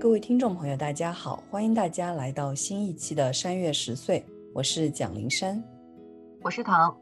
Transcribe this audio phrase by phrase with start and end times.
[0.00, 4.18] 各位听众朋友，大家好，欢迎大家来到新一期的《山月十岁》，
[4.54, 5.62] 我是蒋灵山，
[6.40, 6.96] 我是唐。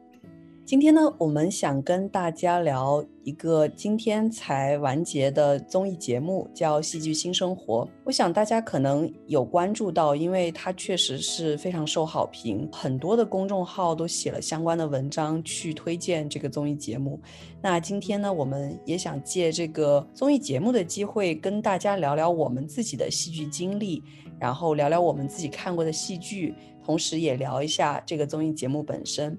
[0.69, 7.83] 今天呢，我们想跟大家聊一个今天才完结的综艺节目，叫《戏剧新生活》。
[8.03, 17.19] 我想大家可能有关注到，因为它确实是非常受好评，很多的公众号都写了相关的文章去推荐这个综艺节目。
[17.63, 24.03] 那今天呢，我们也想借这个综艺节目的机会，跟大家聊聊我们自己的戏剧经历，
[24.39, 26.53] 然后聊聊我们自己看过的戏剧，
[26.85, 29.35] 同时也聊一下这个综艺节目本身。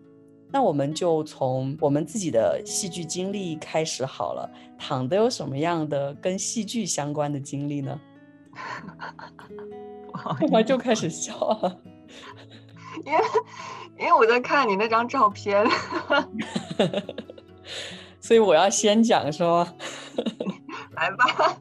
[0.52, 4.50] 那我们就从我们自己的戏剧经历开始好了。
[4.78, 8.00] 躺的有什么样的跟戏剧相关的经历呢？
[10.52, 11.80] 我就开始笑了，
[13.06, 13.18] 因为
[13.98, 15.64] 因为我在看你那张照片，
[18.20, 19.74] 所以我要先讲是吗？
[20.96, 21.56] 来吧。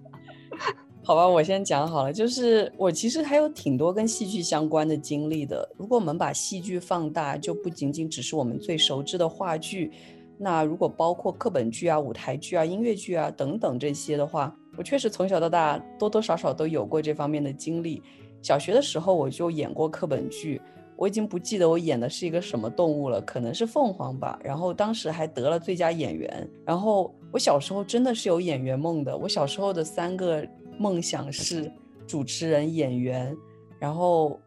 [1.09, 2.13] 好吧，我先讲好了。
[2.13, 5.67] 就是我其实还有挺多跟戏剧相关的经历的。
[5.75, 9.91] 如果我们把戏剧放大，就不仅仅只是我们最熟知的话剧。
[10.37, 18.03] 那如果包括课本剧啊、舞台剧啊、音乐剧啊等等这些的话，我确实从小到大多多少少都有过这方面的经历。
[18.43, 20.61] 小学的时候我就演过课本剧，
[20.95, 24.39] 我已经不记得我演的是一个什么动物了，可能是凤凰吧。
[24.43, 26.47] 然后当时还得了最佳演员。
[26.63, 29.17] 然后我小时候真的是有演员梦的。
[29.17, 30.47] 我小时候的三个。
[30.79, 31.71] 梦想是
[32.07, 33.35] 主持人、演员，
[33.77, 34.39] 然后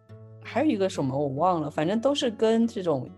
[0.43, 3.09] 还有一个什么我忘了，反正都是跟这种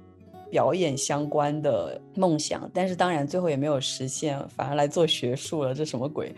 [0.51, 2.69] 表演相关的梦想。
[2.75, 6.35] 但是当然最后也没有实现，反而来做学术了，这什么鬼？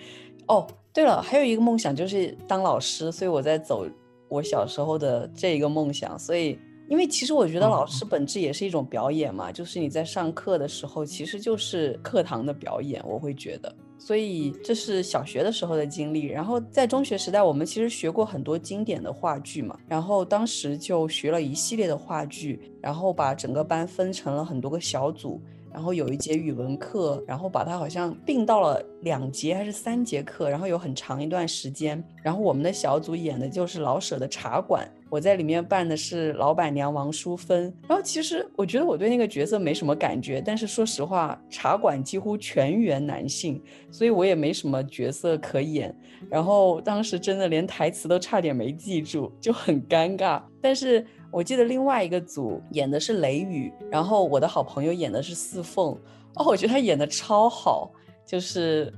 [0.49, 3.87] 哦，对了，还有一个梦想就是当老师，所以我在走
[4.29, 6.17] 我小时候的这一个梦想。
[6.19, 13.75] 所以，因为其实我觉得老师本质也是一种表演嘛，就是你在上课的时候，其实就是课堂的表演，我会觉得。
[14.07, 25.43] 所以这是小学的时候的经历，然后在中学时代，我们其实学过很多经典的话剧嘛，然后当时就学了一系列的话剧，然后把整个班分成了很多个小组，
[25.77, 34.89] 然后有一节语文课，然后把它好像并到了两节还是三节课，然后有很长一段时间，然后我们的小组演的就是老舍的茶馆。
[35.11, 45.95] 我在里面扮的是老板娘王淑芬，然后其实我觉得我对那个角色没什么感觉，但是说实话，茶馆几乎全员男性，所以我也没什么角色可演，
[46.31, 50.43] 然后当时真的连台词都差点没记住，就很尴尬。
[50.61, 55.93] 但是我记得另外一个组演的是雷雨，然后我的好朋友演的是四凤，
[56.35, 57.91] 哦，我觉得他演的超好，
[58.25, 58.93] 就是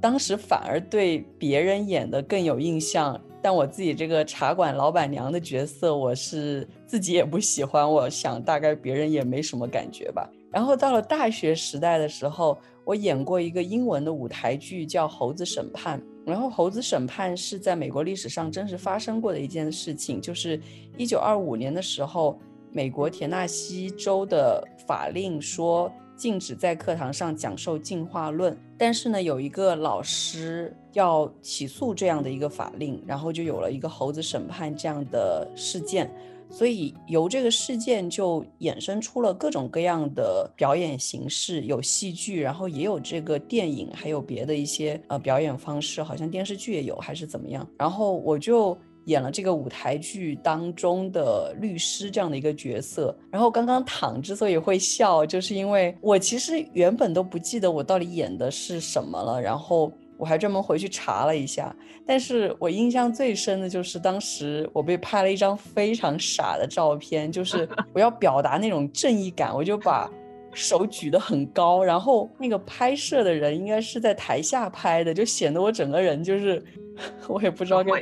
[0.00, 3.20] 当时反而对别人演的更有印象。
[3.42, 10.26] 但我自己这个茶馆老板娘的角色，我是自己也不喜欢，我想大概别人也没什么感觉吧。
[10.50, 16.00] 然后到了大学时代的时候，我演过一个英文的舞台剧，叫《猴子审判》。
[16.24, 20.60] 然后《猴子审判》是在美国历史上真实发生过的一件事情，就是
[20.96, 22.38] 一九二五年的时候，
[22.72, 25.92] 美国田纳西州的法令说。
[26.16, 36.08] 禁止在课堂上讲授进化论，但是呢，有一个老师要起诉这样的一个法令，然后就有了一个猴子审判这样的事件，
[36.56, 47.68] 所以由这个事件就衍生出了各种各样的表演形式，有戏剧，然后也有这个电影，还有别的一些呃表演方式，好像电视剧也有，还是怎么样？
[47.78, 48.78] 然后我就。
[49.06, 61.74] 演了这个舞台剧当中的律师这样的一个角色，然后刚刚躺之所以会笑，就是因为我其实原本都不记得我到底演的是什么了，然后我还专门回去查了一下，
[62.06, 70.10] 但是我印象最深的就是当时我被拍了一张非常傻的照片，就 是我要表达那种正义感，我就把
[70.52, 76.62] 手举得很高，然后那个拍摄的人应该是在台下拍的，就显得我整个人就是
[77.28, 77.92] 我也不知道该。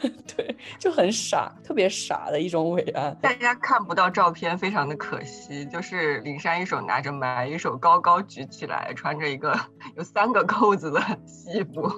[0.36, 3.16] 对，就很傻，特别傻的一种伟岸。
[3.20, 5.64] 大家看不到照片，非常的可惜。
[5.66, 9.58] 就是林珊一手拿着麦，一手高高举起来，穿着一个
[9.96, 11.90] 有三个扣子的西服，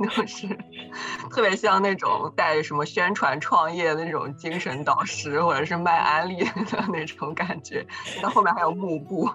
[0.00, 0.48] 就是
[1.30, 7.86] 特别像那种带什么宣传创业的那种精神导师，或者是卖安利的那种感觉。
[8.22, 9.30] 那后面还有幕布，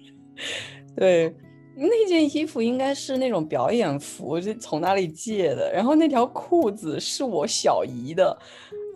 [0.96, 1.34] 对。
[1.74, 5.72] 那件衣服应该是那种表演服，就从哪里借的。
[5.72, 8.36] 然后那条裤子是我小姨的，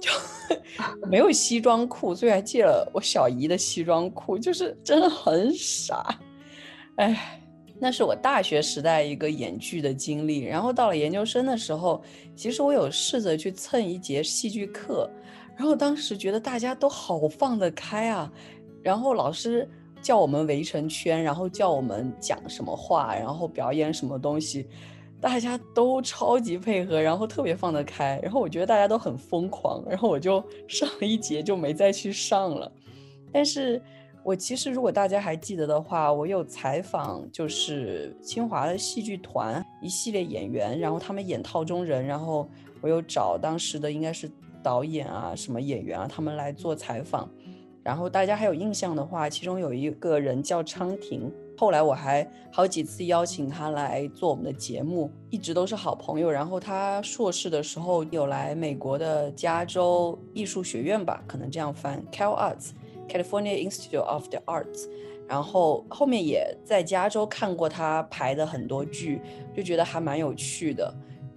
[0.01, 0.11] 就
[1.09, 6.19] 没有西装裤，所以还借了我小姨的西装裤，就是真的很傻。
[6.97, 7.41] 哎，
[7.81, 10.45] 那是我大学时代一个演剧的经历。
[10.45, 12.03] 然后到了研究生的时候，
[12.35, 15.11] 其实我有试着去蹭一节戏剧课，
[15.57, 18.31] 然后当时觉得大家都好放得开啊，
[18.83, 19.69] 然后老师。
[20.07, 24.69] 叫我们围成圈，然后叫我们讲什么话，然后表演什么东西。
[25.21, 32.71] 大家都超级配合，然后特别放得开，然后我觉得大家都很疯狂，然后我就 上了一节就没再去上了。
[33.33, 33.83] 但是
[34.23, 42.49] 我其实如果大家还记得的话，我有采访就是清华的戏剧团一系列演员，然后他们演套中人，然后
[42.81, 44.31] 我有找当时的应该是
[44.63, 47.29] 导演啊什么演员啊，他们来做采访。
[47.87, 56.29] 然后大家还有印象的话，其中有一个人叫昌婷，后来我还好几次邀请他来做我们的节目，一直都是好朋友。
[56.29, 64.89] 然后他硕士的时候有来美国的加州艺术学院吧，可能这样翻，Cal Arts，California Institute of the Arts。
[65.29, 69.21] 然后后面也在加州看过他排的很多剧，
[69.57, 70.93] 就觉得还蛮有趣的。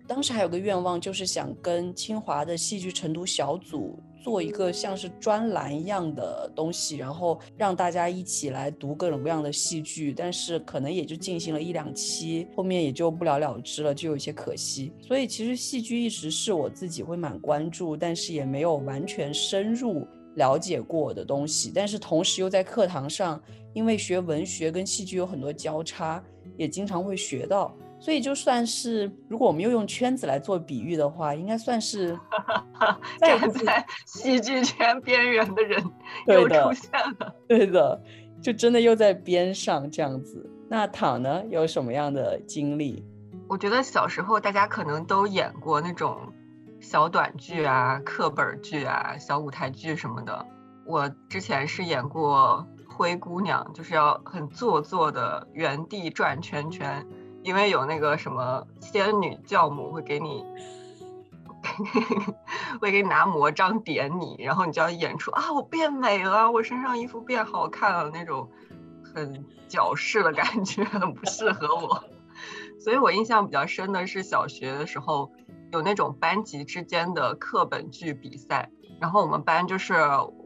[0.08, 4.00] 当时还有个愿望，就是想跟清华的戏剧成都小组。
[4.30, 14.94] 做一个像是专栏一样的东西，然后让大家一起来读各种各样的戏剧，但是可能也就进行了一两期，后面也就不了了之了，就有些可惜。
[15.02, 20.06] 所以其实戏剧一直是我自己会蛮关注，但是也没有完全深入
[20.36, 21.72] 了解过的东西。
[21.74, 23.42] 但是同时又在课堂上，
[23.74, 26.24] 因为学文学跟戏剧有很多交叉，
[26.56, 27.76] 也经常会学到。
[28.00, 32.18] 所以就算是，如果我们又用圈子来做比喻的话，应该算是
[33.20, 35.84] 站在戏剧圈边缘的人
[36.28, 37.36] 又出现了。
[37.48, 38.02] 对的，
[38.42, 40.50] 就真的又在边上这样子。
[40.70, 43.04] 那躺呢，有什么样的经历？
[43.50, 46.32] 我觉得小时候大家可能都演过那种
[46.80, 50.46] 小短剧啊、课本剧啊、小舞台剧什么的。
[50.86, 57.06] 我之前是演过灰姑娘，就是要很做作的原地转圈圈。
[57.44, 60.46] 因为有那个什么仙女教母会给你，
[62.82, 68.50] 会给你拿魔杖点你，然后你就要演出啊，我变美了，我身上衣服变好看了那种
[69.04, 72.04] 很矫饰的感觉，很不适合我。
[72.80, 75.32] 所以我印象比较深的是小学的时候
[75.72, 78.70] 有那种班级之间的课本剧比赛，
[79.02, 79.96] 然后我们班就是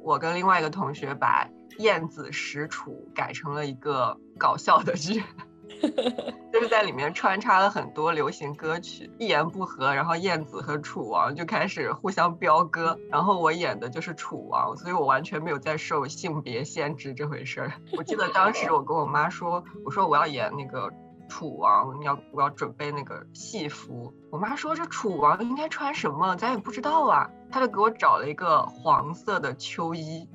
[0.01, 1.47] 我跟另外一个同学把
[1.77, 5.23] 燕子使楚改成了一个搞笑的剧。
[6.51, 17.74] 就是在里面穿插了很多流行歌曲，一言不合，然后燕子和楚王就开始互相飙歌，然后我演的就是楚王，所以我完全没有在受性别限制这回事儿。
[17.98, 20.92] 我记得当时我跟我妈说，我说我要演那个
[21.27, 24.13] 楚王，要我要准备那个戏服。
[24.30, 30.27] 我妈说这楚王应该穿什么，咱也不知道啊，她就给我找了一个黄色的秋衣。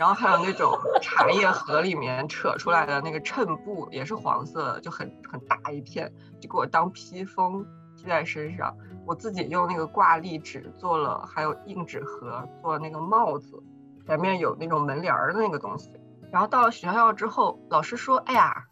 [0.00, 6.10] 然后还有那种茶叶盒里面扯出来的那个衬布，也是黄色的，就很很大一片，
[6.40, 7.62] 就给我当披风
[7.94, 8.74] 披在身上。
[9.06, 13.62] 我自己用那个挂历纸做了，还有硬纸盒做那个帽子，
[14.06, 15.92] 前面有那种门帘儿的那个东西。
[16.32, 18.64] 然后到了学校之后，老师说：“哎呀，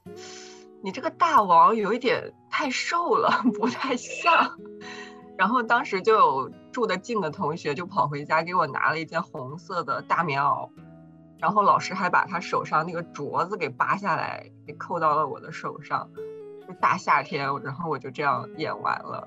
[0.83, 4.59] 你这个大王有一点太瘦了，不太像。”
[5.37, 10.71] 然后当时就有住得近的同学就跑回家给我拿了一件红色的大棉袄。
[11.39, 16.11] 然后老师还把他手上那个镯子给拔下来，给扣到了我的手上。
[16.67, 19.27] 就大夏天，然后我就这样演完了。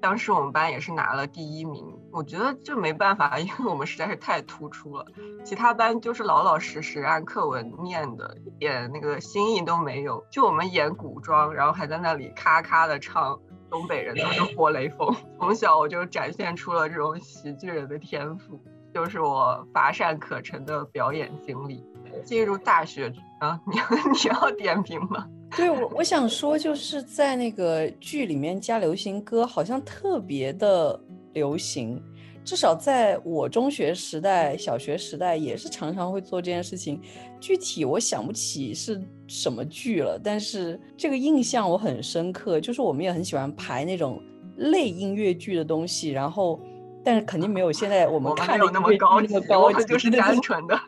[0.00, 1.98] 当时我们班也是拿了第一名。
[2.10, 5.06] 我觉得这没办法，因为我们实在是太突出了。
[5.44, 10.24] 其他班就是老老实实按课文念的，一点那个新意都没有。
[10.30, 13.38] 就我们演古装，然后还在那里咔咔的唱
[13.70, 15.14] 东北人都是活雷锋。
[15.38, 18.62] 从小我就展现出了这种喜剧人的天赋。
[18.94, 21.84] 就是我乏善可陈的表演经历。
[22.24, 23.78] 进入大学啊，你
[24.10, 25.26] 你要点评吗？
[25.56, 31.00] 对，我我想说，就是在那个剧里面加流行歌，好像特别的
[31.32, 32.02] 流行。
[32.44, 37.00] 至少在我中学时代、小学时代，也是常常会做这件事情。
[37.38, 42.60] 具体我想不起是什么剧了，但是这个印象我很深刻。
[42.60, 44.20] 就是我们也很喜欢排那种
[44.56, 46.58] 类音乐剧的东西，然后。
[47.04, 50.78] 但是肯定没有现在我们看的那么高级，我们就是单纯的、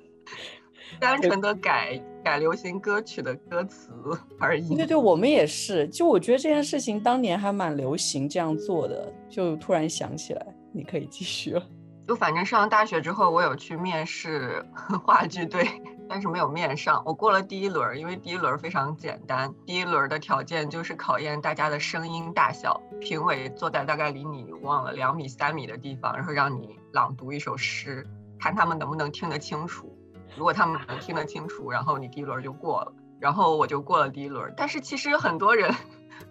[1.00, 3.90] 单纯的改改流行歌曲的歌词
[4.38, 4.76] 而已。
[4.76, 5.88] 对对，我们也是。
[5.88, 11.62] 就我觉得这件事情当年还蛮流行这样做的，就突然想起来，你可以继续了。
[12.06, 14.64] 就反正上大学之后，我有去面试
[15.06, 15.66] 话剧队，
[16.08, 17.02] 但是没有面上。
[17.06, 19.54] 我过了第一轮，因为第一轮非常简单。
[19.66, 22.80] 第一轮的条件就是考验大家的声音大小。
[23.00, 28.06] 评委坐在大概离你忘了两米、三米的地方，然后让你朗读一首诗，
[28.38, 29.96] 看他们能不能听得清楚。
[30.36, 32.92] 如果他们能听得清楚，然后你第一轮就过了。
[33.18, 34.52] 然后我就过了第一轮。
[34.56, 35.74] 但是其实很多人。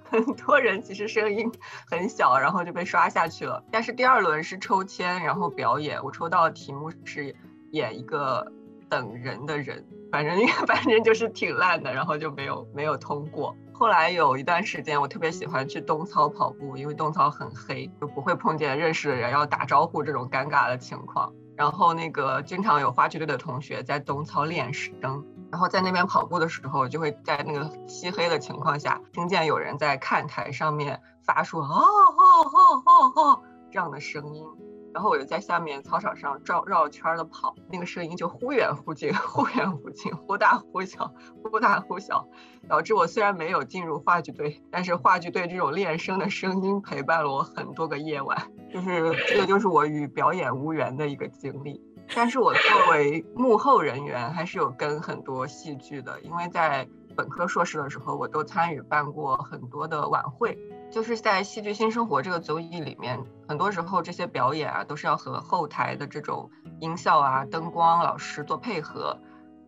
[0.06, 1.52] 很多人其实声音
[1.90, 3.64] 很小，然后就被刷下去了。
[3.72, 6.04] 但是第二轮是抽签，然后表演。
[6.04, 7.34] 我抽到的题目是
[7.72, 8.52] 演一个
[8.92, 13.56] 等人的人，反正 反正就是挺烂的，然后就没有没有通过。
[13.72, 21.32] 后来有一段时间，我特别喜欢去东操跑步，因为东操很黑，就不会碰见认识的人要打招呼这种尴尬的情况。
[21.56, 34.46] 然后那个经常有话剧队的同学在东操练声，然后在那边跑步的时候，就会在那个漆黑的情况下，听见有人在看台上面发出“哦哦哦哦哦”这样的声音。
[34.94, 42.28] 然后我就在下面操场上绕绕圈的跑，那个声音就忽远忽近，忽远忽近，忽大忽小，忽大忽小，
[42.68, 51.82] 导致我虽然没有进入话剧队，但是话剧队这种练声的声音陪伴了我很多个夜晚，就是这个就是我与表演无缘的一个经历。
[52.14, 60.58] 但是我作为幕后人员，还是有跟很多戏剧的，因为在本科、硕士的时候，我都参与办过很多的晚会。
[60.92, 63.18] 就是在《戏剧新生活》这个综艺里面，
[63.48, 69.18] 很多时候这些表演啊，都是要和后台的这种音效啊、灯光老师做配合。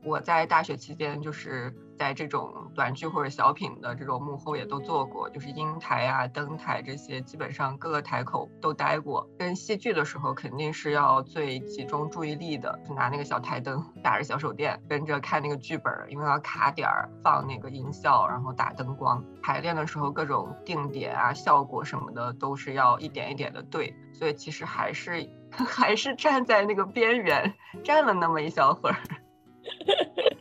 [0.03, 9.28] 我在大学期间，就是在这种短剧或者小品的这种幕后也都做过，就是音台啊、灯台这些，基本上各个台口都待过。
[9.38, 19.24] 跟戏剧的时候，肯定是要最集中注意力的，就拿那个小台灯，打着小手电，跟着看那个剧本，因为要卡点儿放那个音效，然后打灯光。
[19.42, 23.96] 排练的时候，各种定点啊、效果什么的，都是要一点一点的对。
[24.14, 28.96] 所以其实还是 还是站在那个边缘站了那么一小会儿。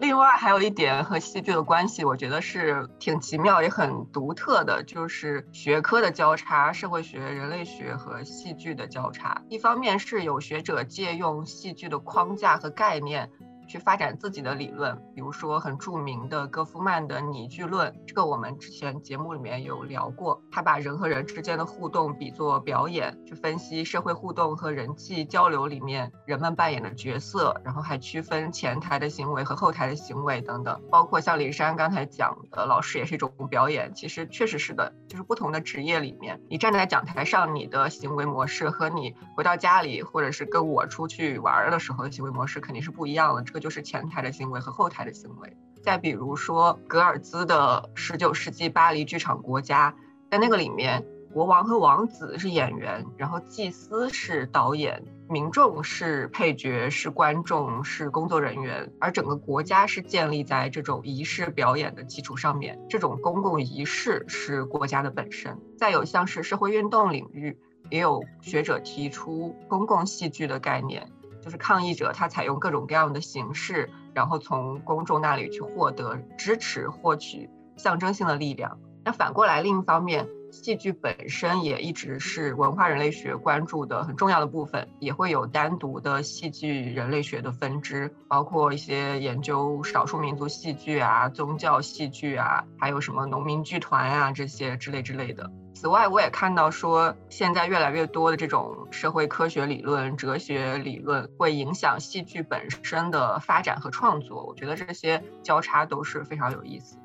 [0.00, 9.42] 另外还有一点和戏剧的关系，我觉得是挺奇妙也很独特的，就是学科的交叉，社会学、人类学和戏剧的交叉。
[9.48, 13.30] 一方面是有学者借用戏剧的框架和概念。
[13.72, 20.42] 去发展自己的理论，比如说很著名的戈夫曼的拟剧论，这个我们之前节目里面有聊过。
[20.50, 30.78] 他把人和人之间的互动比作表演，去分析社会互动和人际交流里面人们扮演的角色，然后还区分前台的行为和后台的行为等等。
[30.90, 33.94] 包括像林珊刚才讲的，老师也是一种表演。
[33.94, 43.42] 其实确实是的，就是不同的职业里面，你站在讲台上，你的行为模式和你回到家里或者是跟我出去玩的时候的行为模式肯定是不一样的。
[43.42, 43.61] 这个。
[43.62, 45.56] 就是前台的行为和后台的行为。
[45.80, 49.90] 再比如说格尔兹的十九世纪巴黎剧场《国家》，
[50.30, 62.78] 在那个里面，国王和王子是演员，然后祭司是导演，民众是配角，是观众，是工作人员，而整个国家是建立在这种仪式表演的基础上面。
[62.88, 65.58] 这种公共仪式是国家的本身。
[65.78, 67.58] 再有像是社会运动领域，
[67.90, 71.10] 也有学者提出公共戏剧的概念。
[71.42, 78.78] 就是抗议者，他采用各种各样的形式，然后从公众那里去获得支持，获取象征性的力量。
[79.04, 95.50] 那反过来，另一方面，戏剧本身也一直是文化人类学关注的很重要的部分，也会有单独的戏剧人类学的分支，包括一些研究少数民族戏剧啊、宗教戏剧啊，还有什么农民剧团啊这些之类之类的。
[95.82, 104.46] 此外，我也看到说，现在越来越多的这种社会科学理论、哲学理论会影响戏剧本身的发展和创作。
[104.46, 106.96] 我觉得这些交叉都是非常有意思。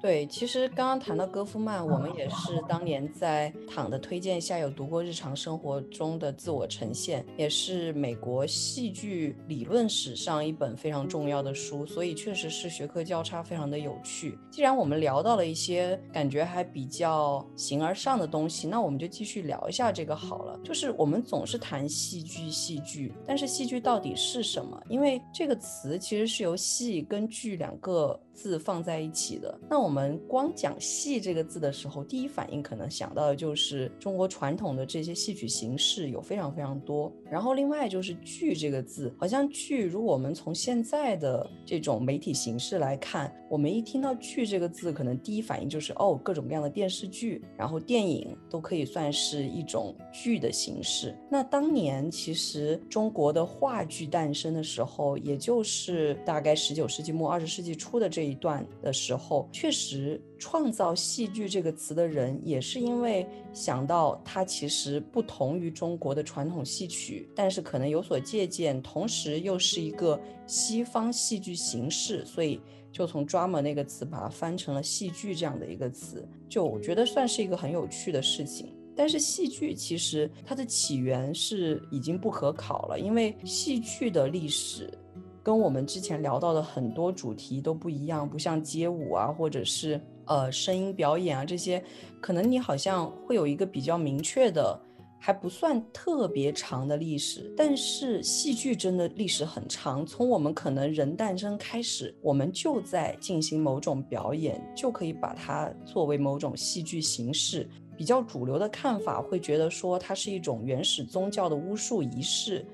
[0.00, 14.38] 对，其实刚刚谈到戈夫曼，我们也是当年在躺的推荐下有读过《日常生活中的自我呈现》，也是美国戏剧理论史上一本非常重要的书，所以确实是学科交叉非常的有趣。
[14.50, 20.58] 既然我们聊到了一些感觉还比较形而上的东西，那我们就继续聊一下这个好了。
[20.64, 24.80] 就是我们总是谈戏剧，戏剧，但是戏剧到底是什么？
[24.88, 28.18] 因为这个词其实是由戏跟剧两个。
[28.32, 37.12] 字放在一起的，那我们光讲戏这个字的时候，第一反应可能想到的就是中国传统的这些戏曲形式有非常非常多。
[37.30, 51.14] 然后另外就是剧这个字，好像剧，如果我们从现在的这种媒体形式来看，我们一听到剧这个字，可能第一反应就是哦，各种各样的电视剧，然后电影都可以算是一种剧的形式。
[51.30, 58.29] 那当年其实中国的话剧诞生的时候，也就是大概十九世纪末二十世纪初的这。
[58.30, 72.60] 一段的时候，确实创造戏剧这个词的人，也是因为想到它其实不同于中国的传统戏曲，但是可能有所借鉴，同时又是一个西方戏剧形式，所以
[72.92, 78.72] 就从 drama 那个词把它翻成了戏剧这样的一个词，就我觉得算是一个很有趣的事情。
[78.96, 84.92] 但是戏剧其实它的起源是已经不可考了，因为戏剧的历史。
[85.42, 91.82] 跟我们之前聊到的很多主题都不一样，不像街舞啊，或者是呃声音表演啊这些，
[92.20, 94.78] 可能你好像会有一个比较明确的
[95.18, 100.04] 还不算特别长的历史，但是戏剧真的历史很长。
[100.04, 107.66] 从我们可能人诞生开始，我们就在进行某种表演，就可以把它作为某种戏剧形式。
[107.96, 112.64] 比较主流的看法会觉得说，它是一种原始宗教的巫术仪式，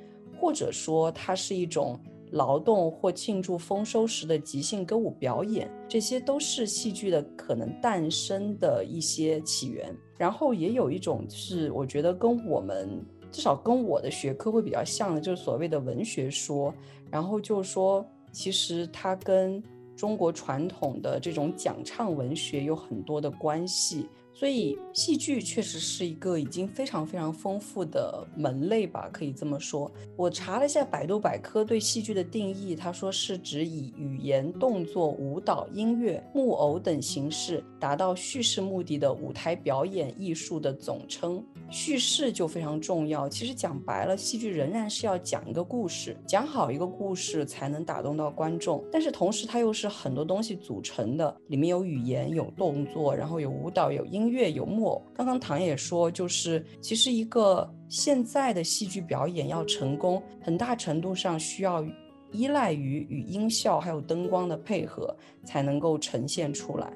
[0.40, 1.96] 或者说它是一种。
[2.32, 9.94] 劳动或庆祝丰收时的即兴歌舞表演，这些都是戏剧的可能诞生的一些起源。
[10.18, 16.72] 然后也有一种是，我觉得跟我们至少跟我的学科会比较像的，就是所谓的文学说。
[17.10, 19.62] 然后就是说，其实它跟
[19.94, 24.08] 中国传统的这种讲唱文学有很多的关系。
[24.38, 29.90] 所以，戏剧确实是一个已经非常非常丰富的门类吧，可以这么说。
[30.14, 41.42] 我查了一下百度百科对戏剧的定义，他说是指以语言、动作、舞蹈、音乐、木偶等形式达到叙事目的的舞台表演艺术的总称。
[41.70, 43.26] 叙事就非常重要。
[43.26, 48.84] 其实讲白了，戏剧仍然是要讲一个故事，讲好一个故事才能打动到观众。
[48.92, 54.25] 但是同时，它又是很多东西组成的，里面有语言、有动作，然后有舞蹈、有音。
[54.26, 61.86] 音乐有木偶，刚刚唐也说，就是其实一个现在的戏剧表演要成功，很大程度上需要
[62.32, 66.92] 依赖于与音效还有灯光的配合，才能够呈现出来。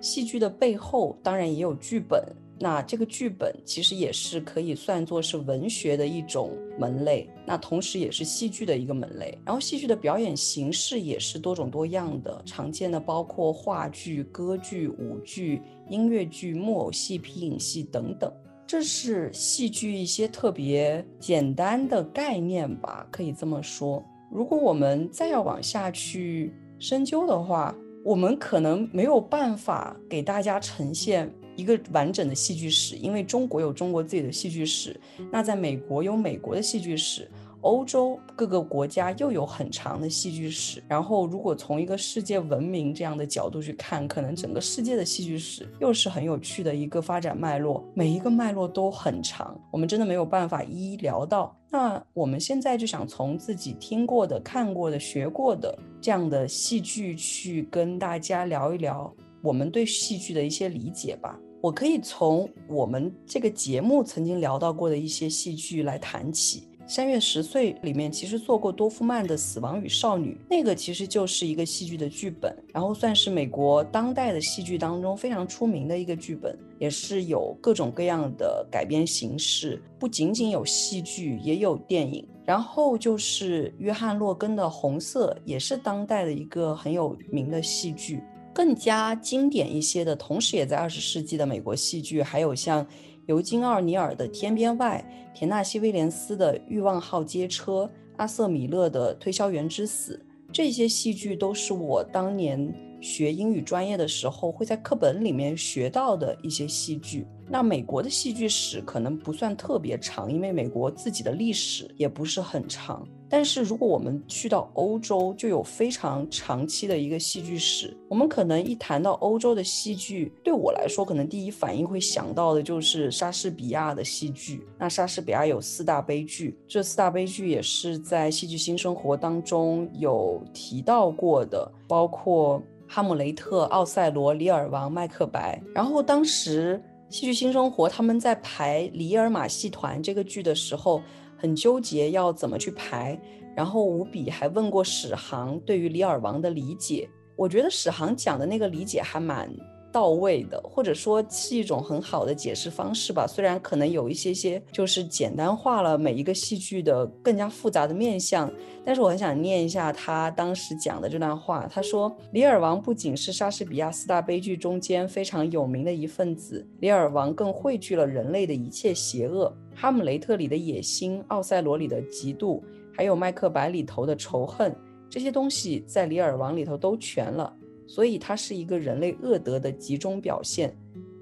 [0.00, 2.22] 戏剧的背后当然也有剧本。
[2.60, 9.38] 那这个剧本其实也是可以算作是文学的一种门类，那同时也是戏剧的一个门类。
[9.44, 18.32] 然后戏剧的表演形式也是多种多样的，常见的包括话剧、歌剧、舞剧、音乐剧、木偶戏、皮影戏等等。
[18.66, 24.04] 这是戏剧一些特别简单的概念吧，可以这么说。
[24.30, 27.74] 如果我们再要往下去深究的话，
[28.04, 31.32] 我们可能没有办法给大家呈现。
[31.58, 34.98] 一个完整的戏剧史，因为中国有中国自己的戏剧史，
[35.32, 37.28] 那在美国有美国的戏剧史，
[37.62, 40.80] 欧洲各个国家又有很长的戏剧史。
[40.86, 51.52] 然后，如果从一个世界文明这样的角度去看，可能整个世界的戏剧史又是很有趣的一个发展脉络，每一个脉络都很长，我们真的没有办法一一聊到。
[51.70, 61.36] 那我们现在就想从自己听过的、看过的、学过的这样的戏剧去跟大家聊一聊我们对戏剧的一些理解吧。
[61.60, 82.24] 我可以从我们这个节目曾经聊到过的一些戏剧来谈起，《三月十岁》里面其实做过多夫曼的《死亡与少女》，那个其实就是一个戏剧的剧本，然后算是美国当代的戏剧当中非常出名的一个剧本，也是有各种各样的改编形式，不仅仅有戏剧，也有电影。
[82.46, 88.22] 然后就是约翰洛根的《红色》，也是当代的一个很有名的戏剧。
[88.58, 92.84] 更加经典一些的，同时也在二十世纪的美国戏剧，还有像
[93.26, 97.84] 尤金·奥尼尔的《天边外》，田纳西·威廉斯的《欲望号街车》，
[98.16, 100.20] 阿瑟·米勒的《推销员之死》，
[100.52, 107.24] 这些戏剧都是我当年学英语专业的时候会在课本里面学到的一些戏剧。
[107.50, 113.06] 那美国的戏剧史可能不算特别长，因为美国自己的历史也不是很长。
[113.30, 117.94] 但是如果我们去到欧洲，就有非常长期的一个戏剧史。
[118.08, 124.66] 我们可能一谈到欧洲的戏剧，对我来说，可能第一反应会想到的就是莎士比亚的戏剧。
[124.78, 135.60] 那莎士比亚有四大悲剧，这四大悲剧也是在《戏剧新生活》当中有提到过的，包括《哈姆雷特》《奥赛罗》《李尔王》《麦克白》。
[135.74, 141.02] 然后当时《戏剧新生活》他们在排《里尔马戏团》这个剧的时候。
[141.40, 143.16] 很纠结要怎么去排，
[143.54, 149.48] 然后吴比还问过史航对于李尔王的理解，我觉得史航讲的那个理解还蛮。
[149.90, 153.26] 到位的，或者说是一种很好的解释方式吧。
[153.26, 158.52] 虽然可能有一些些就是简单化了每一个戏剧的更加复杂的面相，
[158.84, 161.66] 但是我很想念一下他当时讲的这段话。
[161.70, 169.54] 他说：“李尔王不仅是莎士比亚四大悲剧中间非常有名的一份子，李尔王更汇聚了人类的一切邪恶。
[169.74, 172.60] 哈姆雷特里的野心，奥赛罗里的嫉妒，
[172.94, 174.74] 还有麦克白里头的仇恨，
[175.08, 177.54] 这些东西在李尔王里头都全了。”
[177.88, 180.76] 所以，它是一个人类恶德的集中表现，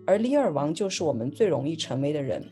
[0.05, 2.44] 而李尔王就是我们最容易成为的人。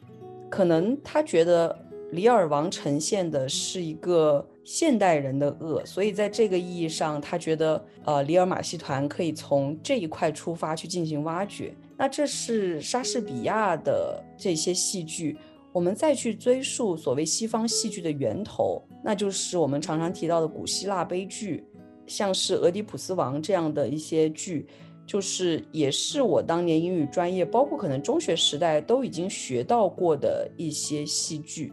[0.49, 1.77] 可能他觉得
[2.13, 11.75] 李尔王呈现的是一个现代人的恶，所以在这个意义上，他觉得呃，里尔马戏团可以从这一块出发去进行挖掘。
[11.97, 15.37] 那这是莎士比亚的这些戏剧，
[15.73, 21.65] 我们再去追溯所谓西方戏剧的源头，那就是我们常常提到的古希腊悲剧。
[22.07, 24.67] 像是《俄狄浦斯王》这样的一些剧，
[25.07, 31.73] 就是也是我当年英语专业，包括可能中学时代都已经学到过的一些戏剧。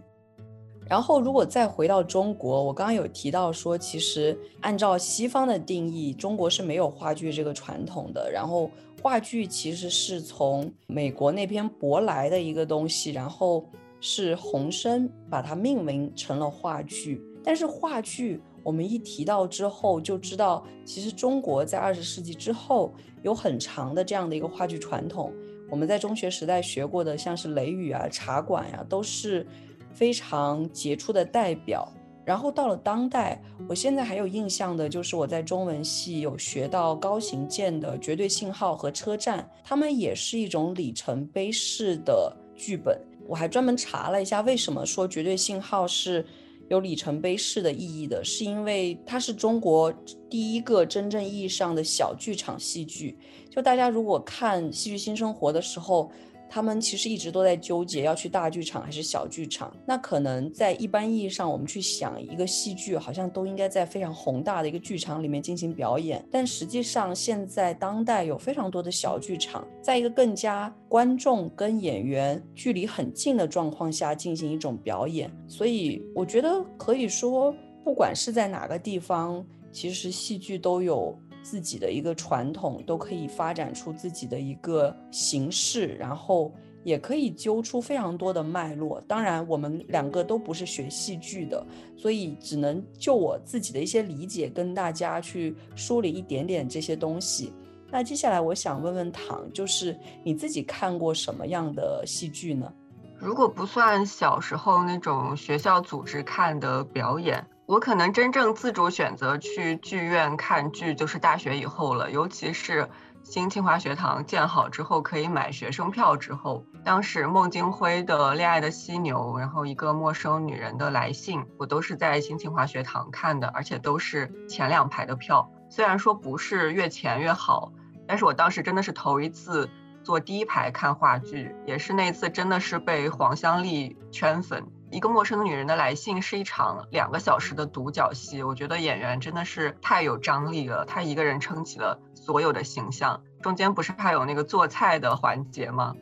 [0.89, 8.29] 然后，如果再回到中国，我刚刚有提到说，其实按照西方的定义，中国是没有话剧这个传统的。
[8.29, 8.69] 然后，
[9.01, 13.65] 话剧其实是从美国那边舶来的一个东西，然后
[14.01, 17.23] 是洪生把它命名成了话剧。
[17.41, 22.93] 但是，话剧我们一提到之后，就知道其实中国在二十世纪之后
[23.23, 25.31] 有很长的这样的一个话剧传统。
[25.69, 29.45] 我们在中学时代学过的，像是《雷雨》啊、《茶馆》呀，都是。
[29.93, 31.85] 非常杰出的代表，
[32.23, 42.97] 然后到了当代，我现在还有印象的就是我在中文系有学到高行健的《绝对信号》和《车站》，他们也是一种里程碑式的剧本。
[43.27, 46.25] 我还专门查了一下，为什么说《绝对信号》是
[46.71, 49.93] 有里程碑式的意义的，是因为它是中国
[50.29, 53.17] 第一个真正意义上的小剧场戏剧。
[53.49, 56.09] 就大家如果看《戏剧新生活》的时候。
[56.53, 59.73] 他们其实一直都在纠结要去大剧场还是小剧场。
[59.85, 66.21] 那可能在一般意义上，我们去想一个戏剧，好像都应该在非常宏大的一个剧场里面进行表演。
[66.29, 75.31] 但实际上，现在当代有非常多的小剧场，在一个更加观众跟演员距离很近的状况下进行一种表演。
[75.47, 81.17] 所以，我觉得可以说，不管是在哪个地方，其实戏剧都有。
[81.41, 89.01] 自己的一个传统都可以发展出自己的一个形式，然后也可以揪出非常多的脉络。
[89.07, 91.65] 当然，我们两个都不是学戏剧的，
[91.97, 97.51] 所以只能就我自己的一些理解跟大家去梳理一点点这些东西。
[97.91, 102.71] 那接下来我想问问唐，就是你自己看过什么样的戏剧呢？
[103.17, 107.45] 如果不算小时候那种学校组织看的表演。
[107.71, 112.11] 我可能真正自主选择去剧院看剧，就是大学以后了。
[112.11, 112.89] 尤其是
[113.23, 125.49] 新清华学堂建好之后，可以买学生票之后，当时孟京辉的《恋爱的犀牛》，然后一个陌生女人的来信，我都是在新清华学堂看的，而且都是前两排的票。
[125.69, 127.71] 虽然说不是越前越好，
[128.05, 129.69] 但是我当时真的是头一次
[130.03, 134.67] 坐第一排看话剧，也是那次真的是被黄香丽圈粉。
[134.91, 143.23] 一个陌生的女人的来信是一场两个小时的独角戏，我觉得演员真的是太有张力了，他一个人撑起了所有的形象。
[143.41, 145.93] 中间不是还有那个做菜的环节吗？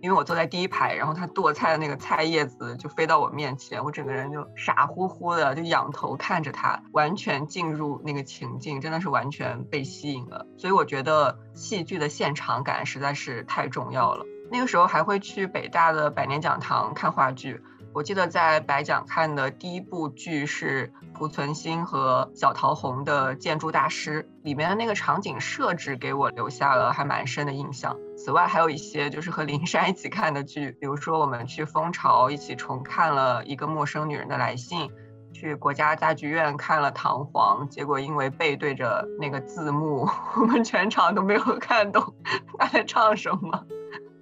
[0.00, 10.46] 因为我坐在第一排，然后他剁菜的那个菜叶子就飞到我面前，我整个人就傻乎乎的就仰头看着他，完全进入那个情境，真的是完全被吸引了。
[10.56, 14.24] 所以我觉得戏剧的现场感实在是太重要了。
[14.50, 17.60] 那个时候还会去北大的百年讲堂看话剧。
[17.98, 27.96] 我记得在白讲看的第一部剧是濮存昕和小桃红的《建筑大师》，里面的那个场景设置给我留下了还蛮深的印象。
[28.16, 34.88] 此外，还有一些就是和林珊一起看的剧，比如说我们去蜂巢一起重看了一个陌生女人的来信，
[35.32, 40.08] 去国家大剧院看了《唐璜》，结果因为背对着那个字幕，
[40.40, 42.14] 我们全场都没有看懂
[42.60, 43.66] 他在唱什么。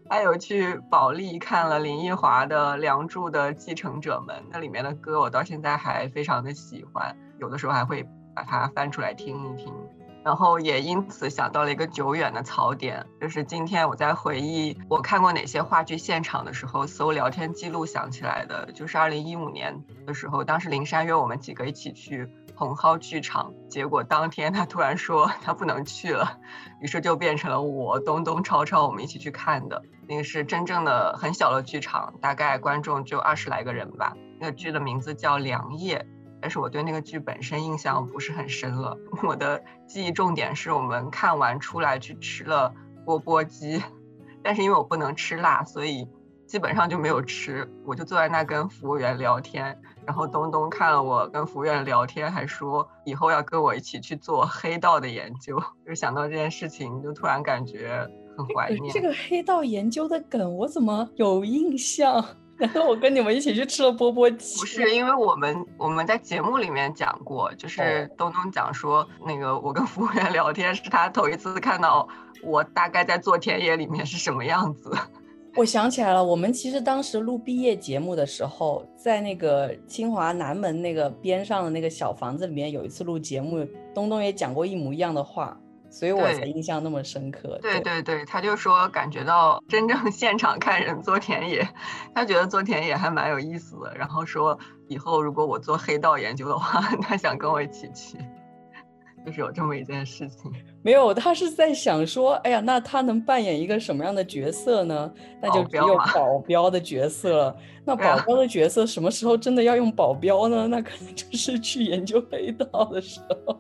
[0.09, 9.73] 还有去保利看了林奕华的《梁祝》的继承者们，那里面的歌我到现在还非常的喜欢，有的时候还会把它翻出来听一听。
[10.25, 22.29] 然后也因此想到了一个久远的槽点，就是今天我在回忆我看过哪些话剧现场的时候，搜聊天记录想起来的，就是二零一五年的时候，当时林珊约我们几个一起去。
[22.59, 26.39] 蓬蒿剧场，结果当天他突然说他不能去了，
[26.81, 29.83] 于是就变成了我东东超超我们一起去看的。
[30.09, 34.15] 那个是真正的很小的剧场，大概观众就二十来个人吧。
[34.39, 35.99] 那个剧的名字叫《良夜》，
[36.41, 38.97] 但是我对那个剧本身印象不是很深了。
[39.27, 43.83] 我的记忆重点是我们看完出来去吃了钵钵鸡，
[44.43, 46.09] 但是因为我不能吃辣，所以
[46.47, 49.81] 基本上就没有吃，我就坐在那跟服务员聊天。
[50.07, 55.61] 然后东东看了我跟服务员聊天，还说以后要跟我一起去做黑道的研究。
[55.85, 58.93] 就想到这件事情，就突然感觉很怀念。
[58.93, 62.25] 这个黑道研究的梗，我怎么有印象？
[62.59, 64.59] 难道我跟你们一起去吃了钵钵鸡？
[64.61, 72.09] 不是，因为我们我们在节目里面讲过，就是东东讲说，那个我跟服务员聊天是他头一次看到
[72.43, 74.91] 我大概在做田野里面是什么样子。
[75.55, 85.59] 我想起来了，我们其实当时录毕业节目的时候，在那个清华南门那个边上的那个小房子里面，有一次录节目，东东也讲过一模一样的话，
[85.99, 87.59] 所以我才印象那么深刻。
[87.63, 91.67] 对对对，他就说感觉到真正现场看人做田野，
[92.15, 98.19] 他觉得做田野还蛮有意思的，然后说以后如果我做黑道研究的话， 他想跟我一起去。
[99.25, 100.53] 就是有这么一件事情。
[100.83, 105.11] 没有，他是在想说，哎呀，那他能扮演一个什么样的角色呢？
[105.43, 107.57] 那就只有保镖的角色了。
[107.85, 110.69] 那保镖的角色什么时候真的要用保镖呢？
[110.69, 113.59] 那可能就是去研究黑道的时候。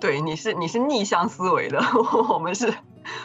[0.00, 1.80] 对，你是你是逆向思维的，
[2.28, 2.72] 我们是，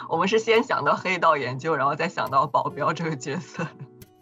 [0.07, 3.67] 我们是先想到黑道研究，然后再想到保镖这个角色。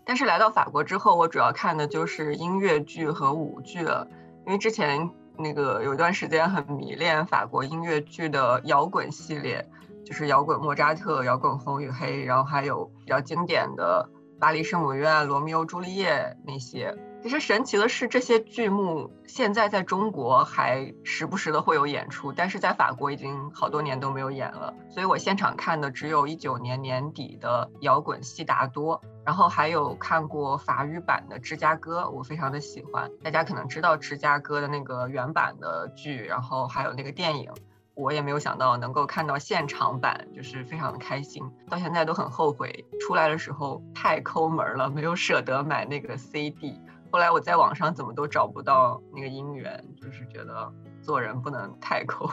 [0.04, 4.08] 但是来到法国之后，我主要看的就是音乐剧和舞剧了，
[4.48, 9.64] 因为之前那个有一段时间很迷恋法国音乐剧的摇滚系列，
[10.04, 14.10] 就是摇滚莫扎特、摇滚红与黑，然后还有比较经典的
[14.40, 16.98] 巴黎圣母院、罗密欧朱丽叶那些。
[17.22, 24.74] 其实神奇的是，这些剧目现在在中国还时不时的会有演出，但是在法国已经好多年都没有演了。
[24.90, 33.12] 所以我现场看的只有一九年年底的摇滚悉达多，然后还有看过法语版的芝加哥，我非常的喜欢。
[33.22, 37.52] 大家可能知道芝加哥的那个原版的剧，然后还有那个电影，
[37.96, 41.44] 我也没有想到能够看到现场版，就是非常的开心。
[41.70, 46.80] 到现在都很后悔，出来的时候太抠门了，没有舍得买那个 CD。
[47.12, 52.30] 后来我在网上怎么都找不到那个姻缘，就是觉得做人不能太抠，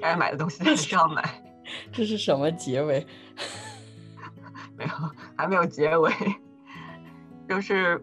[0.00, 1.22] 该买的东西还是要买。
[1.92, 3.06] 这是什么结尾？
[4.76, 4.90] 没有，
[5.36, 6.12] 还没有结尾。
[7.48, 8.02] 就是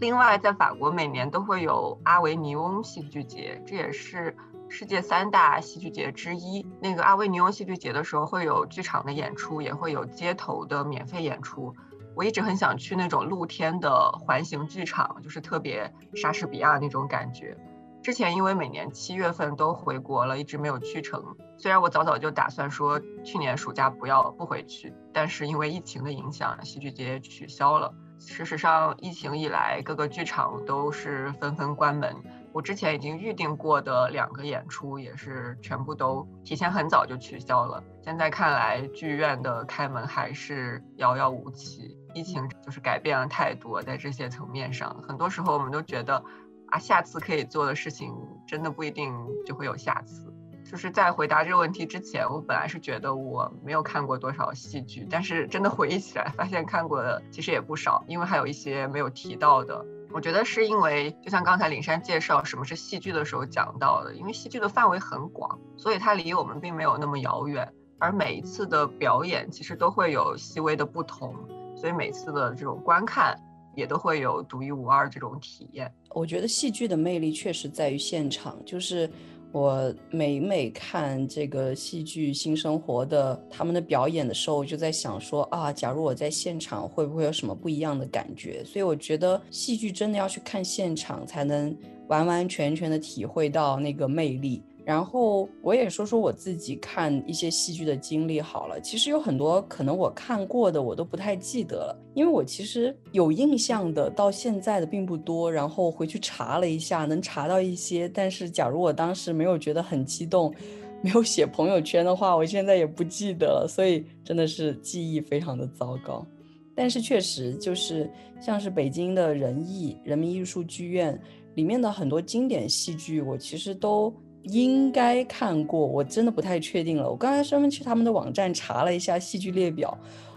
[0.00, 4.36] 另外，在法国每年都会有阿维尼翁戏剧节，这也是
[4.68, 6.66] 世界三大戏剧节之一。
[6.80, 11.74] 那个阿维尼翁戏剧节的时候，会有剧场的演出，也会有街头的免费演出。
[12.14, 17.56] 我一直很想去那种露天的环形剧场，就是特别莎士比亚那种感觉。
[18.02, 21.22] 之前因为每年七月份都回国了，一直没有去成。
[21.56, 27.94] 虽然我早早就打算说去年暑假不要不回去，但是因为疫情的影响，戏剧节取消了。
[28.18, 32.14] 事实上，疫情以来各个剧场都是纷纷关门。
[32.52, 37.82] 我之前已经预定过的两个演出也是全部都提前很早就取消了。
[38.02, 41.96] 现在看来，剧院的开门还是遥遥无期。
[42.14, 46.22] 疫情就是改变了太多，在这些层面上，很多时候我们都觉得，
[46.66, 48.14] 啊，下次可以做的事情，
[48.46, 49.14] 真的不一定
[49.46, 50.30] 就会有下次。
[50.70, 59.84] 就是在回答这个问题之前，我本来是觉得我没有看过多少戏剧，但是真的回忆起来，发现看过的其实也不少，因为还有一些没有提到的。
[60.14, 67.66] 我觉得是因为，就像刚才林珊介绍什么是戏剧的时候讲到的，因为戏剧的范围很广，所以它离我们并没有那么遥远，
[67.98, 71.34] 而每一次的表演其实都会有细微的不同。
[71.74, 73.36] 所以每次的这种观看
[73.74, 75.92] 也都会有独一无二这种体验。
[76.10, 79.10] 我觉得戏剧的魅力确实在于现场，就是
[79.52, 88.64] 我每每看这个戏剧新生活的他们的表演的时候，我就在想说啊，假如我在现场会不会有什么不一样的感觉？
[88.64, 91.76] 所以我觉得戏剧真的要去看现场，才能
[92.08, 94.62] 完完全全的体会到那个魅力。
[94.84, 98.80] 然后我也说说我自己看一些戏剧的经历好了。
[98.80, 105.52] 其实有很多可能我看过的我都不太记得了，因为我其实有印象的到现在的并不多。
[105.52, 108.08] 然后回去查了一下，能查到一些。
[108.08, 110.52] 但是假如我当时没有觉得很激动，
[111.00, 113.68] 没有写朋友圈的话，我现在也不记得了。
[113.68, 116.26] 所以真的是记忆非常的糟糕。
[116.74, 121.16] 但是确实就是像是北京的人艺人民艺术剧院
[121.54, 124.12] 里面的很多经典戏剧，我其实都。
[124.44, 127.10] 应该看过，我真的不太确定了。
[127.10, 129.96] 我刚才专门去他们的网站查了一下戏剧列表，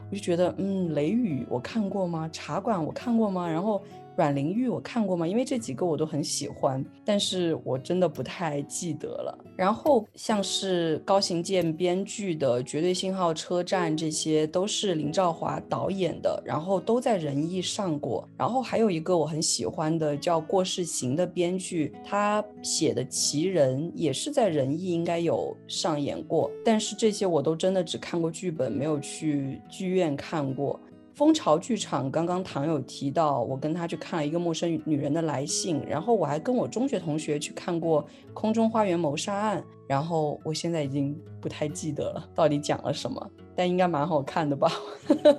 [0.09, 2.29] 我就觉得，嗯，雷雨我看过吗？
[2.31, 3.49] 茶馆我看过吗？
[3.49, 3.81] 然后。
[4.17, 5.27] 阮玲玉我看过吗？
[5.27, 9.37] 因为这几个我都很喜欢，但是我真的不太记得了。
[9.55, 18.27] 然后像是高行健编剧的《绝对信号车站》，这些都是林兆华导演的，然后都在仁义上过。
[18.37, 30.79] 然后还有一个我很喜欢的叫过世行的编剧，他写的《奇人》也是在仁义应该有上演过，但是这些我都真的只看过剧本，没有去剧院看过。
[31.15, 44.69] 蜂巢剧场刚刚唐有提到，我跟他去看了一个陌生女人的来信，然后我还跟我中学同学去看过《空中花园谋杀案》，然后我现在已经不太记得了到底讲了什么，但应该蛮好看的吧？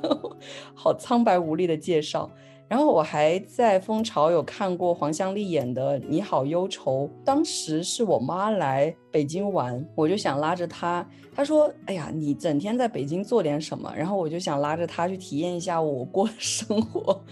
[0.72, 2.30] 好苍白无力的介绍。
[2.68, 11.08] 然后我还在蜂巢有看过黄香丽演的《你好忧愁》，当时是我妈来北京玩，我就想拉着她。
[11.32, 17.22] 她说：“哎呀，你整天在北京做点什么？”然后我就想拉着她去体验一下我过的 生活，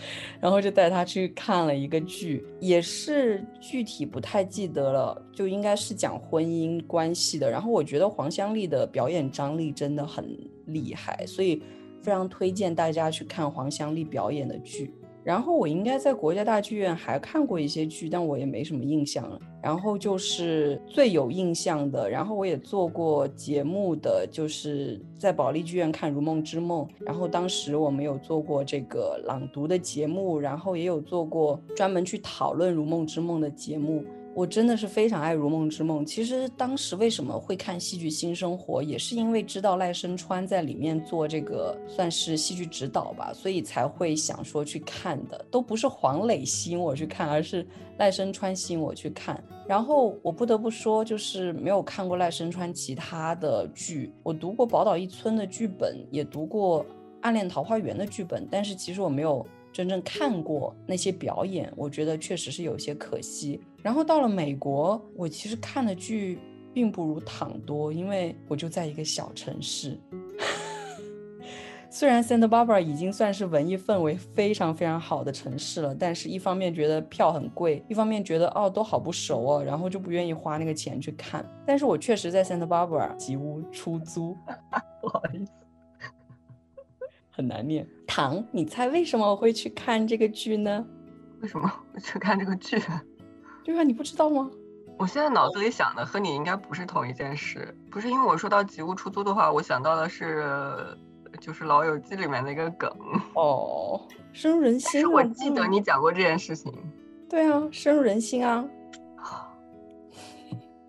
[0.41, 7.51] 然后就带她去看了一个剧，也是具体不太记得了，就应该是讲婚姻关系的。
[7.51, 11.61] 然后我觉得黄香丽的表演张力真的很厉害，所以
[12.03, 14.95] 非常推荐大家去看黄香丽表演的剧。
[15.25, 19.41] 然后我应该在国家大剧院还看过一些剧，但我也没什么印象了。
[19.63, 26.87] 然后就是最有印象的，然后我也做过节目的，就是在保利剧院看《如梦之梦》。
[27.07, 34.05] 然后当时我们有做过这个朗读的节目，然后也有做过专门去讨论《如梦之梦》的节目。
[34.37, 36.03] 我真的是非常爱《如梦之梦》。
[36.05, 45.45] 其实当时为什么会看戏剧《新生活》，也是因为知道赖声川在里面做这个算是戏剧指导吧，所以才会想说去看的。
[45.53, 47.65] 都不是黄磊吸引我去看，而是
[47.97, 49.41] 赖声川吸引我去看。
[49.69, 54.13] 然后我不得不说，就是没有看过赖声川其他的剧。
[54.25, 56.85] 我读过《宝岛一村》的剧本，也读过
[57.23, 59.47] 《暗恋桃花源》的剧本，但是其实我没有。
[59.75, 63.61] 真正看过那些表演，我觉得确实是有些可惜。
[63.83, 66.39] 然后到了美国，我其实看的剧
[66.73, 69.99] 并不如躺多，因为我就在一个小城市。
[71.91, 81.45] 虽然 Santa Barbara 已经算是文艺氛围非常非常好的城市了，但是一方面觉得票很贵，一方面觉得哦都好不熟哦，然后就不愿意花那个钱去看。
[81.67, 84.37] 但是我确实在 Santa Barbara 吉屋出租，
[85.03, 85.64] 不好意思。
[87.35, 87.85] 很难念。
[88.07, 90.87] 唐，你猜为什么我会去看这个剧呢？
[91.41, 92.81] 为什么会去看这个剧？
[93.65, 94.49] 对啊，你不知道吗？
[94.97, 97.77] 我现在脑子里想的和你应该不是同一件事。
[97.91, 100.47] 不是因为我说到吉屋出租的话，我想到的是
[101.41, 102.89] 就是《老友记》里面的一个梗。
[103.35, 104.01] 哦，
[104.33, 105.01] 深入人心。
[105.01, 106.73] 是我记得你讲过这件事情。
[107.29, 108.65] 对啊，深入人心啊。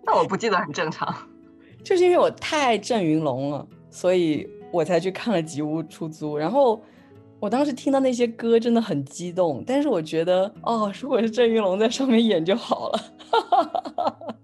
[0.04, 1.12] 那我不记得很正常。
[1.82, 4.48] 就是因为我太爱郑云龙了，所以。
[4.76, 6.82] 我才去看了《吉屋出租》，然后
[7.40, 13.00] 我当时听到那些歌真的很激动，但是我觉得哦，如果是郑云龙在上面演就好了。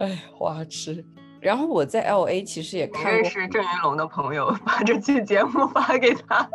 [0.00, 1.02] 哎，花痴。
[1.40, 6.48] 然后我在 L A 其实也看过，认识郑云龙的朋友把这期节目发给他。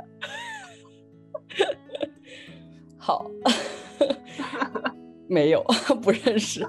[2.98, 3.30] 好，
[5.28, 5.64] 没有
[6.02, 6.66] 不认识。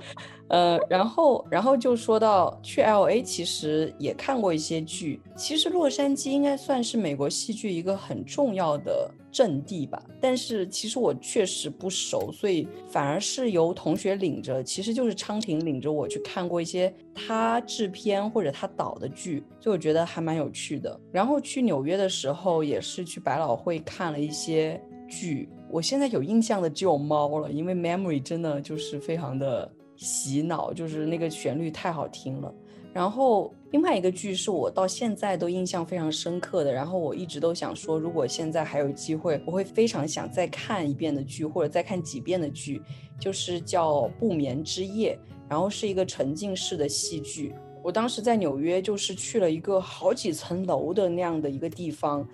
[0.48, 5.20] 呃，然后，然后就说到去 L A，其实也看过一些剧。
[5.36, 10.02] 其实洛杉矶应该算是美国戏剧一个很重要的阵地吧。
[10.20, 20.98] 但是其实我确实不熟，所以反而是由同学领着，其实就是昌平领着我去看过一些他制片或者他导的剧，所以我觉得还蛮有趣的。
[21.12, 25.46] 然后去纽约的时候，也是去百老汇看了一些剧。
[25.70, 29.70] 我现在有印象的只有猫了，因为 Memory 真的就是非常的。
[29.98, 32.54] 洗脑就是那个旋律太好听了，
[32.92, 42.80] 然后另外一个剧是我到现在都印象非常深刻的，然后我一直都想说，如果现在还有机会，我会非常想再看一遍的剧或者再看几遍的剧，
[43.20, 47.54] 就是叫《不眠之夜》，然后是一个沉浸式的戏剧。
[47.82, 52.26] 我当时在纽约就是去了一个好几层楼的那样的一个地方。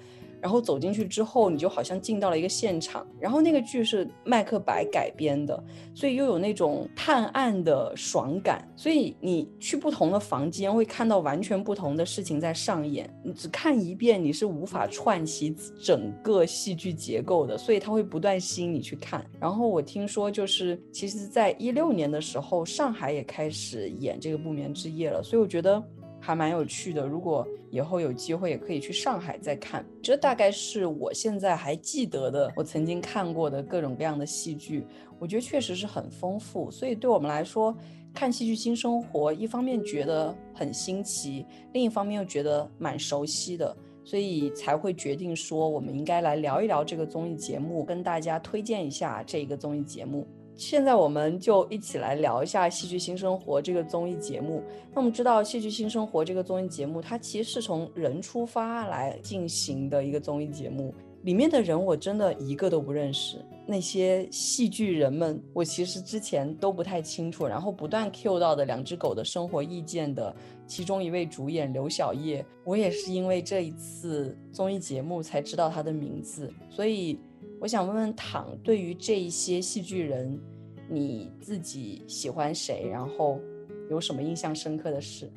[0.45, 3.07] 然后走进去之后，你就好像进到了一个现场。
[3.19, 8.63] 然后那个剧是麦克白改编的，所以又有那种探案的爽感。
[8.77, 13.09] 所以你去不同的房间，会看到完全不同的事情在上演。
[13.25, 17.57] 你只看一遍，你是无法串起整个戏剧结构的。
[17.57, 19.25] 所以它会不断吸引你去看。
[19.41, 25.23] 然后我听说，就是其实在一六年的时候，上海也开始演这个不眠之夜了。
[25.23, 25.83] 所以我觉得。
[26.25, 29.85] 还蛮有趣的，如果以后有机会，也可以去上海再看。
[30.03, 34.87] 这大概是我现在还记得的，我曾经看过的各种各样的戏剧。
[35.19, 37.77] 我觉得确实是很丰富，所以对我们来说，
[38.15, 50.27] 看戏剧新生活，一方面觉得很新奇，另一方面又觉得蛮熟悉的，所以才会决定说，我们应该来聊一聊这个综艺节目，跟大家推荐一下这个综艺节目。
[50.57, 54.62] 现在我们就一起来聊一下《戏剧新生活》这个综艺节目。
[54.93, 60.95] 那我们知道，《戏剧新生活》这个综艺节目，它其实是从人出发来进行的一个综艺节目。
[61.23, 67.47] 里面的人我真的一个都不认识，那些戏剧人们，我其实之前都不太清楚。
[67.47, 70.35] 然后不断 Q 到的《两只狗的生活意见》的
[70.67, 77.19] 其中一位主演刘晓叶，我也是因为这一次综艺节目才知道他的名字，所以。
[77.64, 80.38] 我想问问躺，对于这一些戏剧人，
[80.87, 82.87] 你自己喜欢谁？
[82.92, 83.40] 然后
[83.88, 85.33] 有什么印象深刻的事？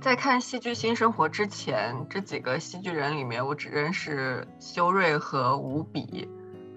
[0.00, 6.28] 在看《戏剧新生活》之前，这几个戏剧人里面，我只认识修睿和吴比。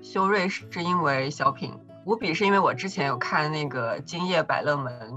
[0.01, 1.71] 修睿是因为小品，
[2.03, 5.11] 吴比是因为我之前有看那个《今夜百乐门》，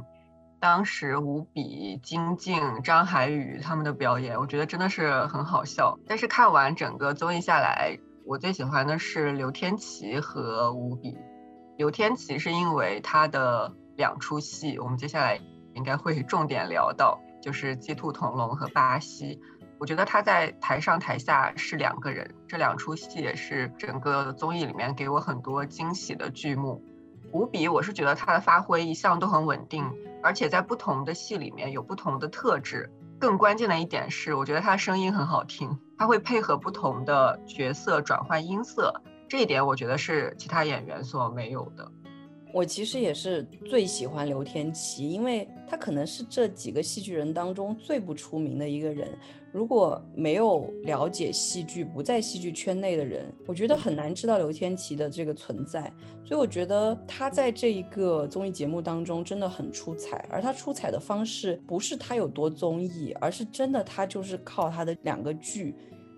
[0.60, 5.98] 当时吴比、金靖、张海宇他们的表演，我觉得真的是很好笑。
[6.06, 7.98] 但是看完整个综艺下来，
[8.30, 11.18] 我最喜欢的是刘天琪和吴比。
[11.76, 15.40] 刘天琪是因为他的两出戏，我们接下来
[15.74, 19.34] 应该会重点聊到，就是《鸡兔同笼》和《巴西》。
[19.80, 26.84] 我觉得他在台上台下是两个人，这两出戏也是整个综艺里面给我很多惊喜的剧目。
[27.32, 29.90] 吴比，我是觉得他的发挥一向都很稳定，
[30.22, 32.92] 而且在不同的戏里面有不同的特质。
[33.20, 38.90] 更关键的一点是，我觉得他声音很好听，他会配合不同的角色转换音色，
[39.28, 41.86] 这一点我觉得是其他演员所没有的。
[42.52, 49.16] 我其实也是最喜欢刘天琪，因为他可能是这几个戏剧人当中最不出名的一个人。
[49.52, 55.92] 如果没有了解戏剧、不在戏剧圈内的人，我觉得很难知道刘天琪的这个存在。
[56.24, 65.74] 所以我觉得他在这一个综艺节目当中真的很出彩，而他出彩的方式不是他有多综艺，而是真的他就是靠他的两个剧，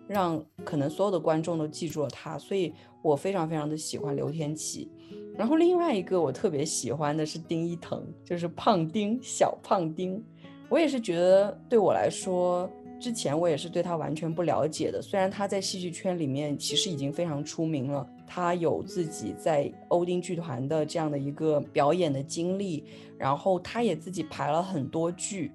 [0.07, 2.37] 让可能所有的观众都记住了他。
[2.37, 4.91] 所以我非常非常的喜欢刘天琪。
[5.35, 10.23] 然后另外一个我特别喜欢的是丁一腾，就是胖丁小胖丁。
[10.69, 12.69] 我也是觉得对我来说。
[13.03, 22.85] 之前我也是对他完全不了解的，虽然他在戏剧圈里面其实已经非常出名了，他有自己在欧丁剧团的这样的一个表演的经历，
[23.19, 25.51] 然后他也自己排了很多剧，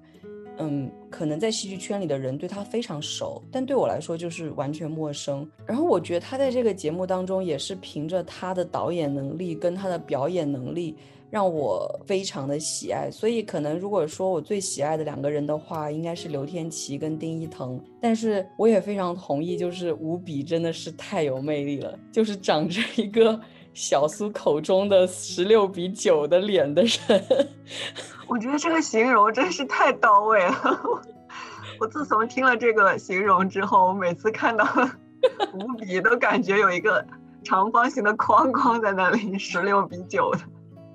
[0.58, 5.50] 嗯，可能在戏剧圈里的人对他非常熟，但对我来说就是完全陌生。
[5.66, 10.94] 然后我觉得他在这个节目当中也是凭着他的导演能力跟他的表演能力。
[11.30, 17.78] 让我非常的喜爱，所以可能如果说我最喜爱的两个人的话，应该是刘天琪跟丁一腾。
[18.00, 23.38] 但是我也非常同意，就是吴比真的是太有魅力了，就是长着一个
[23.74, 27.46] 小苏口中的十六比九的脸的人。
[28.26, 30.80] 我觉得这个形容真是太到位了。
[31.78, 34.66] 我自从听了这个形容之后，我每次看到
[35.52, 37.06] 吴比都感觉有一个
[37.44, 40.40] 长方形的框框在那里，十六比九的。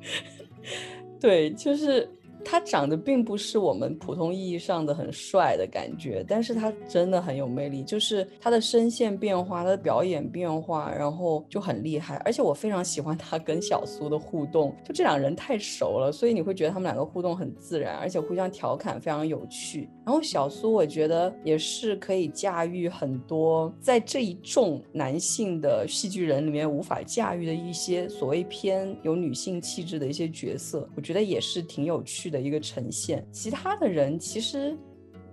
[1.20, 2.10] 对，就是。
[2.45, 12.18] 他长得并不是我们普通意义上的很帅的感觉，但是他真的很有魅力，就是他的声线变化，他的表演变化，然后就很厉害。
[12.26, 19.89] 而且我非常喜欢他跟小苏的互动，就这两人太熟了，所以你会觉得他们两个互动很自然，而且互相调侃非常有趣。
[20.06, 32.24] 然后小苏我觉得也是可以驾驭很多在这一众男性的戏剧人里面无法驾驭的一些所谓偏有女性气质的一些角色，我觉得也是挺有趣。
[32.34, 34.76] 的一个呈现，其他的人其实。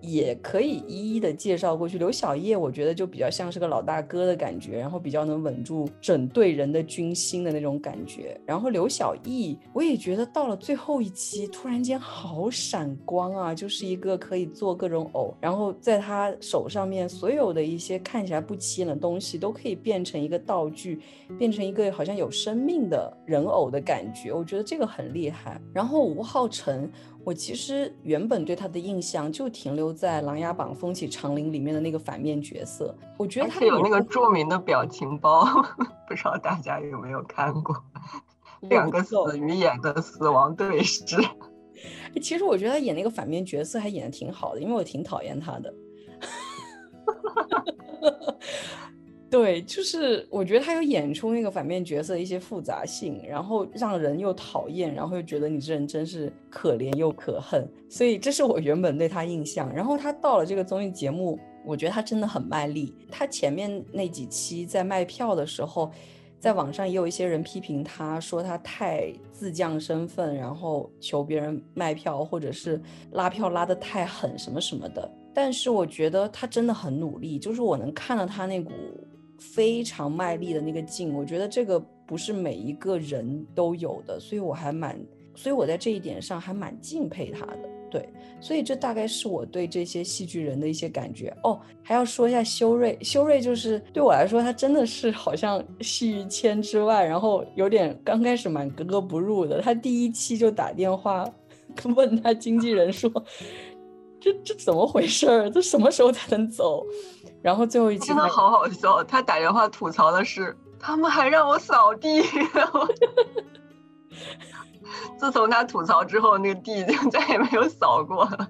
[0.00, 1.98] 也可以一一的介绍过去。
[1.98, 8.40] 刘小叶，我觉得就比较像是个老大哥的感觉，然后比较能稳住整队人的军心的那种感觉。
[8.46, 21.00] 然后刘小艺，我也觉得到了最后一期，突然间好闪光啊，就是一个可以做各种偶，然后在他手上面所有的一些看起来不起眼的东西，都可以变成一个道具，
[21.38, 24.32] 变成一个好像有生命的人偶的感觉。
[24.32, 25.60] 我觉得这个很厉害。
[25.74, 26.90] 然后吴昊辰。
[27.24, 32.94] 我其实原本对他的印象就停留在《琅琊榜》风起长林里面的那个反面角色。
[33.18, 35.44] 我觉得他有那个著名的表情包，
[36.08, 37.76] 不知道大家有没有看过？
[38.68, 41.04] 两个死鱼眼的死亡对视。
[42.20, 45.74] 其实我觉得他演那个反面角色还演的挺好的，因为我挺讨厌他的。
[49.30, 59.72] 对，就是我觉得他有演出那个反面角色的一些复杂性，然后让人又讨厌，然后又觉得你这人真是可怜又可恨，所以这是我原本对他印象。
[59.72, 62.92] 然后他到了这个综艺节目，我觉得他真的很卖力。
[63.08, 65.92] 他前面那几期在卖票的时候，
[66.40, 75.08] 在网上也有一些人批评他说他太自降身份，然后求别人卖票或者是拉票拉得太狠什么什么的。
[75.32, 78.72] 但是我觉得他真的很努力，就是我能看到他那股。
[79.40, 85.00] 非常卖力的那个劲，我觉得这个不是每一个人都有的，所以我还蛮，
[85.34, 87.68] 所以我在这一点上还蛮敬佩他的。
[87.90, 88.08] 对，
[88.40, 91.36] 所以这大概是我对这些戏剧人的一些感觉。
[91.42, 99.60] 哦，还要说一下修睿，修睿就是对我来说，他真的是好像戏于千之外，然后有点刚开始蛮格格不入的。
[99.60, 101.28] 他第一期就打电话
[101.96, 103.10] 问他经纪人说
[104.20, 105.50] ：“这这怎么回事儿？
[105.50, 106.86] 这什么时候才能走？”
[107.42, 112.22] 然后最后一期真的好好笑，他打电话吐槽的是，他们还让我扫地。
[115.18, 118.48] 自从他吐槽之后，那个地就再也没有扫过了。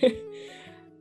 [0.00, 0.16] 对，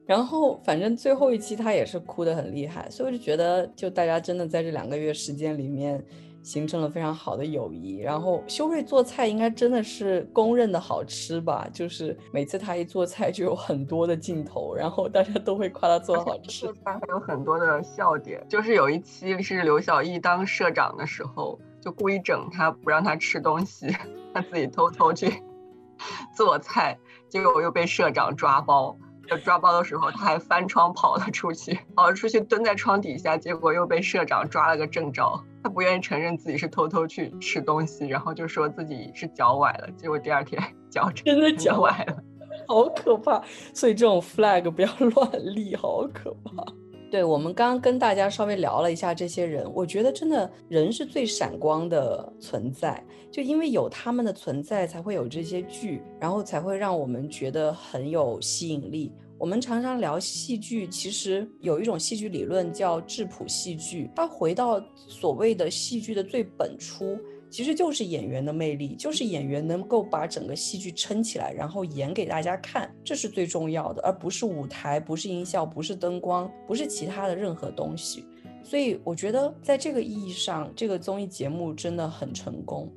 [0.06, 6.04] 然后反正最后一期他也是哭的很厉害，所以我就觉得，就大家真的在这两个月时间里面。
[6.44, 11.68] 形成了非常好的友谊，然后修睿做菜应该真的是公认的好吃吧？
[11.72, 16.74] 就是每次他一做菜就有很多的镜头，然后大家都会夸他做的好吃。
[16.84, 23.96] 他还有很多的笑点，就是有一期是刘晓艺当社长的时候，就故意整他不让他吃东西，
[24.34, 25.44] 他自己偷偷去
[26.36, 26.98] 做菜，
[27.30, 28.98] 结果又被社长抓包。
[29.30, 35.42] 就抓包的时候，他还翻窗跑了出去，跑了出去蹲在窗底下，结果又被社长抓了个正着。
[35.64, 42.18] 他不愿意承认自己是偷偷去吃东西，然后就说自己是脚崴了，结果第二天 脚真的脚崴了，
[42.68, 43.42] 好可怕。
[43.74, 46.64] 所以这种 flag 不要 乱立，好可怕。
[47.12, 59.12] 对我们刚刚跟大家稍微聊了一下这些人，我觉得真的人是最闪光的存在，就因为有他们的存在，才会有这些剧，然后才会让我们觉得很有吸引力。
[59.42, 67.18] 我们常常聊戏剧，其实有一种戏剧理论叫质朴戏剧，它回到所谓的戏剧的最本初。
[67.50, 78.24] 其实就是演员的魅力，就是演员能够把整个戏剧撑起来，然后演给大家看，这是最重要的，而不是舞台，不是音效，不是灯光，不是其他的任何东西。
[78.64, 82.88] 所以我觉得在这个意义上，这个综艺节目真的很成功。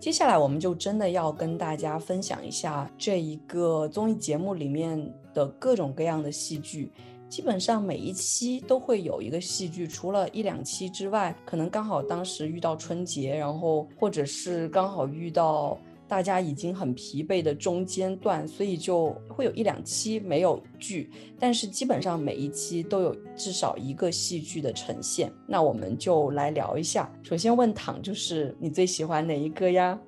[0.00, 5.00] 接下来我们就真的要跟大家分享一下这一个综艺节目里面
[5.34, 6.92] 的各种各样的戏剧。
[7.28, 15.76] 基本上每一期都会有一个戏剧，除了一两期之外，可能刚好当时遇到春节，然后或者是刚好遇到
[16.06, 21.10] 大家已经很疲惫的中间段，所以就会有一两期没有剧。
[21.40, 25.32] 但是基本上每一期都有至少一个戏剧的呈现。
[25.48, 27.10] 那我们就来聊一下。
[27.24, 29.98] 首先问躺，就是你最喜欢哪一个呀？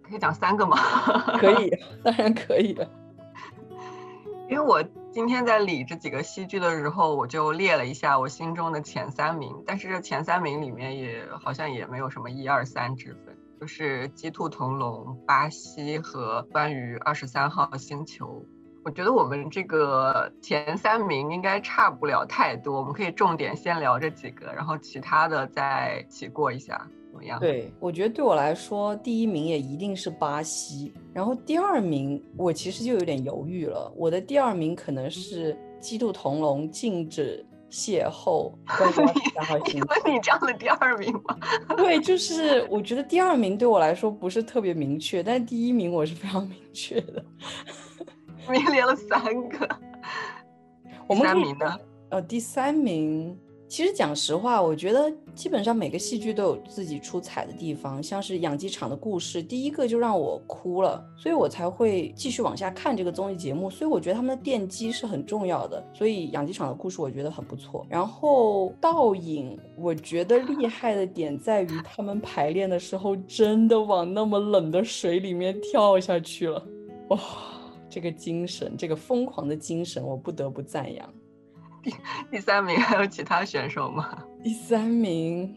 [0.00, 0.76] 可以讲三个吗？
[1.38, 1.70] 可以，
[2.02, 2.90] 当然可以了。
[4.52, 4.84] 因为我。
[5.14, 18.42] 今天在理这几个戏剧的时候，我就列了一下我心中的前三名，但是这前三名里面也好像也没有什么一二三之分，就是《鸡兔同笼》、巴西和关于二十三号星球。
[18.86, 26.88] 我觉得我们这个前三名应该差不了太多，我们可以重点先聊这几个，然后其他的再起过一下。
[27.12, 27.38] 怎么样？
[27.38, 33.92] 对我觉得对我来说，第一名也一定是巴西，然后第二名我其实就有点犹豫了。
[33.94, 38.50] 我的第二名可能是鸡兔同笼禁止邂逅。
[39.74, 41.36] 你问你这样的第二名吗？
[41.76, 47.22] 对，就是我觉得第二名对我来说不是特别明确，但第一名我是非常明确的。
[48.50, 49.68] 你连了三个，
[51.06, 53.38] 我们三名呢，呃，第三名。
[53.72, 63.70] 其实讲实话，我觉得基本上每个戏剧都有自己出彩的地方，像是养鸡场的故事，第一个就让我哭了，所以我才会继续往下看这个综艺节目。
[63.70, 65.82] 所以我觉得他们的奠基是很重要的。
[65.94, 67.86] 所以养鸡场的故事我觉得很不错。
[67.88, 76.62] 然后倒影，我觉得厉害的点在于他们排练的时候真的往那么冷的水里面跳下去了，
[77.08, 77.18] 哇，
[77.88, 81.08] 这个精神，这个疯狂的精神，我不得不赞扬。
[81.82, 81.94] 第
[82.30, 84.16] 第三名还有其他选手吗？
[84.42, 85.54] 第三名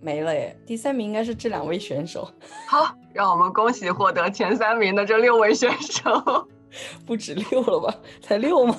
[0.00, 0.56] 没了耶。
[0.66, 2.30] 第三名应该是这两位选手。
[2.68, 6.48] 好，让我们恭喜获得前三名的这六位选手。
[7.06, 7.94] 不止六了吧？
[8.22, 8.74] 才六吗？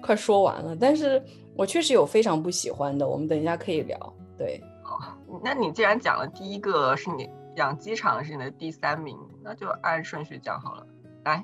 [0.00, 0.76] 快说完了。
[0.76, 1.20] 但是
[1.56, 4.14] 我确实有非常不喜欢的，我们等一下可以聊。
[4.38, 4.62] 对。
[4.84, 5.02] 哦，
[5.42, 10.86] 那你既然讲了第一个是你养鸡场是你的第三名，那就按顺序讲好了。
[11.26, 11.42] 来，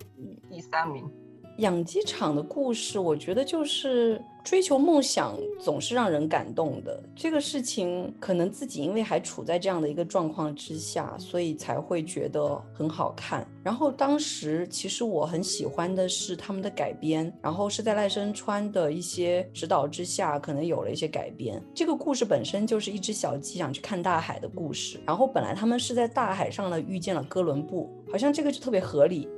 [0.49, 1.05] 第三名，
[1.59, 7.03] 养鸡场的故事，我觉得就是追求梦想总是让人感动的。
[7.17, 13.45] 这个事情可能自己因为还处在这样的一个状况之下，所以才会觉得很好看。
[13.65, 21.61] 然后当时其实我很喜欢的是他们的改编，然后是在赖声川的一些指导之下，可能有了一些改编。
[21.75, 25.01] 这个故事本身就是一只小鸡想去看大海的故事。
[25.05, 29.29] 然后本来他们是在大海上呢遇见了哥伦布，好像这个就特别合理。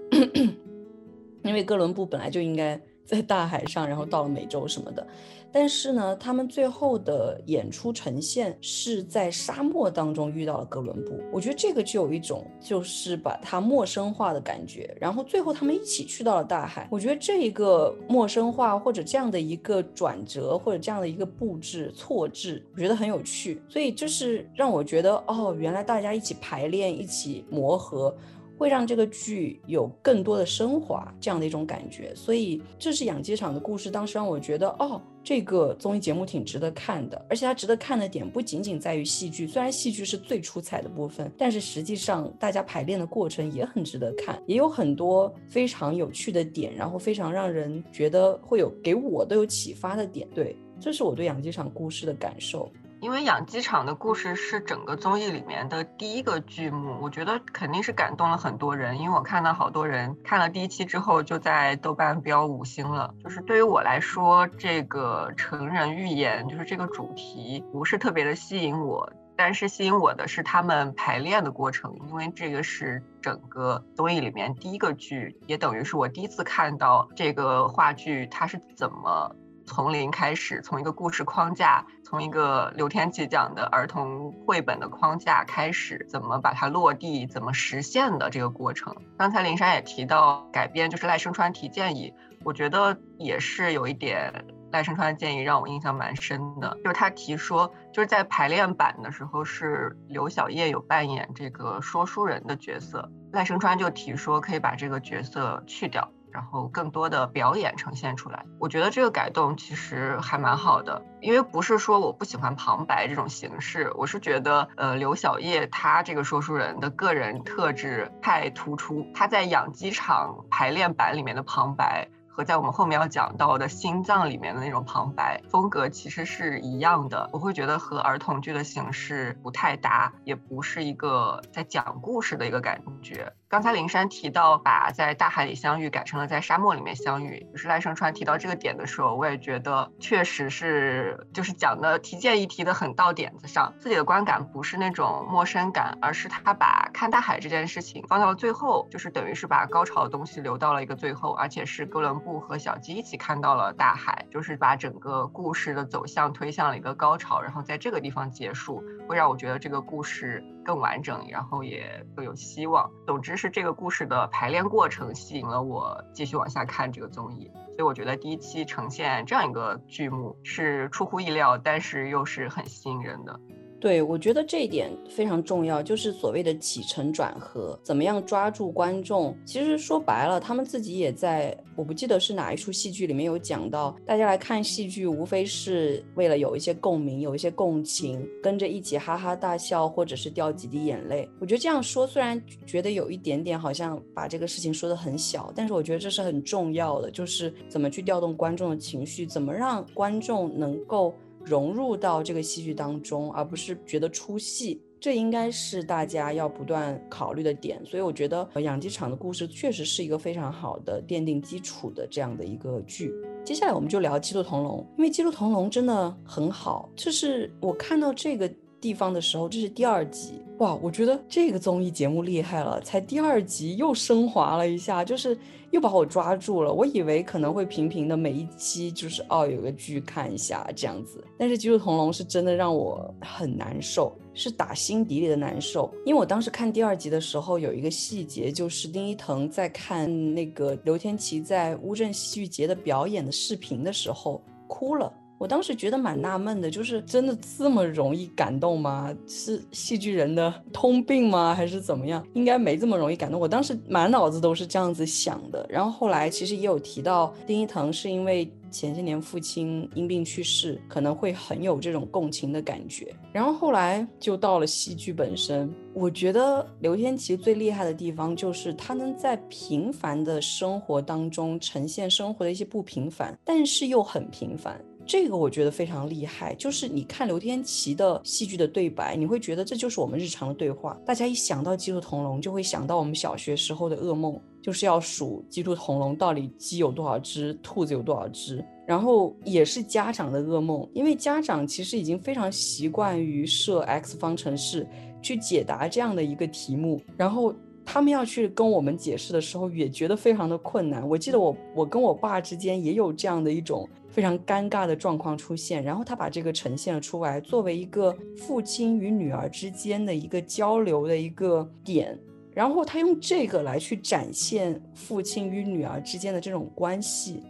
[1.43, 5.07] 因为哥伦布本来就应该在大海上，然后到了美洲什么的，
[5.53, 11.21] 但是呢，他们最后的演出呈现是在沙漠当中遇到了哥伦布。
[11.31, 14.97] 我觉得这个就有一种就是把它陌生化的感觉。
[14.99, 23.61] 然后最后他们一起去到了大海，我觉得这一个陌生化或者这样的一个转折或者这样的一个布置错置，我觉得很有趣。
[23.69, 28.17] 所以就是让我觉得哦，原来大家一起排练，一起磨合。
[28.57, 32.15] 会让这个剧有更多的升华，这样的一种感觉。
[32.15, 37.27] 所以这是养鸡场的故事，当时让我觉得，哦，这个综艺节目挺值得看的。
[37.29, 50.29] 而且它值得看的点不仅仅在于戏剧，虽然戏剧是最出彩的部分，但是实际上大家排练的过程也很值得看，也有很多非常有趣的点，然后非常让人觉得会有给我都有启发的点。
[50.35, 52.71] 对，这是我对养鸡场故事的感受。
[53.05, 58.99] 因为养鸡场的故事是整个综艺里面的第一个剧目，我觉得肯定是感动了很多人。
[58.99, 63.15] 因为我看到好多人看了第一期之后就在豆瓣标五星了。
[63.23, 69.13] 就是对于我来说，这个成人寓言就是这个主题不是特别的吸引我。
[69.37, 79.35] 但是吸引我的是他们排练的过程，因为这个是整个综艺里面第一个剧，也等于是我第一次看到这个话剧它是怎么
[79.67, 88.95] 从零开始，从一个故事框架，从一个刘天琪讲的儿童绘本的框架开始，怎么把它落地，怎么实现的这个过程。
[89.17, 92.13] 刚才林珊也提到改编，就是赖声川提建议，
[92.45, 94.45] 我觉得也是有一点。
[94.73, 108.45] 赖声川的建议让我印象蛮深的，就是他提说，就是在排练版的时候是刘晓烨有扮演这个说书人的角色，赖声川就提说可以把这个角色去掉，然后更多的表演呈现出来。
[108.59, 122.09] 我觉得这个改动其实还蛮好的，因为不是说我不喜欢旁白这种形式，我是觉得呃刘晓烨他这个说书人的个人特质太突出，他在养鸡场排练版里面的旁白。
[122.37, 133.33] 和在我们后面要讲到的心脏里面的那种旁白风格其实是一样的，我会觉得和儿童剧的形式不太搭，也不是一个在讲故事的一个感觉。
[133.55, 162.91] 刚才林珊提到把在大海里相遇改成了在沙漠里面相遇，就是赖声川提到这个点的时候，我也觉得确实是就是讲的提建议提的很到点子上，自己的观感不是那种陌生感，而是他把看大海这件事情放到了最后，就是等于是把高潮的东西留到了一个最后，而且是哥伦布和小鸡一起看到了大海，就是把整个故事的走向推向了一个高潮，然后在这个地方结束，会让我觉得这个故事更完整，然后也更有希望。
[163.07, 163.45] 总之是。
[163.55, 173.39] 这个故事的排练过程吸引了我继续往下看这个综艺，所以我觉得第一期呈现这样一个剧目是出乎意料，但是又是很吸引人的。
[173.81, 179.37] 对，我觉得这一点非常重要，就是所谓的起承转合，怎么样抓住观众。
[179.45, 191.29] 其实说白了，他们自己也在，我不记得是哪一出戏剧里面有讲到，大家来看戏剧，无非是为了有一些共鸣，有一些共情，跟着一起哈哈大笑，或者是掉几滴眼泪。
[191.41, 201.15] 我觉得这样说，虽然觉得有一点点好像把这个事情说的很小，但是我觉得这是很重要的，就是怎么去调动观众的情绪，怎么让观众能够。
[201.47, 207.79] 融入到这个戏剧当中，而不是觉得出戏，这应该是大家要不断考虑的点。
[207.85, 213.13] 所以我觉得养鸡场的故事确实是一个非常好的奠定基础的这样的一个剧。
[213.45, 216.89] 接下来我们就聊《鸡兔同笼》，因为《鸡兔同笼》真的很好。
[216.97, 218.51] 就是我看到这个
[218.85, 225.35] 地方的时候，这是第二集，哇，我觉得这个综艺节目厉害了，才第二集又升华了一下，就是。
[225.71, 235.93] 又把我抓住了，我以为可能会平平的每一期就是哦有个剧看一下这样子，但是《基督同笼》是真的让我很难受，是打心底里的难受。
[236.07, 245.13] 因为我当时看第二集的时候，有一个细节就是丁一腾在看那个刘天琪在乌镇戏剧节的表演的视频的时候哭了。
[245.39, 249.15] 我当时觉得蛮纳闷的，就是真的这么容易感动吗？
[249.27, 251.55] 是戏剧人的通病吗？
[251.55, 252.27] 还是怎么样？
[252.35, 253.41] 应该没这么容易感动。
[253.41, 255.67] 我当时满脑子都是这样子想的。
[255.69, 263.15] 然后后来其实也有提到，丁一腾是因为前些年父亲因病去世，可能会很有这种共情的感觉。
[263.33, 274.81] 然后后来就到了戏剧本身，我觉得刘天琪最厉害的地方就是他能在平凡的生活当中呈现生活的一些不平凡，但是又很平凡。
[275.07, 280.99] 这个我觉得非常厉害，就是你看刘天琪的戏剧的对白，你会觉得这就是我们日常的对话。
[281.05, 288.65] 大家一想到鸡兔同笼，就会想到我们小学时候的噩梦，就是要数鸡兔同笼到底鸡有多少只，兔子有多少只。
[288.87, 294.87] 然后也是家长的噩梦，因为家长其实已经非常习惯于设 x 方程式
[295.23, 301.07] 去解答这样的一个题目，然后他们要去跟我们解释的时候，也觉得非常的困难。
[301.09, 303.89] 我记得我我跟我爸之间也有这样的一种。
[304.09, 312.17] 非常尴尬的状况出现，然后他把这个呈现了出来，作为一个父亲与女儿之间的一个交流的一个点，
[312.53, 317.43] 然后他用这个来去展现父亲与女儿之间的这种关系，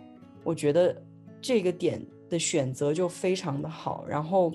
[0.43, 0.97] 我觉得
[1.39, 4.51] 这个点的选择就非常的好，然后。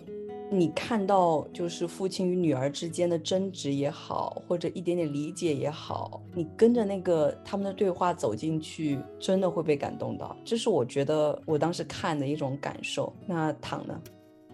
[0.52, 10.36] 你看到就是父亲与女儿之间的争执也好，或者一点点理解也好，你跟着那个他们的对话走进去，真的会被感动到。
[10.44, 13.14] 这是我觉得我当时看的一种感受。
[13.28, 14.00] 那躺呢？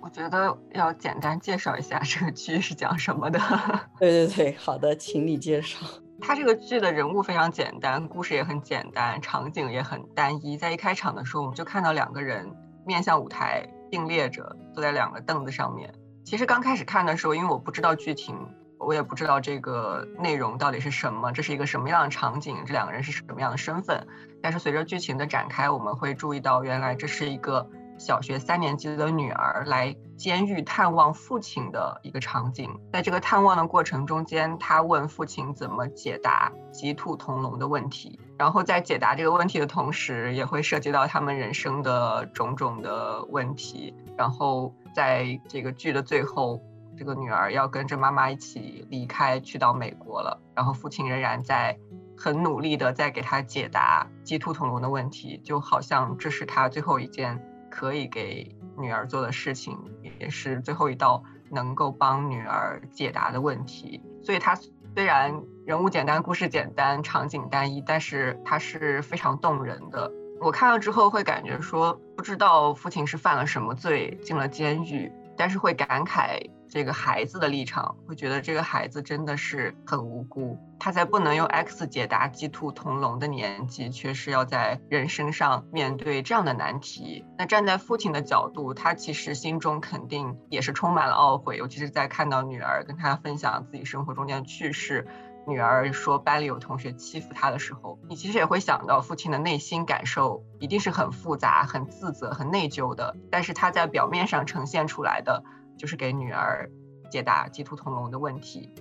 [0.01, 3.39] 我觉得要简单介绍一下这个剧是讲什么的。
[3.97, 5.85] 对对对，好的，请你介绍。
[6.19, 10.57] 他这个剧的人物非常简单，故事也很简单，场景也很单一。
[10.57, 12.45] 在一开场的时候，我们就看到两个人
[12.85, 13.67] 面向舞台。
[13.95, 15.93] 并列着坐在两个凳子上面。
[16.25, 18.35] 其实刚开始看的时候，因为我不知道剧情，
[18.77, 24.05] 我也不知道这个内容到底是什么，这是一个什么样的场景，这两个人是什么样的身份。
[24.41, 32.69] 但是随着剧情的展开，我们会注意到，原来这是一个小学三年级的女儿来监狱探望父亲的一个场景。
[32.91, 43.93] 在这个探望的过程中间，她问父亲怎么解答鸡兔同笼的问题，然后在解答这个问题的同时，也会涉及到他们人生的种种的问题。
[44.17, 46.61] 然后在这个剧的最后，
[46.97, 51.77] 这个女儿要跟着妈妈一起离开，去到美国了，然后父亲仍然在。
[52.17, 59.77] 很努力的在给他解答鸡兔同笼的问题，就好像这是他最后一件可以给女儿做的事情，
[60.21, 61.21] 也是最后一道
[61.51, 64.01] 能够帮女儿解答的问题。
[64.23, 70.11] 所以，他虽然人物简单、故事简单、场景单一，但是它是非常动人的。
[70.39, 76.51] 我看了之后会感觉说，不知道父亲是犯了什么罪进了监狱，但是会感慨。
[76.67, 87.23] 这个孩子的立场会觉得这个孩子真的是很无辜，他在不能用 X 解答鸡兔同笼的年纪，却是要在人生上面对这样的难题。
[87.37, 95.07] 那站在父亲的角度，他其实心中肯定也是充满了懊悔，尤其是在看到女儿跟他分享自己生活中间的趣事，
[95.47, 103.15] 女儿说班里有同学欺负她的时候，你其实也会想到父亲的内心感受一定是很复杂、很自责、很内疚的。
[103.31, 105.43] 但是他在表面上呈现出来的。
[105.77, 106.71] 就是给女儿
[107.11, 108.73] 解答鸡兔同笼的问题，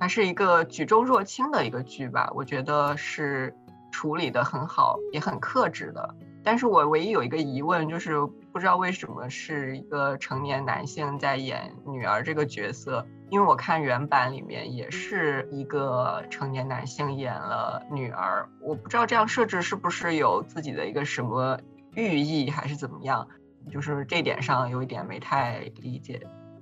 [0.00, 3.54] 它是一个举重若轻的一个剧吧，我觉得是
[3.92, 6.14] 处理的很好，也很克制的。
[6.48, 21.60] 但是我唯一有一个疑问，就是不知道为什么是一个成年男性在演女儿这个角色，因为我看原版里面也是一个成年男性演了女儿，我不知道这样设置是不是有自己的一个什么
[21.94, 23.28] 寓意，还是怎么样，
[23.70, 26.18] 就是这点上有一点没太理解。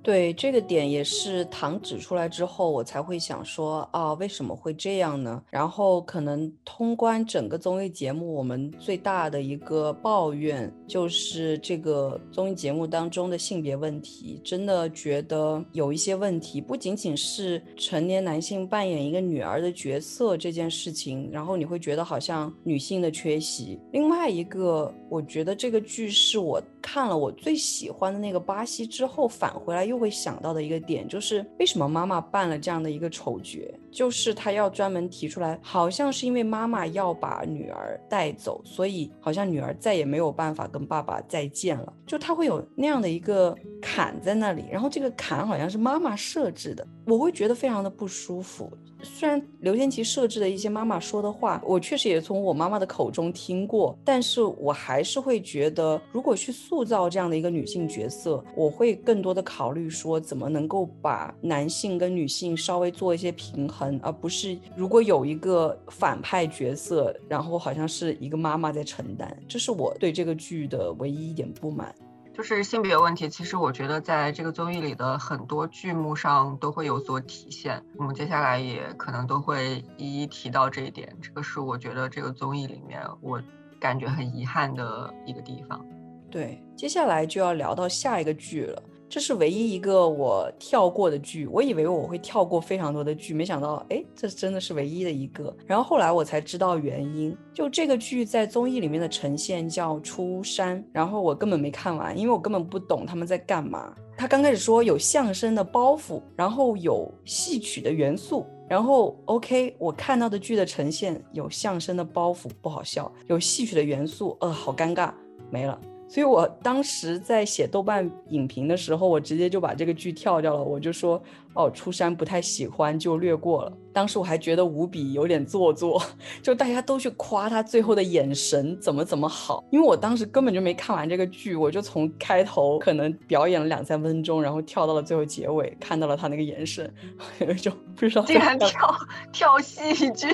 [0.07, 5.43] 对这个点也是糖指出来之后，我才会想说啊，为什么会这样呢？
[5.49, 23.77] 然后可能通关整个综艺节目，我们最大的一个抱怨就是这个综艺节目当中的性别问题，真的觉得有一些问题，不仅仅是成年男性扮演一个女儿的角色这件事情，然后你会觉得好像女性的缺席。
[23.91, 29.97] 另外一个，我觉得这个剧是我看了我最喜欢的那个巴西之后返回来又。
[29.97, 33.67] 会想到的一个点就是，为什么妈妈办了这样的一个丑角？
[33.91, 41.93] 就是他要专门提出来，好像是因为妈妈要把女儿带走，所以好像女儿再也没有办法跟爸爸再见了。
[42.05, 48.71] 就他会有那样的一个坎在那里，然后这个坎好像是妈妈设置的，我会觉得非常的不舒服。
[49.03, 71.93] 虽然刘天琪设置的一些妈妈说的话，我确实也从我妈妈的口中听过，但是我还是会觉得，如果去塑造这样的一个女性角色，我会更多的考虑说，怎么能够把男性跟女性稍微做一些平衡衡，而不是如果有一个反派角色，然后好像是一个妈妈在承担，这是我对这个剧的唯一一点不满。
[72.33, 77.83] 就是性别问题，其实我觉得在这个综艺里的很多剧目上都会有所体现。
[77.97, 81.15] 我们接下来也可能都会一一提到这一点。
[81.19, 83.41] 这个是我觉得这个综艺里面我
[83.79, 85.83] 感觉很遗憾的一个地方。
[86.29, 88.83] 对，接下来就要聊到下一个剧了。
[89.09, 95.55] 这是唯一一个我跳过的剧，我以为我会跳过非常多的剧，没想到，哎，这真的是唯一的一个。
[95.65, 103.93] 然后后来我才知道原因，就这个剧在综艺里面的呈现叫《出山》，然后我根本没看完，因为我根本不懂他们在干嘛。
[104.17, 115.13] 他刚开始说有相声的包袱，然后有戏曲的元素，然后 OK，我看到的剧的呈现有相声的包袱不好笑，有戏曲的元素，呃，好尴尬，
[115.49, 115.79] 没了。
[116.09, 120.63] 所以我当时在写豆瓣影评的时候，我直接就把这个剧跳掉了。
[120.63, 121.21] 我就说，
[121.53, 123.73] 哦，出山不太喜欢，就略过了。
[123.91, 126.01] 当时我还觉得无比有点做作，
[126.41, 136.89] 就大家都去夸他最后的眼神怎么怎么好，因为我当时根本就没看完这个剧，我就从开头可能表演了两三分钟，然后跳到了最后结尾，看到了他那个眼神，
[137.39, 138.95] 有一种不知道竟然跳
[139.33, 140.27] 跳戏剧。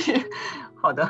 [0.75, 1.09] 好的，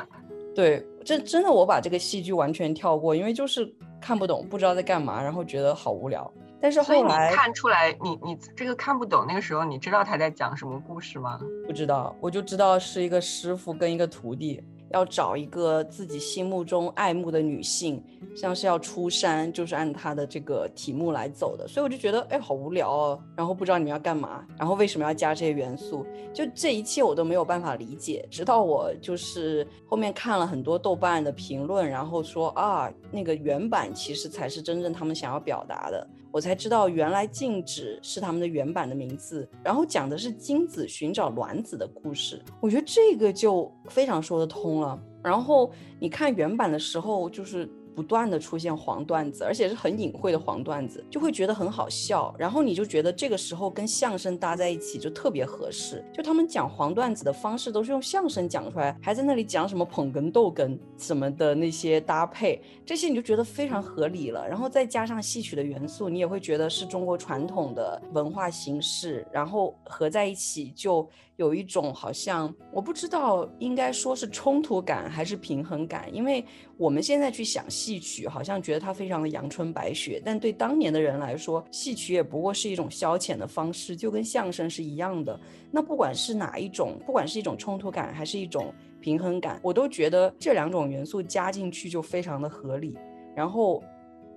[0.54, 3.72] 对，这真的我把这个戏剧完全跳过，因为就是。
[4.00, 6.30] 看不懂，不知道在干嘛，然后觉得好无聊。
[6.60, 11.40] 但是后来看出来，你你这个看不懂，那个时候你知道他在讲什么故事吗？
[11.66, 14.62] 不知道，我就知道是一个师傅跟一个徒弟。
[14.94, 18.00] 要找一个自己心目中爱慕的女性，
[18.36, 23.20] 像是要出山，就是按他的这个题目来走的，所以我就觉得，哎，好无聊哦。
[23.36, 28.24] 然后不知道你们要干嘛，然后为什么要加这些元素，就这一切我都没有办法理解。
[28.30, 36.06] 直到我就是后面看了很多豆瓣的评论，然后说啊，那个原版其实才是真正他们想要表达的。
[36.34, 42.42] 我才知道，原来静止是他们的原版的名字，然后讲的是精子寻找卵子的故事。
[42.60, 45.00] 我觉得这个就非常说得通了。
[45.22, 45.70] 然后
[46.00, 52.34] 你看原版的时候，就是不断的出现黄段子，而且是很隐晦的黄段子，就会觉得很好笑。
[52.38, 56.04] 然后你就觉得这个时候跟相声搭在一起就特别合适。
[56.12, 64.46] 就他们讲黄段子的方式都是用相声讲出来，还在那里讲什么捧哏逗哏什么的那些搭配，这些你就觉得非常合理了。
[64.48, 71.08] 然后再加上戏曲的元素，你也会觉得是中国传统的文化形式，然后合在一起就。
[71.36, 76.44] 有一种好像我不知道应该说是冲突感还是平衡感，因为
[76.76, 85.38] 我们现在去想戏曲，好像觉得它非常的阳春白雪，但对当年的人来说，戏曲也不过是一种消遣的方式，就跟相声是一样的。
[85.70, 92.96] 那不管是哪一种，不管是一种冲突感还是一种平衡感，我都觉得这两种元素加进去就非常的合理。
[93.36, 93.84] 然后。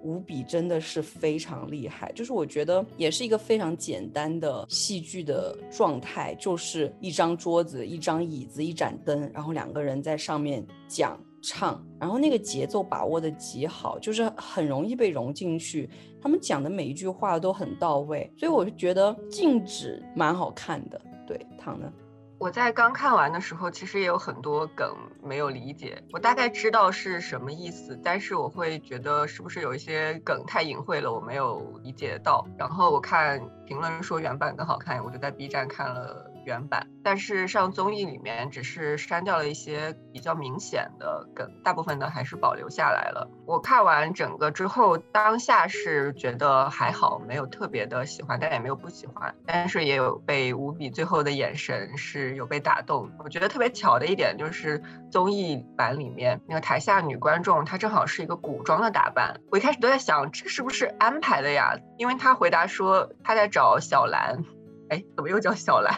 [0.04, 15.90] 无比真的是非常厉害，就是我觉得也是一个非常简单的戏剧的状态，就是一张桌子、一张椅子、一盏灯，然后两个人在上面讲唱，然后那个节奏把握的极好，就是很容易被融进去。
[16.22, 21.00] 他们讲的每一句话都很到位，所以我就觉得静止蛮好看的。
[21.26, 21.92] 对，唐呢？
[22.40, 26.02] 我在刚看完的时候，其实也有很多梗没有理解。
[26.14, 32.48] 我大概知道是什么意思，但是我会觉得是不是有一些梗太隐晦了，我没有理解到。
[32.56, 36.32] 然后我看评论说原版更好看，我就在 B 站看了。
[36.48, 43.30] 原版，但是上综艺里面只是删掉了一些比较明显的梗，大部分呢还是保留下来了。
[43.46, 49.36] 我看完整个之后，当下是觉得还好，没有特别的喜欢，但也没有不喜欢。
[49.46, 53.12] 但是也有被吴比最后的眼神是有被打动。
[53.20, 54.82] 我觉得特别巧的一点就是
[55.12, 59.42] 综艺版里面那个台下女观众，她正好是一个古装的打扮。
[59.52, 61.78] 我一开始都在想，这是不是安排的呀？
[61.98, 64.46] 因为她回答说她在找小兰，
[64.90, 65.94] 哎，怎么又叫小兰？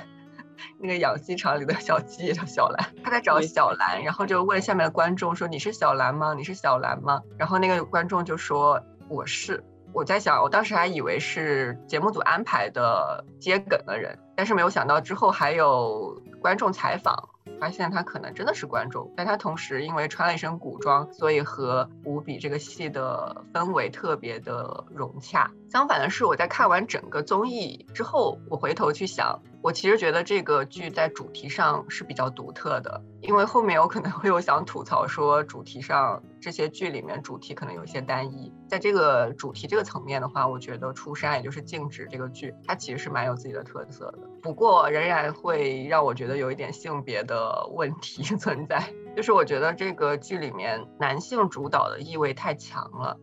[0.80, 6.34] 那个养鸡场里的小鸡也叫小兰，他在找小兰，然后就问下面的观众说：“你是小兰吗？
[6.34, 17.30] 你是小兰吗？”然后那个观众就说：“我是。”我在想，我当时还以为是节目组安排的接梗的人，但是没有想到之后还有观众采访。
[17.60, 25.52] 发现他可能真的是观众，但他同时因为穿了一身古装，所以和无比这个戏的氛围特别的融洽。
[25.70, 33.02] 相反的是，我在看完整个综艺之后，我回头去想，我其实觉得这个剧在主题上是比较独特的。
[33.22, 38.54] 因为后面我可能会有想吐槽说，主题上这些剧里面主题可能有一些单一。
[38.70, 44.20] 在这个主题这个层面的话，我觉得《出山》也就是静止这个剧，它其实是蛮有自己的特色的。
[44.42, 48.82] 不过仍然会让我觉得有一点性别的问题 存在，
[49.18, 53.18] 就是我觉得这个剧里面男性主导的意味太强了。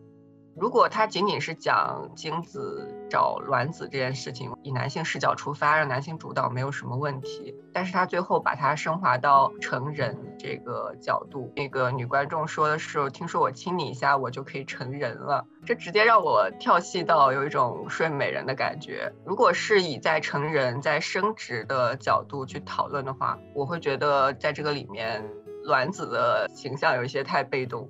[0.59, 7.53] 如果它仅仅是讲精子找卵子这件事情，以男性视角出发，让男性主导没有什么问题。
[7.71, 19.13] 但是他最后把它升华到成人这个角度，那个女观众说的是：“听说我亲你一下，我就可以成人了。”这直接让我跳戏到有一种睡美人的感觉。
[19.25, 25.23] 如果是以在成人、在生殖的角度去讨论的话，我会觉得在这个里面，
[25.65, 27.87] 卵子的形象有一些太被动。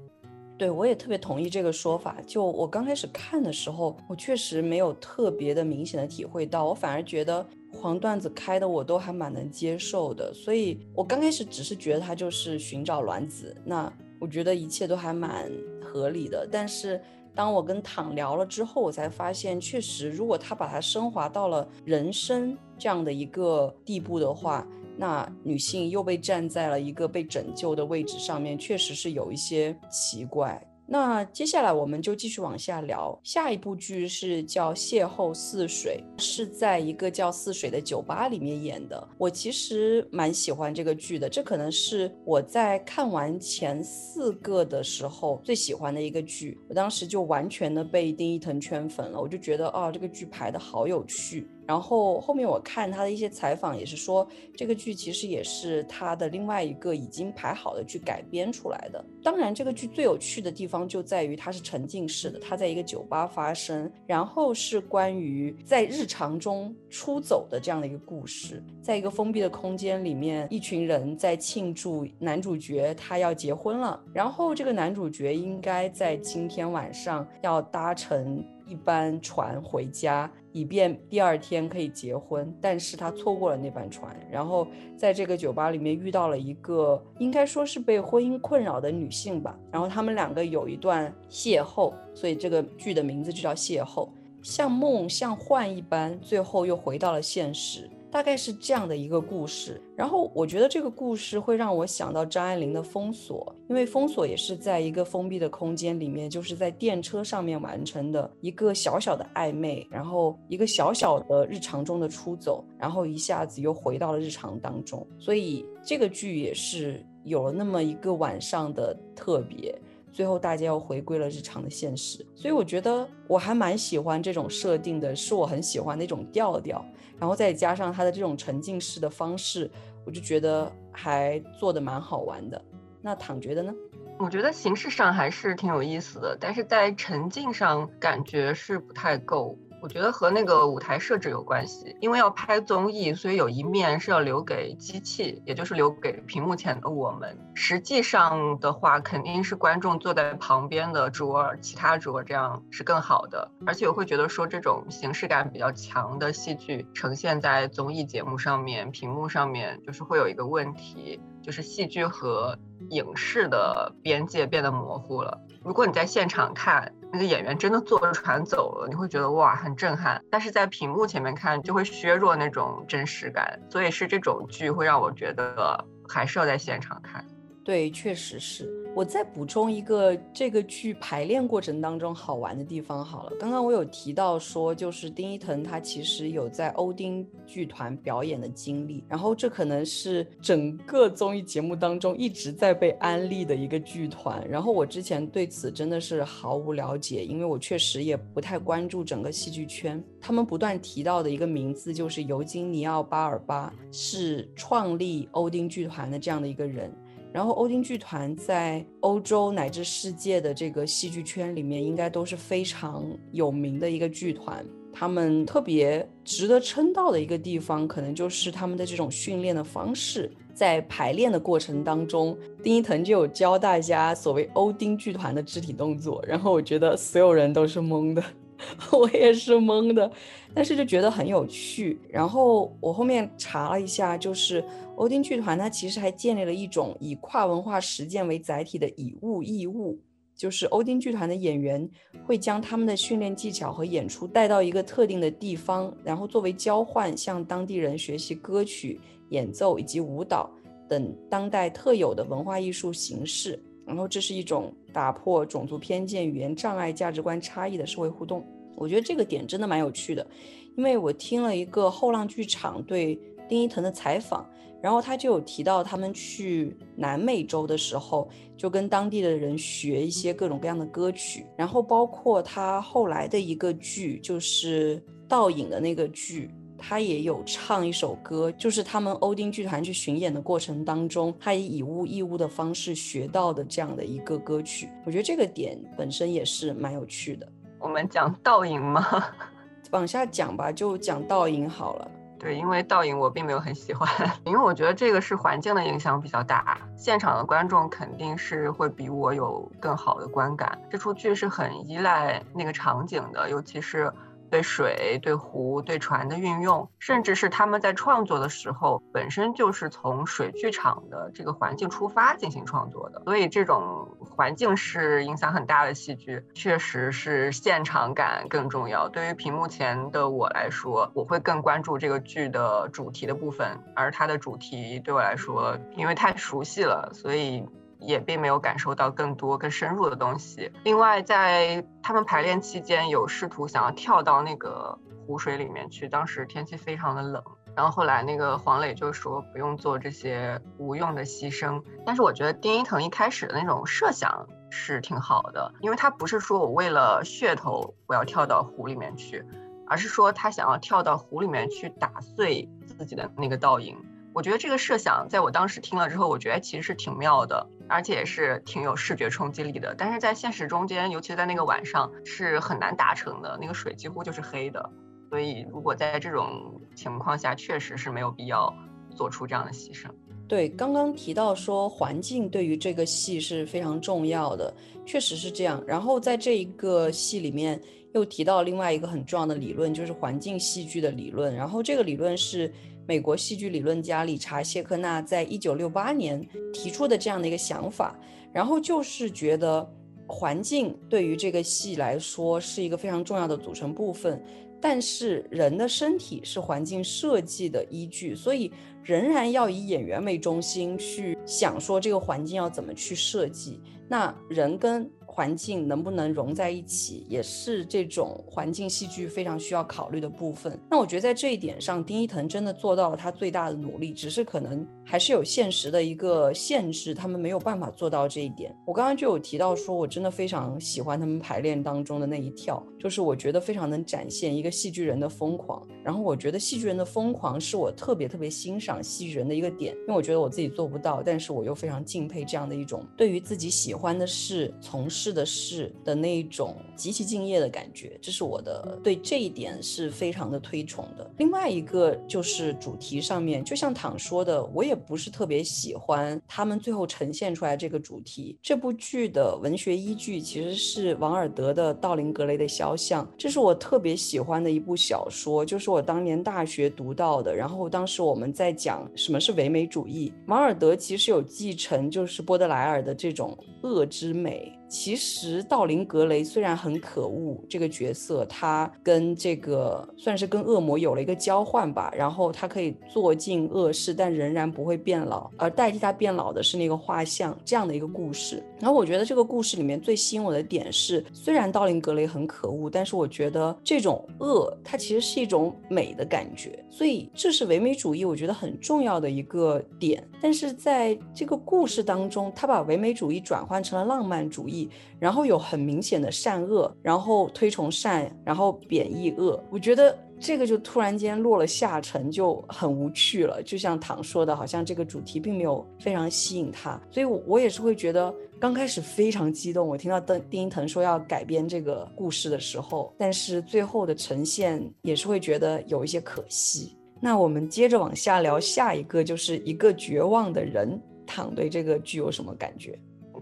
[0.58, 2.18] 对，我也特别同意这个说法。
[2.26, 10.34] 就我刚开始看的时候，我确实没有特别的明显的体会到，我反而觉得黄段子开的我都还蛮能接受的。
[10.34, 16.48] 所以我刚开始只是觉得他就是寻找卵子，那我觉得一切都还蛮合理的。
[16.52, 17.00] 但是
[17.36, 24.68] 当我跟躺聊了之后，我才发现，确实如果他把它升华到了人生这样的一个地步的话。
[24.98, 30.62] 那女性又被站在了一个被拯救的位置上面，确实是有一些奇怪。
[30.90, 39.06] 那接下来我们就继续往下聊，下一部剧是叫《邂逅似水》，是在一个叫似水的酒吧里面演的。
[39.18, 46.58] 我其实蛮喜欢这个剧的，这可能是我在看完前四个的时候最喜欢的一个剧。
[46.70, 51.50] 我当时就完全的被丁一腾圈粉了，我就觉得啊，这个剧排的好有趣。
[51.68, 59.04] 然后后面我看他的一些采访，也是说这个剧其实也是他的另外一个已经排好的剧改编出来的。
[59.22, 78.42] 当然，这个剧最有趣的地方就在于它是沉浸式的，它在一个酒吧发生，然后是关于在日常中出走的这样的一个故事，在一个封闭的空间里面，一群人在庆祝男主角他要结婚了，然后这个男主角应该在今天晚上要搭乘。
[78.68, 94.10] 一班船回家，以便第二天可以结婚，但是他错过了那班船，然后在这个酒吧里面遇到了一个应该说是被婚姻困扰的女性吧，然后他们两个有一段邂逅，所以这个剧的名字就叫邂逅，
[94.42, 97.90] 像梦像幻一般，最后又回到了现实。
[98.12, 99.82] 大概是这样的一个故事。
[99.96, 115.06] 然后我觉得这个故事会让我想到张爱玲的《封锁》，因为《封锁》也是在一个封闭的空间里面，就是在电车上面完成的一个小小的暧昧，然后一个小小的日常中的出走，然后一下子又回到了日常当中。
[115.18, 119.74] 所以这个剧也是有了那么一个晚上的特别。
[120.18, 126.84] 最后大家又回归了日常的现实，所以我觉得我还蛮喜欢这种设定的，是我很喜欢那种调调。
[127.20, 129.70] 然后再加上它的这种沉浸式的方式，
[130.08, 132.60] 我就觉得还做的蛮好玩的。
[133.00, 133.72] 那躺觉得呢？
[134.18, 139.56] 我觉得形式上还是挺有意思的，但是在沉浸上感觉是不太够。
[139.80, 147.38] 我觉得和那个舞台设置有关系，因为要拍综艺，所以有一面是要留给机器，也就是留给屏幕前的我们。
[147.54, 153.52] 实际上的话，肯定是观众坐在旁边的桌，其他桌这样是更好的。
[153.66, 162.58] 而且我会觉得说，这种形式感比较强的戏剧呈现在综艺节目上面，屏幕上面就是会有一个问题，就是戏剧和
[162.90, 165.40] 影视的边界变得模糊了。
[165.64, 166.94] 如果你在现场看。
[167.12, 177.26] 那个演员真的坐船走了，你会觉得哇很震撼，但是在屏幕前面看就会削弱那种真实感，所以是这种剧会让我觉得还是要在现场看。
[177.64, 178.87] 对，确实是。
[178.98, 183.34] 我再补充一个这个剧排练过程当中好玩的地方好了。
[183.40, 194.44] 刚刚我有提到说，就是丁一腾他其实有在欧丁剧团表演的经历，然后这可能是整个综艺节目当中一直在被安利的一个剧团。
[194.50, 200.04] 然后我之前对此真的是毫无了解，因为我确实也不太关注整个戏剧圈。
[200.20, 206.92] 他们不断提到的一个名字就是尤金尼奥·巴尔巴，是创立欧丁剧团的这样的一个人。
[207.38, 214.66] 然后，欧丁剧团在欧洲乃至世界的这个戏剧圈里面，应该都是非常有名的一个剧团。
[214.92, 220.32] 他们特别值得称道的一个地方，可能就是他们的这种训练的方式。
[220.56, 228.24] 在排练的过程当中，丁一腾就有教大家所谓欧丁剧团的肢体动作，然后我觉得所有人都是懵的。
[228.92, 230.12] 我也是懵的，
[230.56, 232.02] 但是就觉得很有趣。
[232.10, 234.64] 然后我后面查了一下，就是
[234.98, 240.00] 欧丁剧团它其实还建立了一种以跨文化实践为载体的以物易物，
[240.36, 241.88] 就是欧丁剧团的演员
[242.26, 250.50] 会将他们的训练技巧和演出带到一个特定的地方，然后作为交换向当地人学习歌曲演奏以及舞蹈
[250.90, 253.62] 等当代特有的文化艺术形式。
[253.86, 258.46] 然后这是一种打破种族偏见、语言障碍、价值观差异的社会互动。
[258.76, 260.28] 我觉得这个点真的蛮有趣的，
[260.76, 263.18] 因为我听了一个后浪剧场对
[263.48, 264.46] 丁一腾的采访，
[264.82, 276.50] 然后他就有提到他们去南美洲的时候，就跟当地的人学一些各种各样的歌曲，然后包括他后来的一个剧，就是倒影的那个剧。
[276.80, 284.88] 他也有唱一首歌，就是他们欧丁剧团去巡演的过程当中，他以以物易物的方式学到的这样的一个歌曲。
[285.04, 287.52] 我觉得这个点本身也是蛮有趣的。
[287.80, 289.04] 我们讲倒影吗？
[289.90, 292.12] 往下讲吧，就讲倒影好了。
[292.40, 294.08] 对，因为倒影我并没有很喜欢，
[294.46, 300.80] 因为我觉得这个是环境的影响比较大，现场的观众肯定是会比我有更好的观感。
[300.90, 304.12] 这出剧是很依赖那个场景的，尤其是。
[304.50, 313.22] 对水、对湖、对船的运用，甚至是他们在创作的时候，本身就是从水剧场的这个环境出发进行创作的。
[313.26, 319.10] 所以，这种环境是影响很大的戏剧，确实是现场感更重要。
[319.10, 327.66] 对于屏幕前的我来说，我会更关注这个剧的主题的部分，而它的主题对我来说，因为太熟悉了，所以。
[328.00, 330.72] 也并没有感受到更多、更深入的东西。
[330.84, 336.08] 另外，在他们排练期间，有试图想要跳到那个湖水里面去。
[336.08, 337.44] 当时天气非常的冷，
[337.76, 341.82] 然后后来那个黄磊就说不用做这些无用的牺牲。
[342.06, 349.44] 但是我觉得丁一腾一开始的那种设想是挺好的，因为他不是说我为了噱头我要跳到湖里面去，
[349.88, 353.98] 而是说他想要跳到湖里面去打碎自己的那个倒影。
[354.34, 357.68] 我觉得这个设想在我当时听了之后，我觉得其实是挺妙的。
[357.90, 363.58] 而且也是挺有视觉冲击力的，但是在现实中间，尤其在那个晚上，是很难达成的。
[363.60, 364.90] 那个水几乎就是黑的，
[365.30, 368.74] 所以如果在这种情况下，确实是没有必要
[369.16, 370.08] 做出这样的牺牲。
[370.48, 374.74] 对，刚刚提到说环境对于这个戏是非常重要的，
[375.06, 375.84] 确实是这样。
[375.86, 377.82] 然后在这一个戏里面，
[378.14, 381.54] 又提到另外一个很重要的理论，就是环境戏剧的理论。
[381.56, 382.72] 然后这个理论是。
[383.08, 388.20] 美国戏剧理论家理查谢克纳在一九六八年提出的这样的一个想法，
[388.54, 389.90] 然后就是觉得
[390.28, 394.44] 环境对于这个戏来说是一个非常重要的组成部分。
[394.80, 403.82] 但是人的身体是环境设计的依据，所以仍然要以演员为中心去想说这个环境要怎么去设计。
[404.08, 410.80] 那人跟环境能不能融在一起，也是这种环境戏剧非常需要考虑的部分。
[410.90, 418.76] 那我觉得在这一点上，丁一腾真的做到了他最大的努力，只是可能还是有现实的一个限制，他们没有办法做到这一点。
[418.86, 425.82] 我刚刚就有提到说，我真的非常喜欢他们排练当中的那一跳，就是我觉得非常能展现一个戏剧人的疯狂。
[426.04, 435.28] 然后我觉得戏剧人的疯狂是我特别特别欣赏戏剧人的一个点，因为我觉得我自己做不到，但是我又非常敬佩这样的一种对于自己喜欢的事从事。
[435.38, 441.30] 的事的那一种极其敬业的感觉，这是我的对这一点是非常的推崇的。
[441.38, 448.58] 另外一个就是主题上面，就像躺说的，我也不是特别喜欢他们最后呈现出来这个主题。
[448.62, 457.56] 这部剧的文学依据其实是王尔德的《道林格雷的肖像》，这是我特别喜欢的一部小说，就是我当年大学读到的。
[457.56, 464.74] 然后当时我们在讲什么是唯美主义，王尔德其实有继承就是波德莱尔的这种恶之美。
[464.90, 478.64] 其实道林格雷虽然很可恶，这个角色他跟这个算是跟恶魔有了一个交换吧，然后他可以做尽恶事，但仍然不会变老，而代替他变老的是那个画像这样的一个故事。
[478.80, 490.26] 然后我觉得这个故事里面最吸引我的点是，虽然道林格雷很可恶，但是我觉得这种恶它其实是一种美的感觉，所以这是唯美主义我觉得很重要的一个点。
[490.40, 494.77] 但是在这个故事当中，他把唯美主义转换成了浪漫主义。
[495.18, 499.64] 然后有很明显的善恶，然后推崇善，然后贬义恶。
[499.70, 503.64] 我觉得这个就突然间落了下沉，就很无趣了。
[503.64, 507.02] 就像唐说的，好像这个主题并没有非常吸引他。
[507.10, 509.88] 所以，我我也是会觉得刚开始非常激动。
[509.88, 516.98] 我听到邓丁腾说要改编这个故事的时候，但是最后的呈现也是会觉得有一些可惜。
[517.20, 521.00] 那我们接着往下聊，下一个就是一个绝望的人。
[521.30, 522.98] 躺对这个剧有什么感觉？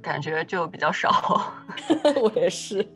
[0.06, 1.52] 感觉就比较少，
[2.22, 2.88] 我也是，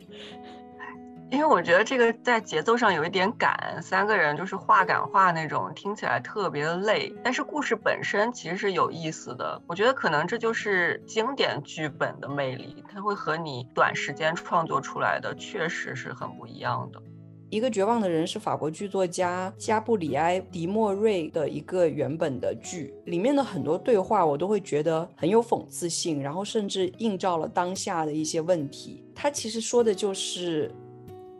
[1.28, 7.12] 因为我觉得这个在节奏上有一点赶，三个人就是话赶话那种，听起来特别的累。
[7.24, 17.02] 但是故事本身其实是有意思的，我觉得可能这就是经典剧本的魅力，它会和你短时间创作出来的确实是很不一样的。
[17.50, 29.04] 一个绝望的人是法国剧作家加布里埃·迪莫瑞的一个原本的剧，里面的很多对话我都会觉得很有讽刺性，然后甚至映照了当下的一些问题。
[29.14, 30.72] 他其实说的就是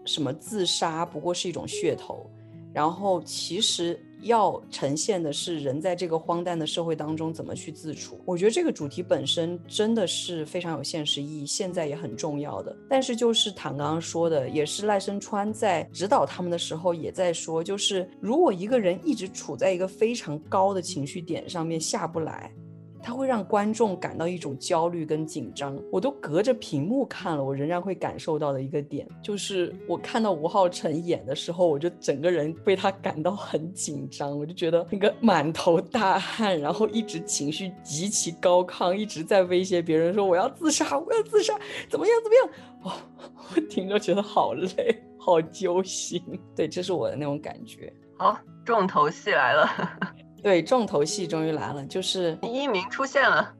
[0.04, 2.28] 什么自杀不过是一种噱头，
[2.72, 3.98] 然后其实。
[4.22, 8.20] 要呈现的是人在这个荒诞的社会当中怎么去自处。
[8.24, 12.76] 我觉得这个主题本身真的是非常有现实意义，现在也很重要的。
[12.88, 22.52] 但是就是坦刚刚说的，也是赖声川在指导他们的时候也在说，就是如果一个人一直处在一个非常高的情绪点上面下不来。
[23.02, 42.50] 它会让观众感到一种焦虑跟紧张，我都隔着屏幕看了，我仍然会感受到的一个点，就是我看到吴昊辰演的时候，我就整个人被他感到很紧张，我就觉得那个满头大汗，然后一直情绪极其高亢，一直在威胁别人说我要自杀，我要自杀，怎么样怎么样？
[42.82, 42.92] 哦，
[43.54, 46.22] 我听着觉得好累，好揪心。
[46.54, 47.92] 对，这是我的那种感觉。
[48.18, 49.68] 好，重头戏来了。
[50.42, 53.54] 对，重头戏终于来了，就是第一名出现了。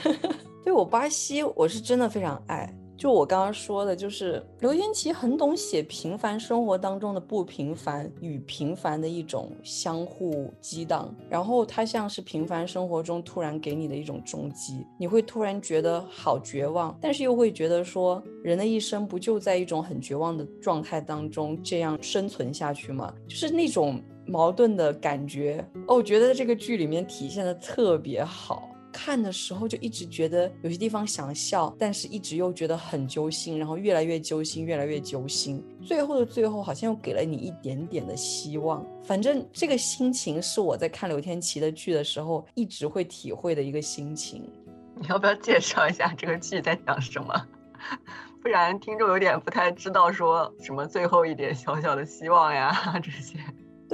[0.64, 2.72] 对我巴西，我是真的非常爱。
[2.96, 23.12] 就我刚刚说的，就是刘天琪很懂写平凡生活当中的不平凡与平凡的一种相互激荡，然后他像是平凡生活中突然给你的一种冲击，你会突然觉得好绝望，但是又会觉得说，人的一生不就在一种很绝望的状态当中这样生存下去吗？
[23.28, 24.00] 就是那种。
[24.26, 35.62] 矛盾的感觉哦，我觉得这个剧里面体现的特别好，看的时候就一直觉得有些地方想笑，但是一直又觉得很揪心，然后越来越揪心，越来越揪心。
[35.82, 38.84] 最后的最后，好像又给了你一点点的希望。
[39.04, 44.42] 反正这个心情是我在看刘天琪的剧的时候一直会体会的一个心情。
[45.00, 47.34] 你要不要介绍一下这个剧在讲什么？
[48.40, 52.72] 不然听众有点不太知道说什么最后一点小小的希望呀
[53.02, 53.38] 这些。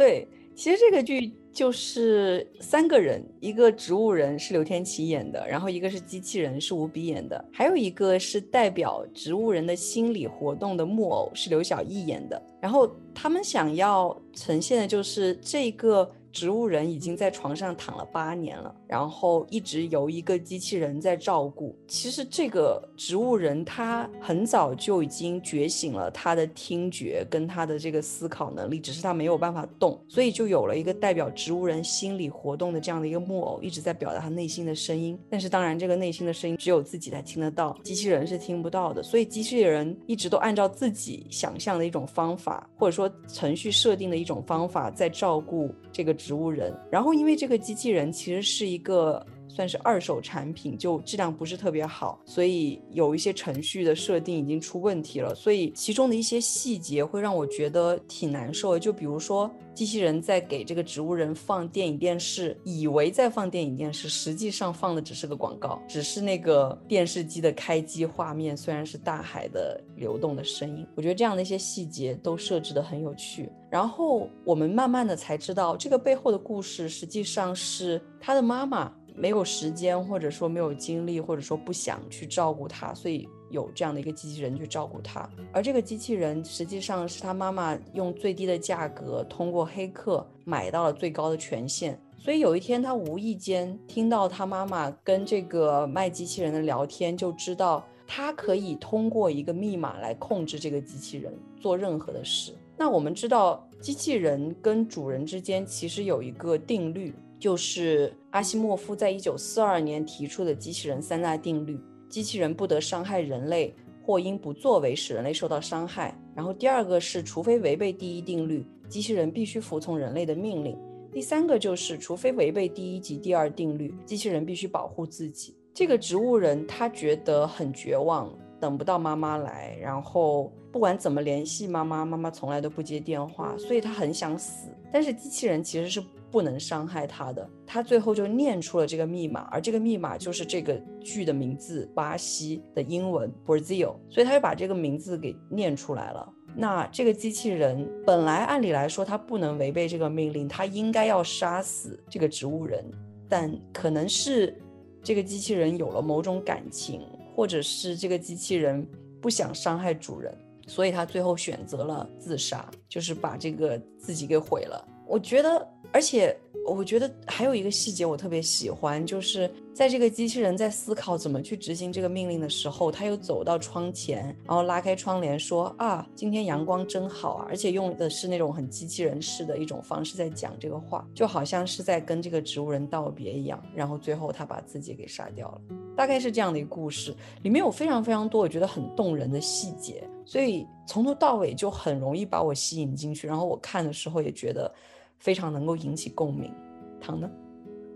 [0.01, 12.43] 对，其实这个剧就是三个人，一个植物人是刘天琪演的，然后一个是机器人是吴比演的，还有一个是代表植物人的心理活动的木偶是刘晓毅演的。
[12.63, 21.79] 然后他们想要呈现的就是这个植物人已经在床上躺了八年了，然后一直由一个机器人在照顾。
[21.87, 35.17] 其实这个植物人他很早就已经觉醒了他的听觉跟他的这个思考能力，只是他没有办法动，所以就有了一个代表植物人心理活动的这样的一个木偶，一直在表达他内心的声音。
[35.31, 39.05] 但是当然，这个内心的声音只有自己才听得到，机器人是听不到的。
[39.05, 46.75] 所以机器人一直都按照自己想象的一种方法，或者说程序设定的一种方法在照顾这个植物人。
[46.91, 49.25] 然后因为这个机器人其实是一个。
[49.51, 58.81] 算是二手产品，就质量不是特别好，所以有一些程序的设定已经出问题了，所以其中的一些细节会让我觉得挺难受的。
[58.81, 70.87] 就比如说，机器人在给这个植物人放电影电视，以为在放电影电视，实际上放的只是个广告，只是那个电视机的开机画面，虽然是大海的流动的声音。
[70.95, 73.51] 我觉得这样的一些细节都设置的很有趣。
[73.71, 78.93] 然后我们慢慢的才知道，这个背后的故事实际上是他的妈妈。
[79.21, 85.29] 没有时间，或者说没有精力，或者说不想去照顾他，所以有这样的一个机器人去照顾他。
[85.53, 92.01] 而这个机器人实际上是他妈妈用最低的价格通过黑客买到了最高的权限。
[92.19, 102.55] 所以有一天他无意间听到他妈妈跟这个卖机器人的聊天，就知道他可以通过一个密码来控制这个机器人做任何的事。
[102.77, 107.15] 那我们知道，机器人跟主人之间其实有一个定律。
[107.41, 116.15] 就是阿西莫夫在一九四二年提出的机器人三大定律：机器人不得伤害人类，或因不作为使人类受到伤害。
[116.35, 120.79] 然后第二个是，除非违背第一定律，机器人必须服从人类的命令。
[121.11, 125.57] 第三个就是，除非违背第一及第二定律，机器人必须保护自己。
[125.73, 128.31] 这个植物人他觉得很绝望，
[128.61, 134.69] 等不到妈妈来，然后不管怎么联系妈妈，妈妈从来都不接电话，所以他很想死。
[134.93, 136.05] 但是机器人其实是。
[136.31, 146.33] 不能伤害他的，他最后就念出了这个密码，而这个密码就是这个剧的名字，巴西的英文 Brazil，所以他就把这个名字给念出来了。
[146.55, 152.85] 那这个机器人本来按理来说他不能违背这个命令，他应该要杀死这个植物人，
[153.29, 154.57] 但可能是
[155.03, 157.03] 这个机器人有了某种感情，
[157.35, 158.87] 或者是这个机器人
[159.21, 160.33] 不想伤害主人，
[160.67, 164.89] 所以他最后选择了自杀，就是把这个自己给毁了。
[165.07, 165.67] 我觉得。
[165.93, 166.37] 而且
[166.67, 183.61] 我觉得还有一个细节我特别喜欢，就是在这个机器人在思考怎么去执行这个命令的时候，他又走到窗前，然后拉开窗帘说：“啊，今天阳光真好啊！”而且用的是那种很机器人式的一种方式在讲这个话，就好像是在跟这个植物人道别一样。
[183.75, 185.61] 然后最后他把自己给杀掉了，
[185.97, 187.13] 大概是这样的一个故事，
[187.43, 193.27] 里面有非常非常多我觉得很动人的细节，所以从头到尾就很容易把我吸引进去。
[193.27, 194.73] 然后我看的时候也觉得。
[195.21, 196.53] 非常能够引起共鸣，
[197.01, 197.31] 唐呢？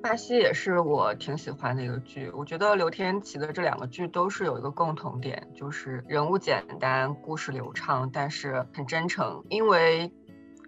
[0.00, 10.12] 巴西也是我挺喜欢的一个剧，我觉得刘天琪的这两个剧都是有一个共同点，就是人物简单，故事流畅，但是很真诚，因为。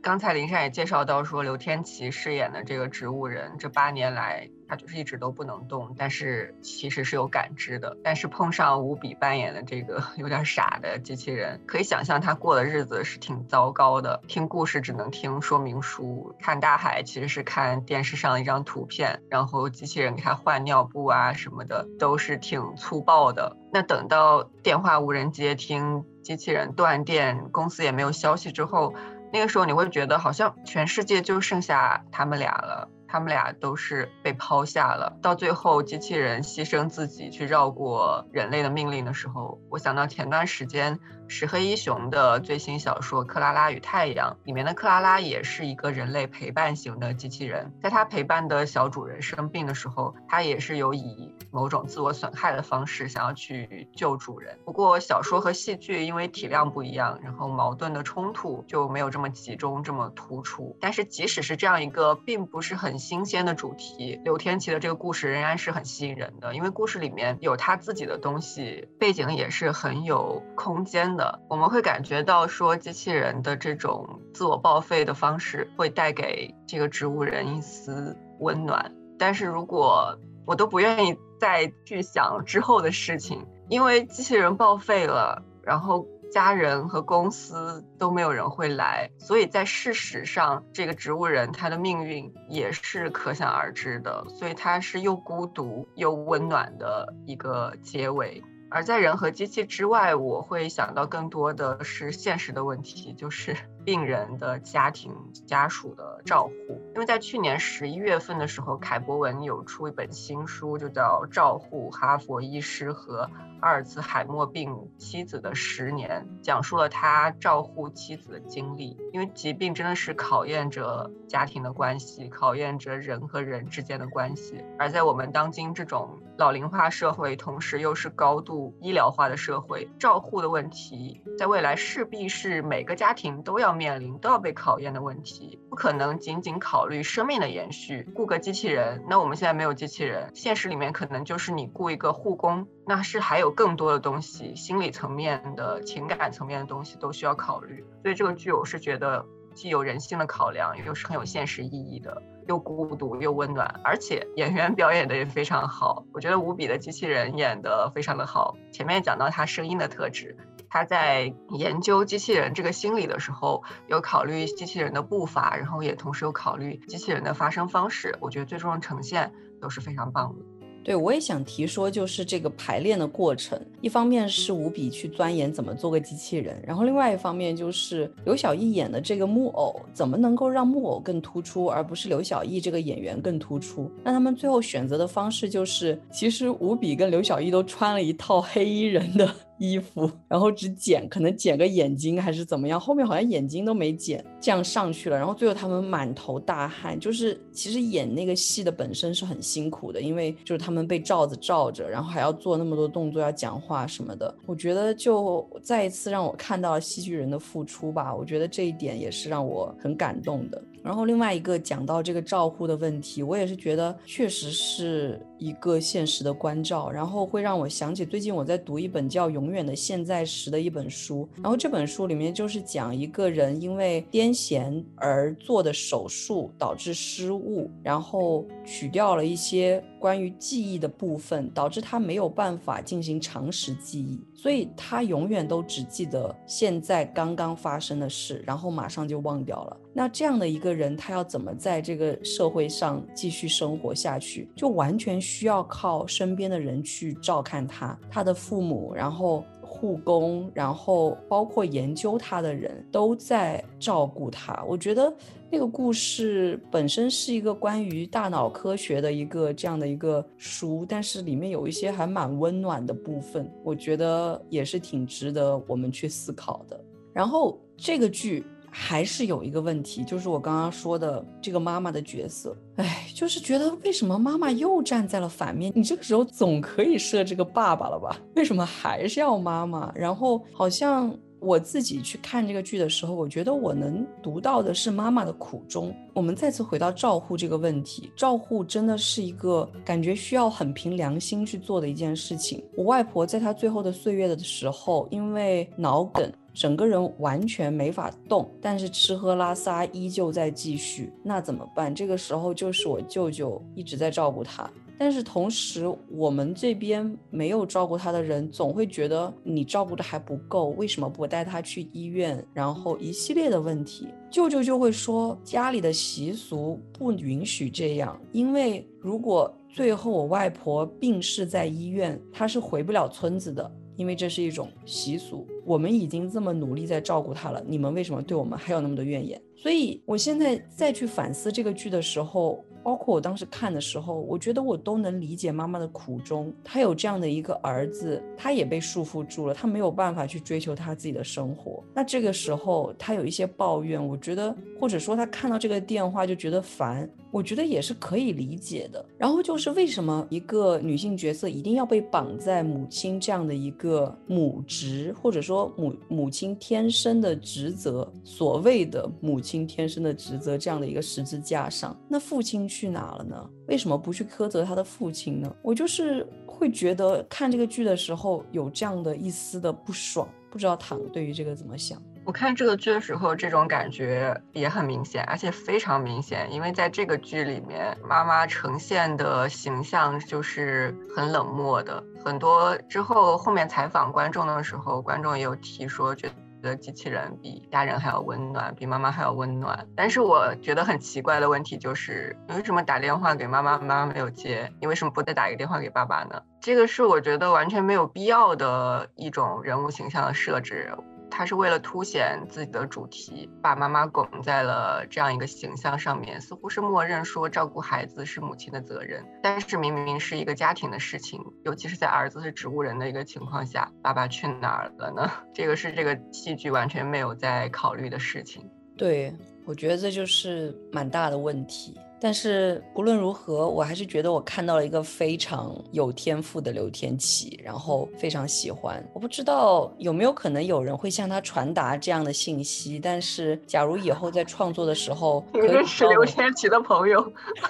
[0.02, 7.96] 刚才林珊也介绍到说，刘天琪饰演的这个植物人，这八年来他就是一直都不能动，但是其实是有感知的。
[8.02, 14.20] 但是碰上吴比扮演的这个 有点傻的机器人，可以想象他过的日子是挺糟糕的。
[14.28, 23.56] 听故事只能听说明书，看大海其实是看电视上的一张图片，然后机器人给他换尿布啊什么的都是挺粗暴的。
[23.72, 28.94] 那等到电话无人接听，机器人断电，公司也没有消息之后。
[29.32, 32.88] 那个时候你会觉得好像全世界就剩下他们俩了。
[33.08, 54.56] 他们俩都是被抛下了，到最后机器人牺牲自己去绕过人类的命令的时候，我想到前段时间石黑一雄的最新小说《克拉拉与太阳》里面的克拉拉也是一个人类陪伴型的机器人，在他陪伴的小主人生病的时候，他也是有以某种自我损害的方式想要去救主人。
[54.64, 60.76] 不过小说和戏剧因为体量不一样，然后矛盾的冲突就没有这么集中这么突出。
[60.80, 71.40] 但是即使是这样一个并不是很新鲜的主题，刘天琪的这个故事仍然是很吸引人的，因为故事里面有他自己的东西，背景也是很有空间的。
[71.48, 78.92] 我们会感觉到说，机器人的这种自我报废的方式会带给这个植物人一丝温暖。
[79.18, 86.06] 但是如果我都不愿意再去想之后的事情，因为机器人报废了，然后。
[86.32, 94.26] 家人和公司都没有人会来，所以在事实上，这个植物人他的命运也是可想而知的。
[94.28, 98.42] 所以他是又孤独又温暖的一个结尾。
[98.68, 103.56] 而在人和机器之外，我会想到更多的是现实的问题，就是
[103.86, 105.14] 病人的家庭
[105.46, 106.82] 家属的照护。
[106.94, 113.30] 因为在去年十一月份的时候，凯博文有出一本新书，就叫《照护哈佛医师和
[113.60, 118.98] 阿尔茨海默病妻子的十年》，讲述了他照护妻子的经历。
[119.12, 124.64] 因为疾病真的是考验着家庭的关系，考验着人和人之间的关系。
[124.78, 135.60] 而在我们当今这种老龄化社会，同时又是高度医疗化的社会，照护的问题，在未来势必是每个家庭都要面临、都要被考验的问题。
[135.68, 139.04] 不可能仅仅考虑生命的延续，雇个机器人。
[139.08, 147.84] 那我们现在没有机器人，现实里面可能就是你雇一个护工，那是还有更多的东西，心理层面的、情感层面的东西都需要考虑。
[148.02, 149.24] 所以这个剧，我是觉得
[149.54, 152.22] 既有人性的考量，又是很有现实意义的。
[152.48, 156.04] 又孤独又温暖，而且演员表演的也非常好。
[156.12, 158.56] 我觉得无比的机器人演的非常的好。
[158.70, 160.36] 前面讲到他声音的特质，
[160.76, 168.14] 他在研究机器人这个心理的时候，有考虑机器人的步伐，然后也同时有考虑机器人的发声方式。
[168.20, 170.44] 我觉得最终的呈现都是非常棒的。
[170.84, 183.90] 对，我也想提说，就是这个排练的过程，一方面是无比去钻研怎么做个机器人，然后另外一方面就是刘晓艺演的这个木偶，怎么能够让木偶更突出，而不是刘晓艺这个演员更突出？
[184.02, 189.30] 那他们最后选择的方式就是，其实吴比跟刘晓艺都穿了一套黑衣人的。
[189.58, 195.16] 衣服，然后只剪，可能剪个眼睛还是怎么样，后面好像眼睛都没剪，这样上去了。
[195.16, 204.34] 然后最后他们满头大汗，就是其实演那个戏的本身是很辛苦的，因为就是他们被罩子罩着，然后还要做那么多动作，要讲话啊什么的。
[204.46, 210.62] 我觉得就再一次让我看到了戏剧人的付出吧，我觉得这一点也是让我很感动的。
[210.82, 229.82] 然后另外一个讲到这个照护的问题，我也是觉得确实是一个现实的关照，然后会让我想起最近我在读一本叫《永远的现在时》的一本书，然后这本书里面就是讲一个人因为癫痫而做的手术导致失误，然后取掉了一些。
[229.98, 239.76] 关于记忆的部分，导致他没有办法进行常识记忆，所以他永远都只记得现在刚刚发生的事，然后马上就忘掉了。
[239.92, 244.48] 那这样的一个人，他要怎么在这个社会上继续生活下去？
[244.54, 249.44] 就完全需要靠身边的人去照看他，他的父母，然后。
[249.68, 254.64] 护工，然后包括研究他的人都在照顾他。
[254.66, 255.14] 我觉得
[255.50, 266.78] 那个故事本身是一个关于大脑科学的一个这样的一个书，但是里面有一些还蛮温暖的部分，我觉得也是挺值得我们去思考的。
[267.12, 268.44] 然后这个剧。
[268.78, 275.72] 还是有一个问题，就是我刚刚说的这个妈妈的角色，哎，就是觉得为什么妈妈又站在了反面？
[275.74, 278.20] 你这个时候总可以设这个爸爸了吧？
[278.34, 279.90] 为什么还是要妈妈？
[279.94, 281.10] 然后好像
[281.40, 285.94] 我自己去看这个剧的时候，我觉得我能读到的是妈妈的苦衷。
[286.14, 292.64] 我们再次回到照护这个问题，照护真的是一个感觉需要很凭良心去做的一件事情。
[292.74, 296.32] 我外婆在她最后的岁月的时候，因为脑梗。
[296.54, 301.94] 整个人完全没法动，但是吃喝拉撒依旧在继续，那怎么办？
[301.94, 312.42] 这个时候就是我舅舅一直在照顾她，但是同时我们这边没有照顾他的人，总会觉得你照顾的还不够，为什么不带他去医院？
[312.54, 323.70] 然后一系列的问题，舅舅就会说家里的习俗不允许这样，因为如果最后我外婆病逝在医院，她是回不了村子的。
[323.96, 329.40] 因为这是一种习俗，我们已经这么努力在照顾他了，你们为什么对我们还有那么多怨言？
[329.56, 332.62] 所以我现在再去反思这个剧的时候。
[332.86, 336.54] 包括我当时看的时候，我觉得我都能理解妈妈的苦衷。
[336.62, 341.82] 她有这样的一个儿子，她也被束缚住了，她没有办法去追求她自己的生活。
[341.92, 349.04] 那这个时候，她有一些抱怨，我觉得，或者说她看到这个电话就觉得烦，我觉得也是可以理解的。
[349.18, 361.98] 然后就是为什么一个女性角色一定要被绑在母亲这样的一个母职，或者说母母亲天生的职责，所谓的母亲天生的职责这样的一个十字架上？
[362.08, 362.70] 那父亲。
[362.76, 363.48] 去哪了呢？
[363.68, 365.50] 为什么不去苛责他的父亲呢？
[365.62, 371.98] 我就是会觉得看这个剧的时候有这样的一丝的不爽，不知道唐对于这个怎么想？
[372.26, 382.02] 我看这个剧的时候，这种感觉也很明显，而且非常明显，因为在这个剧里面，妈妈呈现的形象就是很冷漠的。
[382.22, 386.28] 很多之后后面采访观众的时候，观众也有提说，觉
[386.60, 386.66] 得。
[386.66, 389.86] 的机器人比家人还要温暖，比妈妈还要温暖。
[389.94, 394.68] 但是我觉得很奇怪的问题就是，你为什么打电话给妈妈，妈妈没有接？
[394.80, 396.42] 你为什么不再打一个电话给爸爸呢？
[396.60, 400.92] 这个是我觉得完全没有必要的一种人物形象的设置。
[401.30, 409.24] 他是为了凸显自己的主题，把妈妈拱在了这样一个形象上面，似乎是默认说照顾孩子是母亲的责任。
[409.42, 415.30] 但是明明是一个家庭的事情，尤其是在儿子是植物人的一个情况下，爸爸去哪儿了呢？
[415.52, 418.68] 这个是这个戏剧完全没有在考虑的事情。
[418.96, 419.34] 对，
[419.66, 421.98] 我觉得这就是蛮大的问题。
[422.18, 429.06] 但是无论如何，我还是觉得我看到了一个非常有天赋的刘天琪，然后非常喜欢。
[429.12, 437.20] 我不知道有没有可能有人会向他传达这样的信息，但是假如以后在创作的时候，你认识刘天琪的朋友，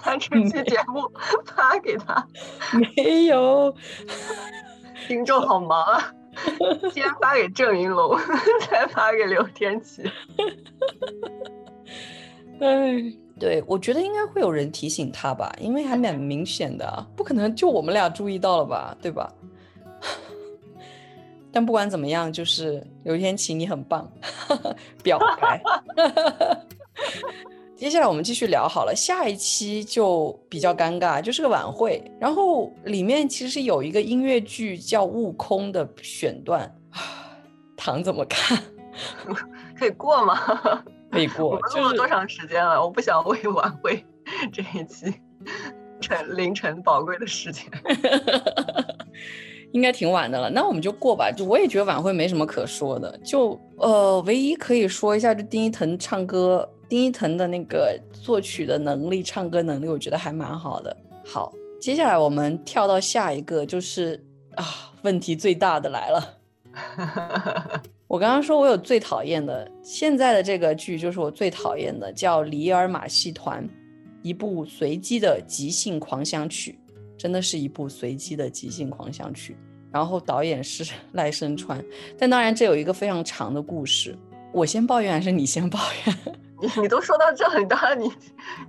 [0.04, 1.02] 把这期节目
[1.44, 2.26] 发给他。
[2.94, 3.74] 没有，
[5.08, 6.14] 听众好忙啊，
[6.94, 8.16] 先发给郑云龙，
[8.70, 10.02] 再发给刘天琪。
[12.60, 13.25] 哎。
[13.38, 19.32] 对，我觉得应该会有人提醒他吧，因为还蛮明显的，不可能就我们俩注意到了吧，对吧？
[21.52, 24.10] 但不管怎么样，就是刘天琪，你很棒，
[25.02, 25.62] 表白。
[27.76, 36.74] 接下来我们继续聊好了，下一期就比较尴尬，就是个晚会，然后里面其实有一个音乐剧叫《悟空》的选段，
[37.76, 38.58] 唐怎么看？
[39.78, 40.82] 可以过吗？
[41.16, 41.48] 可以 过。
[41.48, 42.80] 我们录了多长时间了？
[42.82, 44.04] 我不想为晚会
[44.52, 45.12] 这一期
[46.00, 47.64] 晨凌晨宝贵的时间。
[49.72, 51.30] 应该挺晚的了，那我们就过吧。
[51.30, 53.18] 就我也觉得晚会没什么可说的。
[53.24, 60.96] 就呃，唯一可以说一下，就丁一腾唱歌，丁一腾的那个作曲的能力、唱歌能力，我觉得还蛮好的。
[61.24, 64.24] 好，接下来我们跳到下一个，就是
[64.54, 64.64] 啊，
[65.02, 66.38] 问题最大的来了。
[68.08, 73.64] 我刚刚说，我有最讨厌的，现在的这个剧就是我最讨厌的，叫《里尔马戏团》，
[74.22, 76.78] 一部随机的即兴狂想曲，
[77.18, 79.56] 真的是一部随机的即兴狂想曲。
[79.90, 81.84] 然后导演是 赖声川，
[82.16, 84.16] 但当然这有一个非常长的故事。
[84.52, 86.16] 我先抱怨还是你先抱怨？
[86.62, 88.08] 你 你都说到这里，当然你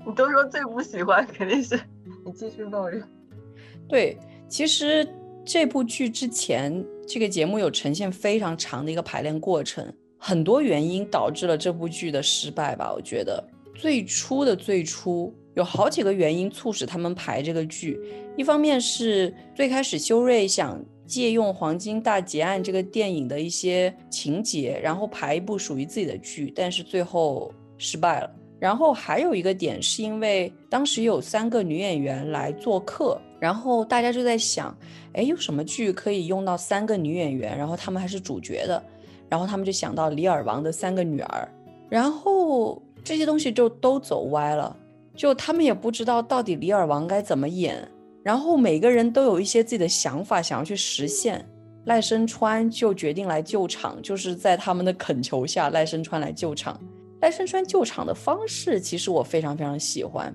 [0.04, 1.80] 你都说最不喜欢，肯定是
[2.26, 3.04] 你继续抱怨。
[3.88, 4.18] 对，
[4.50, 5.08] 其实
[5.46, 6.84] 这部剧之前。
[7.08, 12.94] 这个节目有呈现非常长的一个排练过程，很多原因导致了这部剧的失败吧。
[12.94, 13.42] 我觉得
[13.74, 17.98] 最初的最初有好几个原因促使他们排这个剧，
[18.36, 28.30] 一方面是最开始修睿想借用《黄金大劫案》这个电影的一些情节，然后排一部属于自己的剧，但是最后失败了。
[28.60, 33.18] 然后还有一个点是因为当时有三个女演员来做客。
[33.40, 34.76] 然后大家就在想，
[35.14, 38.82] 哎，有什么剧可以用到三个女演员，然后她们还是主角的，
[39.30, 41.50] 然后他们就想到《李尔王的三个女儿》，
[41.90, 44.76] 然后这些东西就都走歪了，
[45.16, 47.88] 就他们也不知道到底李尔王该怎么演，
[48.24, 51.46] 然后每个人都有一些自己的想法想要去实现，
[51.86, 56.80] 赖声川就决定来救场，就是在他们的恳求下，赖声川来救场，
[57.22, 60.34] 赖声川救场的方式其实我非常非常喜欢。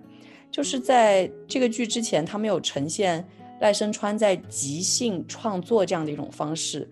[0.53, 3.27] 就是在这个剧之前，他们有呈现
[3.61, 6.87] 赖声川在即兴创作这样的一种方式，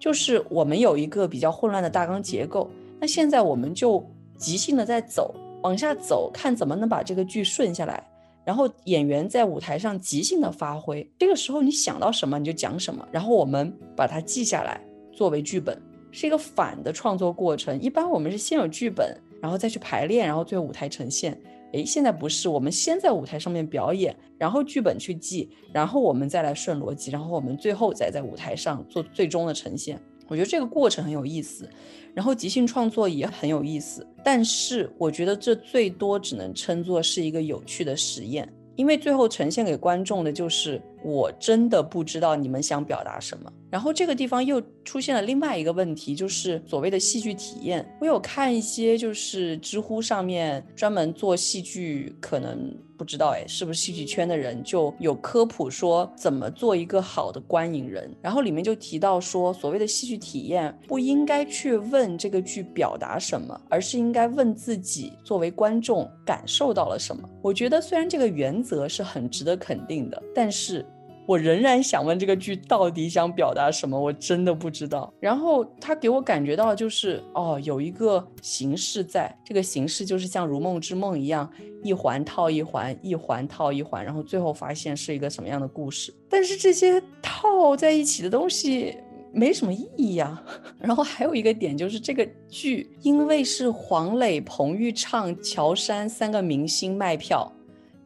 [0.00, 2.68] 就是我们有一个比较混乱的大纲结构，
[2.98, 4.04] 那现在我们就
[4.36, 8.04] 即兴的在走，往下走，看怎么能把这个剧顺下来，
[8.44, 14.80] 然后演员在舞台上即兴的发挥，这个时候你想到什么你就讲什么，然后我们把它记下来
[15.12, 15.80] 作为剧本，
[16.10, 17.80] 是一个反的创作过程。
[17.80, 21.40] 一般我们是先有剧本，然后再去排练，然后最后舞台呈现。
[21.72, 30.00] 哎，现在不是，我们先在舞台上面表演，然后剧本去记，然后我们再来顺逻辑，然后我们最后再在舞台上做最终的呈现。
[30.28, 31.68] 我觉得这个过程很有意思，
[32.14, 38.46] 然后即兴创作也很有意思，但是我觉得这最多只能称作是一个有趣的实验。
[38.76, 43.52] 因为最后呈现给观众的就是我真的不知道你们想表达什么。
[43.70, 47.86] 然后这个地方又出现了另外一个问题，就是所谓的戏剧体验。
[48.00, 52.74] 我有看一些就是知乎上面专门做戏剧，可能。
[52.98, 58.12] 不知道哎，是不是戏剧圈的人就有科普说怎么做一个好的观影人？
[58.20, 67.22] 然后里面就提到说，所谓的戏剧体验不应该去问这个剧表达什么，而是应该问自己作为观众感受到了什么。
[67.40, 70.84] 我觉得虽然这个原则是很值得肯定的，但是。
[71.28, 75.12] 我仍然想问这个剧到底想表达什么，我真的不知道。
[75.20, 81.46] 然后他给我感觉到就是哦，有一个形式在，这个形式就是像《如梦之梦》一样，
[81.82, 86.14] 一环套一环，一环套一环，然后最后发现是一个什么样的故事。
[86.30, 88.96] 但是这些套在一起的东西
[89.30, 90.42] 没什么意义呀。
[90.80, 97.52] 然后还有一个点就是这个剧因为是黄磊、彭昱畅、乔杉三个明星卖票。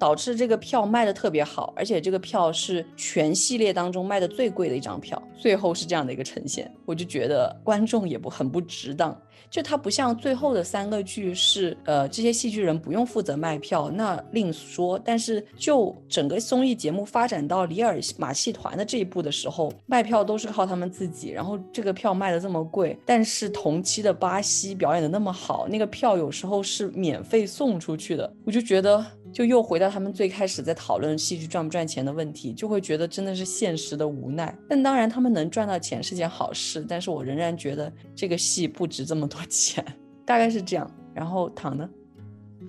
[0.03, 9.17] 导致这个票卖的特别好，而且这个票是全系列当中卖的最贵的一张票，最后是这样的一个呈现，我就觉得观众也不很不值当。
[9.49, 14.99] 就它不像最后的三个剧是，呃，这些戏剧人不用负责卖票，那另说。
[15.05, 29.05] 但是就整个综艺节目发展到里尔马戏团的这一步的时候，卖票都是靠他们自己，然后这个票卖的这么贵，但是同期的巴西表演的那么好，那个票有时候是免费送出去的，我就觉得。
[29.33, 34.55] 就又回到他们最开始在讨论戏剧赚不赚钱的问题，就会觉得真的是现实的无奈。
[34.69, 39.85] 但当然，他们能赚到钱是件好事，但是我仍然觉得这个戏不值这么多钱，
[40.27, 40.89] 大概是这样。
[41.15, 41.89] 然后躺呢？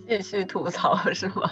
[0.08, 1.52] 继续吐槽是吗？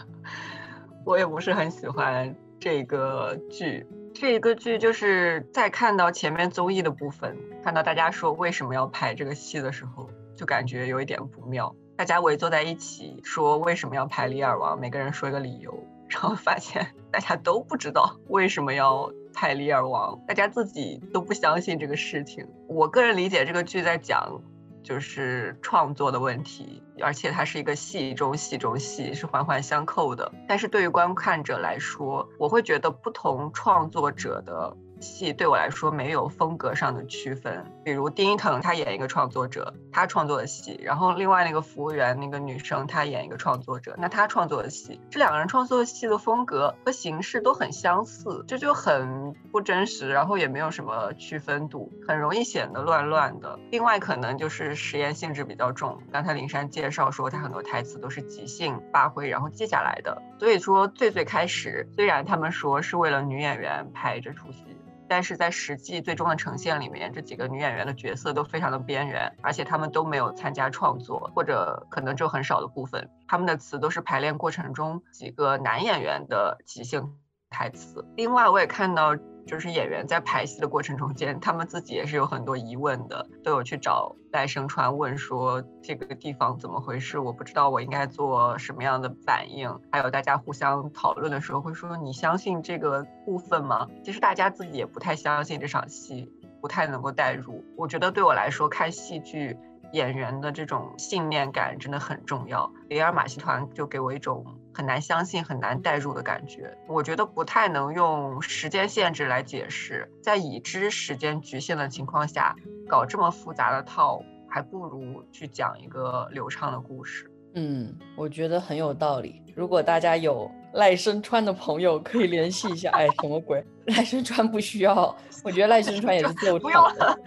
[1.06, 3.86] 我也不是很喜欢这个剧。
[4.14, 11.74] 这个剧就是在看到前面综艺的部分，看到大家说为什么要拍这个戏的时候，就感觉有一点不妙。
[12.02, 15.72] 大家围坐在一起说为什么要拍《李尔王》，每个人说一个理由，
[16.10, 22.48] 然后发现 大家都不知道为什么要拍《李尔王》，大家自己都不相信这个事情。
[22.68, 24.42] 我个人理解，这个剧在讲
[24.82, 30.32] 就是创作的问题，而且它是一个戏中戏中戏，是环环相扣的。
[30.48, 34.76] 但是对于观看者来说，我会觉得不同创作者的。
[35.00, 53.60] 戏对我来说没有风格上的区分，比如丁一腾他演一个创作者，他创作的戏，然后另外那个服务员那个女生她演一个创作者，那她创作的戏，这两个人创作的戏的风格和形式都很相似，这就很不真实，然后也没有什么区分度，很容易显得乱乱的。
[53.70, 64.66] 另外可能就是实验性质比较重，刚才林珊介绍说他很多台词都是即兴发挥，然后记下来的，所以说最最开始虽然他们说是为了女演员拍这出戏。
[65.12, 77.18] 但是在实际最终的呈现里面，这几个女演员的角色都非常的边缘，而且她们都没有参加创作，或者可能只有很少的部分，她们的词都是排练过程中几个男演员的即兴
[77.50, 78.06] 台词。
[78.16, 79.18] 另外，我也看到。
[79.46, 89.80] 就是演员在排戏的过程中间，他们自己也是有很多疑问的，都有去找赖声川问说这个地方怎么回事，我不知道我应该做什么样的反应。
[89.92, 93.88] 还有大家互相讨论的时候会说你相信这个部分吗？
[94.04, 96.32] 其实大家自己也不太相信这场戏，
[96.62, 97.64] 不太能够代入。
[97.76, 99.58] 我觉得对我来说看戏剧。
[99.94, 102.72] 演员的这种信念感真的很重要。
[102.88, 106.76] 里尔马戏团就给我一种很难相信、很难代入的感觉。
[106.88, 112.56] 我觉得不太能用时间限制来解释，在已知时间局限的情况下，
[112.88, 117.30] 搞这么复杂的套，还不如去讲一个流畅的故事。
[117.54, 119.42] 嗯，我觉得很有道理。
[119.56, 122.90] 如果大家有赖声川的朋友，可以联系一下。
[122.92, 123.62] 哎，什么鬼？
[123.88, 127.20] 赖声川不需要，我觉得赖声川也是自由场的。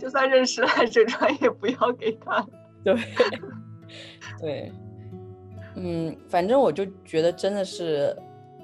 [0.00, 2.46] 就算认识赖声川，也，不要给他。
[2.82, 2.96] 对，
[4.40, 4.72] 对，
[5.76, 8.16] 嗯，反正我就觉得真的是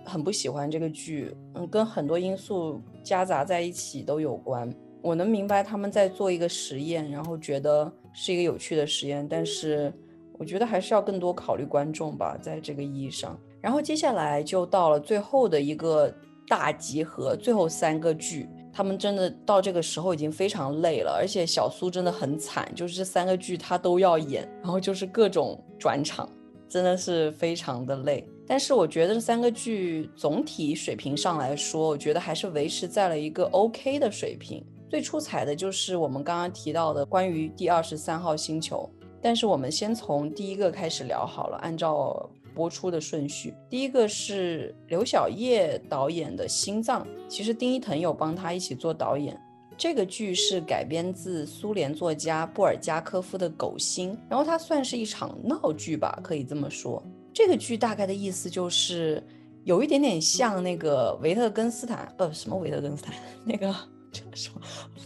[0.05, 4.73] 很不喜欢这个剧，嗯，跟很多因素夹杂在一起都有关。
[5.03, 9.93] 我能明白他们在做一个实验，然后觉得是一个有趣的实验，但是
[10.39, 13.39] 我觉得还是要更多考虑观众吧，在这个意义上。
[13.61, 16.13] 然后接下来就到了最后的一个
[16.49, 18.49] 大集合，最后三个剧。
[18.75, 26.27] 他们真的到这个时候已经非常累了，而且小苏真的很惨，就是这三个剧他都要演，然后就是各种转场，
[26.73, 28.27] 真的是非常的累。
[28.47, 34.65] 但是我觉得这三个剧总体水平上来说，我觉得还是维持在了一个 OK 的水平。
[34.89, 38.89] 最出彩的就是我们刚刚提到的关于第二十三号星球，
[39.21, 42.31] 但是我们先从第一个开始聊好了，按照。
[42.55, 49.35] 播出的顺序，第一个是刘晓叶导演的《心脏》，其实丁一腾有帮他一起做导演。
[49.83, 57.03] 这个剧是改编自苏联作家布尔加科夫的《狗心》，然后它算是一场闹剧吧，可以这么说。
[57.35, 59.21] 这个剧大概的意思就是
[59.65, 63.13] 有一点点像那个维特根斯坦，呃，什么维特根斯坦？
[63.45, 63.75] 那个
[64.13, 64.61] 叫什么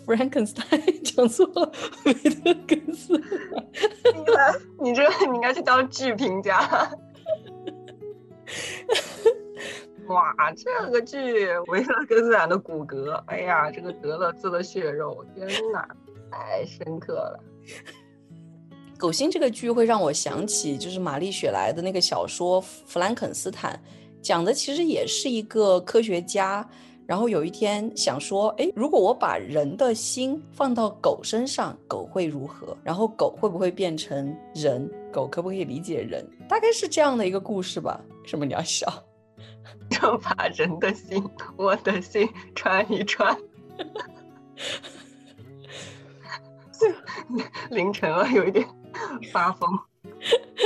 [0.05, 1.73] ？Frankenstein，讲错了，
[2.05, 3.31] 维特根斯坦。
[4.83, 6.91] 你这你应该去当剧评家。
[10.09, 15.89] 哇，这个剧维特根斯坦的骨骼，哎呀，这个德勒兹的血肉，天哪，
[16.31, 17.41] 太深刻了。
[18.99, 23.79] 狗心这个剧会让我想起，就是玛丽雪莱的那个小说《弗兰肯斯坦》，
[24.23, 26.67] 讲的其实也是一个科学家，
[27.05, 32.77] 然后有一天想说，哎，如果我把人的心放到狗身上，狗会如何？
[32.83, 34.91] 然后狗会不会变成人？
[35.13, 36.27] 狗可不可以理解人？
[36.49, 38.01] 大概是这样的一个故事吧。
[38.25, 38.87] 什么你要笑？
[40.01, 41.23] 就把人的心，
[41.57, 43.37] 我的心穿一穿。
[47.71, 48.67] 凌晨了，有一点
[49.33, 49.69] 发疯。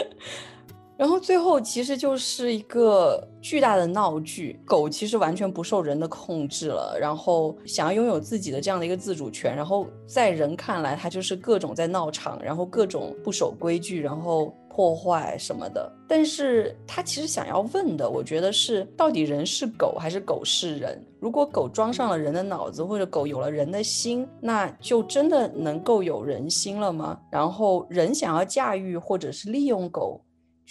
[0.99, 14.55] 然后最后其实就是一个巨大的闹剧，狗其实完全不受人的控制了，然后想要拥有自己的这样的一个自主权，然后在人看来，它就是各种在闹场，然后各种不守规矩，然后。
[14.71, 21.05] 破坏什么的，但是他其实想要问的，我觉得是到底人是狗还是狗是人？
[21.19, 27.21] 如果狗装上了人的脑子，或者狗有了人的心，那就真的能够有人心了吗？
[27.31, 30.21] 然后人想要驾驭或者是利用狗？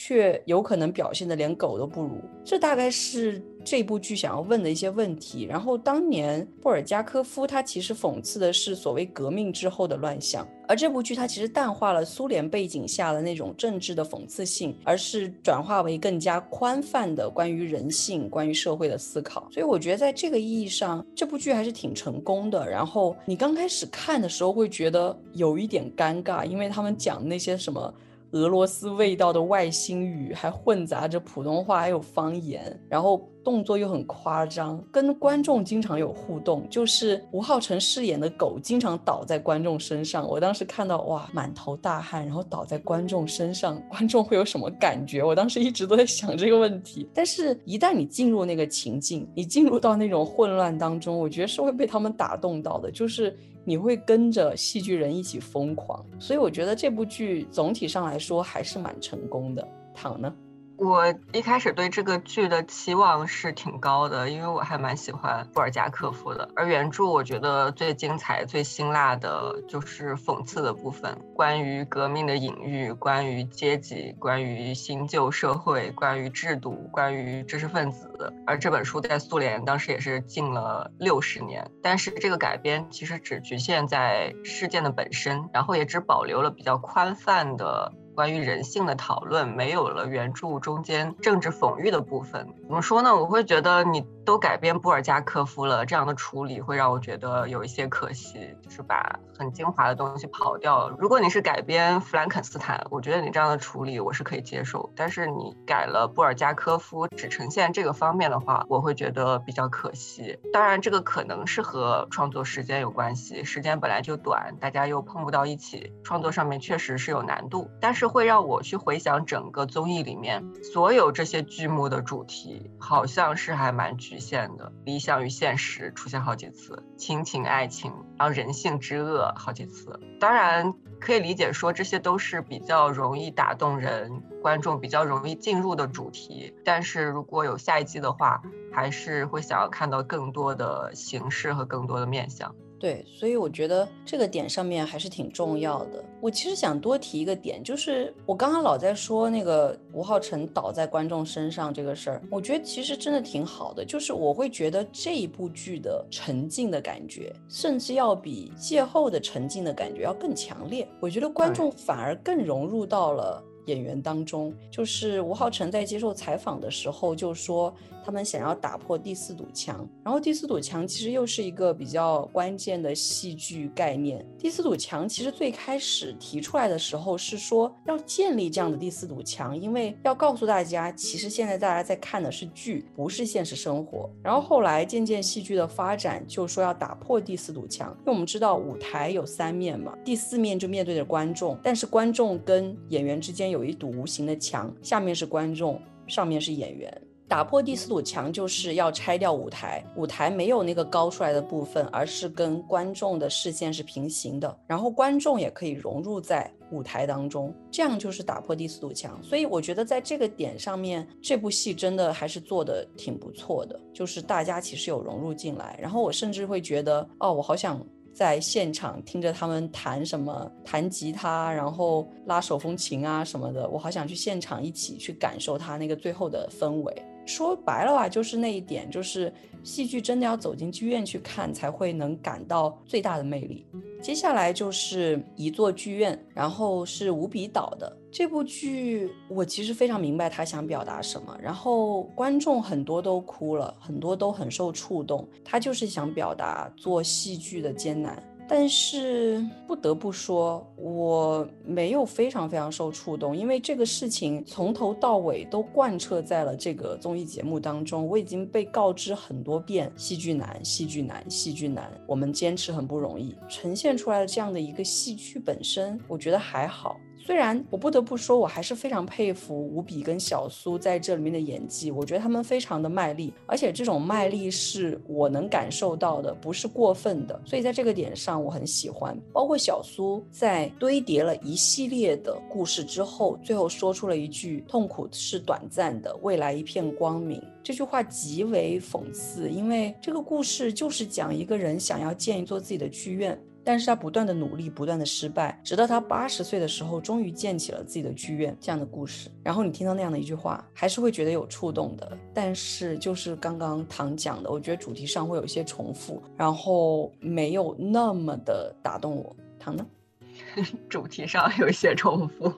[0.02, 5.44] 却有可能表现的连狗都不如，这大概是这部剧想要问的一些问题。
[5.44, 19.48] 然后当年布尔加科夫他其实讽刺的是所谓革命之后的乱象，而这部剧它其实淡化了苏联背景下的那种政治的讽刺性，而是转化为更加宽泛的关于人性、关于社会的思考。
[19.52, 22.70] 所以我觉得在这个意义上，这部剧还是挺成功的。
[22.70, 27.92] 然后你刚开始看的时候会觉得有一点尴尬，因为他们讲那些什么。
[28.32, 36.68] 俄罗斯味道的外星语，还混杂着普通话，还有方言，然后动作又很夸张，跟观众经常有互动。
[36.70, 40.28] 就是吴昊辰饰演的狗，经常倒在观众身上。
[40.28, 45.24] 我当时看到，哇，满头大汗，然后倒在观众身上，观众会有什么感觉？
[45.24, 47.10] 我当时一直都在想这个问题。
[47.14, 52.92] 但是，一旦你进入那个情境，你进入到那种混乱当中，我觉得是会被他们打动到的。
[52.92, 53.36] 就是。
[53.70, 59.68] 你会跟着戏剧人一起疯狂，所以我觉得这部剧总体上来说还是蛮成功的。
[59.94, 60.34] 躺呢？
[60.80, 66.50] 我一开始对这个剧的期望是挺高的，因为我还蛮喜欢布尔加科夫的。
[66.56, 78.34] 而原著我觉得最精彩、最辛辣的就是讽刺的部分，关于革命的隐喻，关于阶级，关于新旧社会，关于制度，关于知识分子。
[78.48, 87.92] 而这本书在苏联当时也是禁了六十年，但是这个改编其实只局限在事件的本身，然后也只保留了比较宽泛的。
[88.20, 93.16] 关于人性的讨论没有了原著中间政治讽喻的部分，怎么说呢？
[93.16, 100.98] 我会觉得你都改编布尔加科夫了，这样的处理会让我觉得有一些可惜，就是把很精华的东西跑掉了。
[101.00, 110.38] 如果你是改编弗兰肯斯坦，我觉得你这样的处理我是可以接受，但是你改了布尔加科夫，只呈现这个方面的话，我会觉得比较可惜。
[110.52, 118.09] 当然，这个可能是和创作时间有关系，时间本来就短，大家又碰不到一起，创作上面确实是有难度，但是。
[118.10, 124.72] 会让我去回想整个综艺里面所有这些剧目的主题，好像是还蛮局限的。
[124.84, 130.00] 理想与现实出现好几次，亲情、爱情，然后人性之恶好几次。
[130.20, 136.54] 当然可以理解说这些都是比较容易打动人，观众比较容易进入的主题。
[136.66, 138.42] 但是如果有下一季的话，
[138.74, 142.54] 还是会想要看到更多的形式和更多的面相。
[142.80, 146.04] 对，所以我觉得这个点上面还是挺重要的。
[146.22, 153.84] 我其实想多提一个点，就是我刚刚老在说那个吴昊辰倒在观众身上这个事儿，我觉得其实真的挺好的。
[153.84, 160.88] 就是我会觉得这一部剧的沉浸的感觉，甚至要比邂逅的沉浸的感觉要更强烈。
[161.02, 163.44] 我觉得观众反而更融入到了。
[163.66, 167.72] 演员当中，就是吴昊辰在接受采访的时候就说，
[168.10, 169.88] 他们想要打破第四堵墙。
[170.04, 174.26] 然后第四堵墙其实又是一个比较关键的戏剧概念。
[174.36, 184.10] 第四堵墙其实最开始提出来的时候是说要建立这样的第四堵墙，因为要告诉大家，其实现在大家在看的是剧，不是现实生活。
[184.24, 193.60] 然后后来渐渐戏剧的发展，就说要打破第四堵墙，因为我们知道舞台有三面嘛，第四面就面对着观众，但是观众跟演员之间有。
[193.70, 196.92] 一堵无形的墙，下面是观众，上面是演员。
[197.30, 199.86] 打破第四堵墙，就是要拆掉舞台。
[199.96, 204.58] 舞台没有那个高出来的部分，而是跟观众的视线是平行的。
[204.66, 209.22] 然后观众也可以融入在舞台当中，这样就是打破第四堵墙。
[209.22, 215.78] 所以我觉得在这个点上面，这部戏真的还是做的挺不错的，就是大家其实有融入进来。
[215.80, 217.80] 然后我甚至会觉得，哦，我好想。
[218.12, 227.06] 在现场听着他们弹什么，弹吉他，然后拉手风琴啊什么的，我好想去现场一起去感受他那个最后的氛围。
[227.30, 229.32] 说白了吧，就是那一点，就是
[229.64, 233.68] 戏剧真的要走进剧院去看，才会能感到最大的魅力。
[234.02, 241.38] 接下来就是一座剧院，然后是无比岛的这部剧，我其实非常明白他想表达什么。
[241.40, 248.24] 然后观众很多都哭了，很多都很受触动，他就是想表达做戏剧的艰难。
[248.52, 258.08] 但是不得不说，我没有非常非常受触动，因为这个事情从头到尾都贯彻在了这个综艺节目当中。
[258.08, 261.92] 我已经被告知很多遍，戏剧难，戏剧难，戏剧难。
[262.08, 267.00] 我们坚持很不容易，呈现出来的这样的一个戏剧本身，我觉得还好。
[267.30, 279.16] 虽然我不得不说，我还是非常佩服吴比跟小苏在这里面的演技，我觉得他们非常的卖力，而且这种卖力是我能感受到的，不是过分的，所以在这个点上我很喜欢。
[279.32, 293.40] 包括小苏在堆叠了一系列的故事之后，最后说出了一句“痛苦是短暂的，未来一片光明”，这句话极为讽刺，因为这个故事就是讲一个人想要建一座自己的剧院。
[293.70, 298.58] 但是他不断的努力，不断的失败，直到他八十岁的时候，终于建起了自己的剧院。
[298.60, 302.18] 这样的故事，然后你听到那样的一句话，还是会觉得有触动的。
[302.34, 309.36] 但是就是刚刚唐讲的，我觉得主题上会有一些重复，然后没有那么的打动我。
[309.60, 309.86] 唐呢？
[310.90, 312.52] 主题上有一些重复，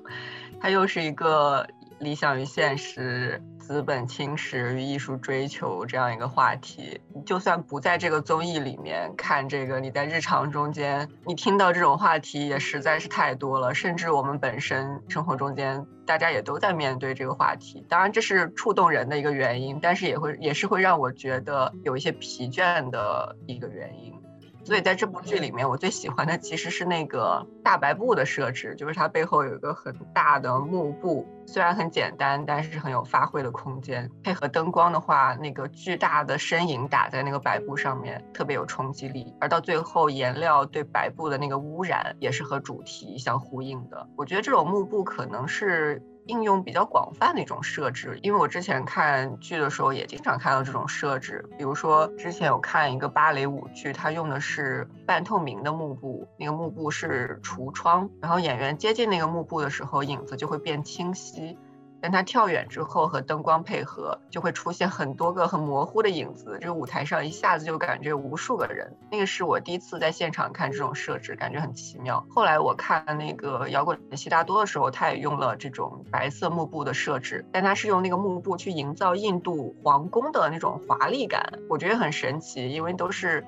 [0.62, 1.68] 它又是一个
[2.00, 3.44] 理想与现实。
[3.72, 13.74] 资本侵蚀与艺术追求这样一个话题，就算不在这个综艺里面看这个，你在日常中间，你听到这种话题也实在是太多了。
[13.74, 17.86] 甚至我们本身生活中间，大家也都在面对这个话题。
[17.88, 24.21] 当然，这是触动人的一个原因，但是也会也是会让我觉得有一些疲倦的一个原因。
[24.64, 34.10] 所以在这部剧里面，我最喜欢的其实是那个大白布的设置，就是它背后有一个很大的幕布，虽然很简单，但是很有发挥的空间。
[34.24, 39.34] 配合灯光的话，那个巨大的身影打在那个白布上面，特别有冲击力。
[39.40, 44.08] 而到最后，颜料对白布的那个污染，也是和主题相呼应的。
[44.16, 46.02] 我觉得这种幕布可能是。
[46.28, 51.44] 应用比较广泛的一种设置，因为我之前看剧的时候也经常看到这种设置。
[51.58, 61.58] 比如说之前有看一个芭蕾舞剧，它用的是半透明的幕布，那个幕布是橱窗，然后演员接近那个幕布的时候，影子就会变清晰。
[62.02, 66.58] 但他跳远之后和灯光配合，就会出现很多个很模糊的影子。
[66.60, 68.98] 这个舞台上一下子就感觉无数个人。
[69.12, 72.26] 那个是我第一次在现场看这种设置，感觉很奇妙。
[72.30, 83.46] 后来我看那个摇滚的悉达多的时候，他也用了这种白色幕布的设置，但他是用那个幕布去营造印度皇宫的那种华丽感，我觉得很神奇，因为都是。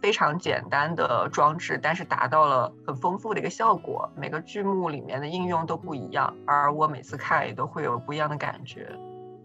[0.00, 4.10] 非常简单的装置，但是达到了很丰富的一个效果。
[4.16, 8.90] 每个剧目里面的应用都不一样，而我每次看也都会有不一样的感觉。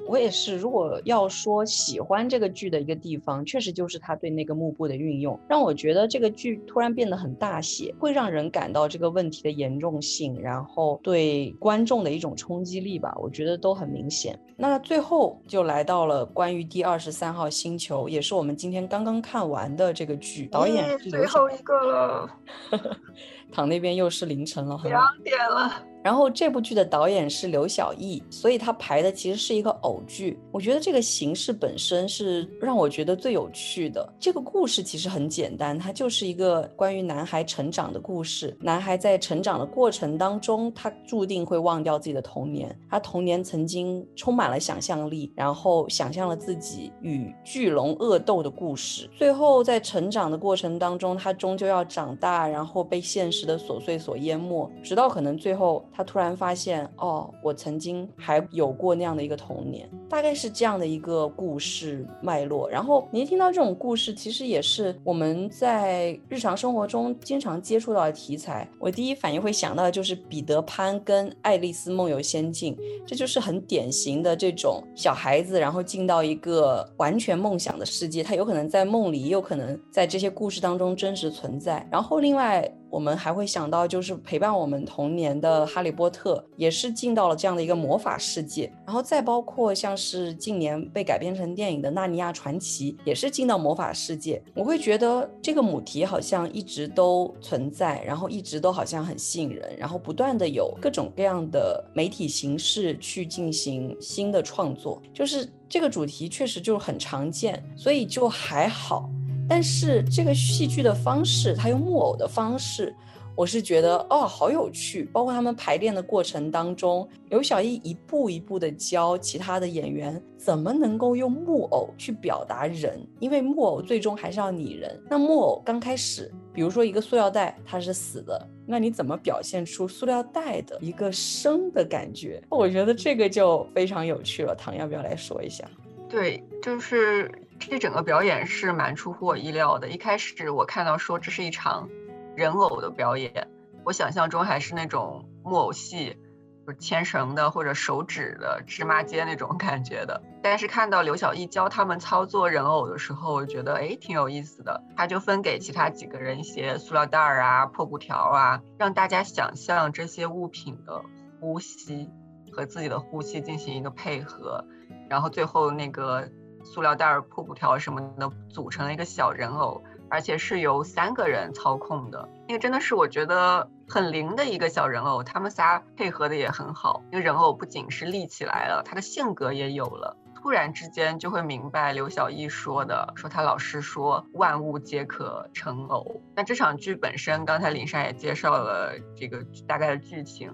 [0.08, 14.40] 我也是，如果要说喜欢这个剧的一个地方，确实就是他对那个幕布的运用，让我觉得这个剧突然变得很大写，会让人感到这个问题的严重性，然后对观众的一种冲击力吧，我觉得都很明显。
[14.58, 22.30] 那最后就来到了关于第二十三号星球，也是我们今天刚刚看完的这个剧，导演最后一个了，
[23.56, 25.82] 躺那边又是凌晨了，两点了。
[26.04, 30.38] 然后这部剧的导演是刘晓毅，所以他排的其实是一个偶剧。
[30.52, 34.08] 我觉得这个形式本身是让我觉得最有趣的。
[34.20, 38.56] 这个故事其实很简单，它就是一个关于男孩成长的故事。
[38.62, 42.78] 男孩在成长的过程当中，他注定会忘掉自己的童年。
[42.88, 49.10] 他童年曾经充满了想象力，然后想象了自己与巨龙恶斗的故事。
[49.16, 55.86] 最后在成长的过程当中，他终究要长大，然后被现实的琐碎所淹没，直到可能最后。
[55.92, 62.70] 他突然发现，哦，我曾经还有过那样的一个童年，大概是这样的一个故事脉络。
[62.70, 68.68] 然后你一听到这种故事，其实也是我们在日常生活中经常接触到的题材。
[68.80, 81.88] 我第一反应会想到的就是彼得潘跟爱丽丝梦游仙境，这就是很典型的这种小孩子，然后进到一个完全梦想的世界，他有可能在梦里，也有可能在这些故事当中真实存在。
[81.92, 82.70] 然后另外。
[82.96, 88.72] 我们还会想到，就是陪伴我们童年的《哈利波特》，也是进到了这样的一个魔法世界。
[88.86, 94.42] 然后再包括像是近年被改编成电影的《纳尼亚传奇》，也是进到魔法世界。
[94.54, 105.02] 我会觉得这个母题好像一直都存在，然后一直都好像很吸引人，然后不断的有各种各样的媒体形式去进行新的创作。
[105.14, 109.10] 就是这个主题确实就是很常见，所以就还好。
[109.48, 112.94] 但是这个戏剧的方式，他用木偶的方式，
[113.36, 115.04] 我是觉得哦，好有趣。
[115.12, 125.00] 包括他们排练的过程当中，刘晓毅一步一步的教其他的演员怎么能够用木偶去表达人，因为木偶最终还是要拟人。
[125.10, 132.42] 那木偶刚开始，比如说一个塑料袋，它是死的，那你怎么表现出塑料袋的一个生的感觉？
[132.50, 134.56] 我觉得这个就非常有趣了。
[134.56, 135.70] 唐要不要来说一下？
[136.10, 137.30] 对，就是。
[137.68, 139.90] 这整个表演是蛮出乎我意料的。
[139.90, 141.90] 一开始我看到说这是一场
[142.36, 143.48] 人偶的表演，
[143.84, 146.18] 我想象中还是那种木偶戏，
[146.66, 150.22] 就是牵绳的或者手指的芝麻街那种感觉的。
[150.44, 154.84] 但是看到刘晓艺教他们操作人偶的时候，我觉得哎挺有意思的。
[154.96, 161.02] 他就分给其他几个人一些塑料袋儿啊、破布条啊，让大家想象这些物品的。
[161.42, 162.10] 呼吸
[162.52, 164.66] 和自己的呼吸进行一个配合，
[165.10, 166.28] 然后最后那个
[166.66, 172.28] 塑料袋儿、瀑布条什么的组成了一个小人偶，而且是由三个人操控的。
[172.48, 177.02] 那个真的是我觉得很灵的一个小人偶，他们仨配合的也很好。
[177.12, 180.18] 那个人偶不仅是立起来了，他的性格也有了。
[180.36, 186.22] 突然之间就会明白刘晓艺说的，说他老师说万物皆可成偶。
[186.36, 190.54] 那这场剧本身，刚才林珊也介绍了这个大概的剧情，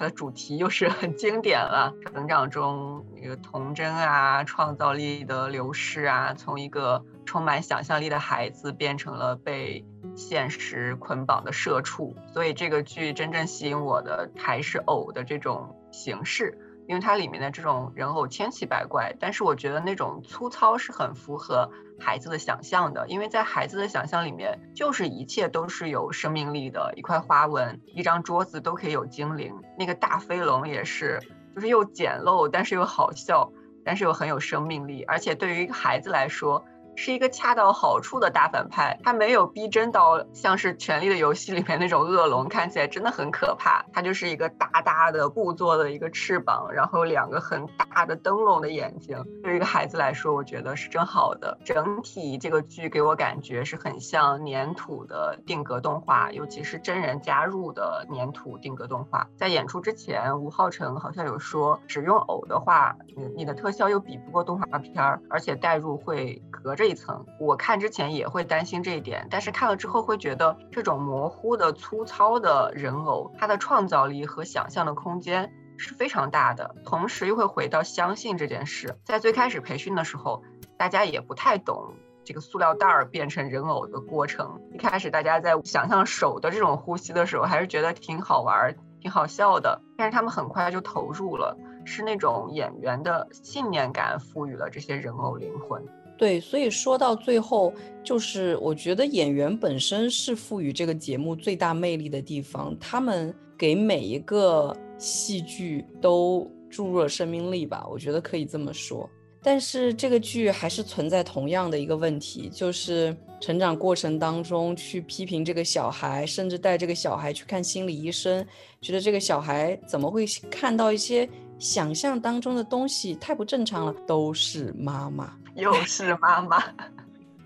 [0.00, 9.84] 它的主题又是很经典了，成长中那个童真啊、创造力的流失啊，从一个充满想象力的孩子变成了被
[10.16, 12.16] 现实捆绑的社畜。
[12.32, 16.58] 所以这个剧真正吸引我的还是偶的这种形式。
[16.90, 23.06] 因为它里面的这种人偶千奇百怪，但是我觉得那种粗糙是很符合孩子的想象的。
[23.06, 29.54] 因为在孩子的想象里面，就是一切都是有生命力的，一块花纹、一张桌子都可以有精灵。
[29.78, 31.20] 那个大飞龙也是，
[31.54, 33.52] 就是又简陋，但是又好笑，
[33.84, 35.04] 但是又很有生命力。
[35.04, 36.64] 而且对于一个孩子来说，
[36.96, 43.82] 是一个恰到好处的大反派，他没有逼真到像是《权力的游戏》里面那种恶龙，看起来真的很可怕。
[43.92, 49.24] 他就是一个大大的布做的一个翅膀，然后两个很大的灯笼的眼睛。
[49.42, 51.56] 对于一个孩子来说，我觉得是真好的。
[51.64, 59.26] 整体这个剧给我感觉是很像粘土的定格动画，尤其是真人加入的粘土定格动画。
[59.38, 66.89] 在演出之前，吴浩辰好像有说，只用偶的话，你你的特效又比不过动画片儿，而且代入会隔着。
[66.90, 76.74] 一层，我看之前也会担心这一点，但是看了之后会觉得这种模糊的、粗糙的人偶，它的创造力和想象的空间是非常大的。
[76.84, 78.98] 同时又会回到相信这件事。
[79.04, 80.42] 在最开始培训的时候，
[80.76, 81.94] 大家也不太懂
[82.24, 84.60] 这个塑料袋儿变成人偶的过程。
[84.74, 89.80] 一开始大家在想象手的这种呼吸的时候，还是觉得挺好玩、挺好笑的。
[89.96, 95.86] 但是他们很快就投入了，是那种演员的信念感赋予了这些人偶灵魂。
[96.20, 97.72] 对，所以说到最后，
[98.04, 109.08] 就是我觉得演员本身是赋予这个节目最大魅力的地方，他们给每一个戏剧都注入了生命力吧，我觉得可以这么说。
[109.42, 118.46] 但是这个剧还是存在同样的一个问题，就是成长过程当中去批评这个小孩，甚至带这个小孩去看心理医生，
[118.82, 121.26] 觉得这个小孩怎么会看到一些
[121.58, 125.34] 想象当中的东西，太不正常了，都是妈妈。
[125.60, 126.62] 又是妈妈，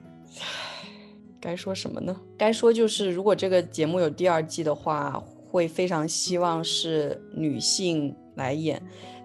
[1.40, 2.16] 该说什么呢？
[2.38, 8.80] 该说就是，如果这个节目有第二季的话，会非常希望是女性来演。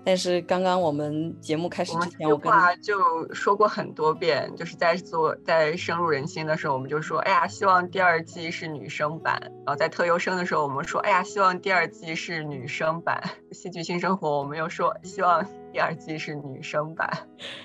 [0.06, 2.98] 但是刚刚我们节目开始之前，我跟话就
[3.34, 9.40] 说过很多遍，就是在做在深入人心的时候，我们就说，哎呀，希望第二季是女生版。
[9.41, 13.22] 然后在特优生的时候，我们说，哎呀，希望第二季是女生版。
[13.52, 17.09] 戏剧新生活，我们又说，希望第二季是女生版。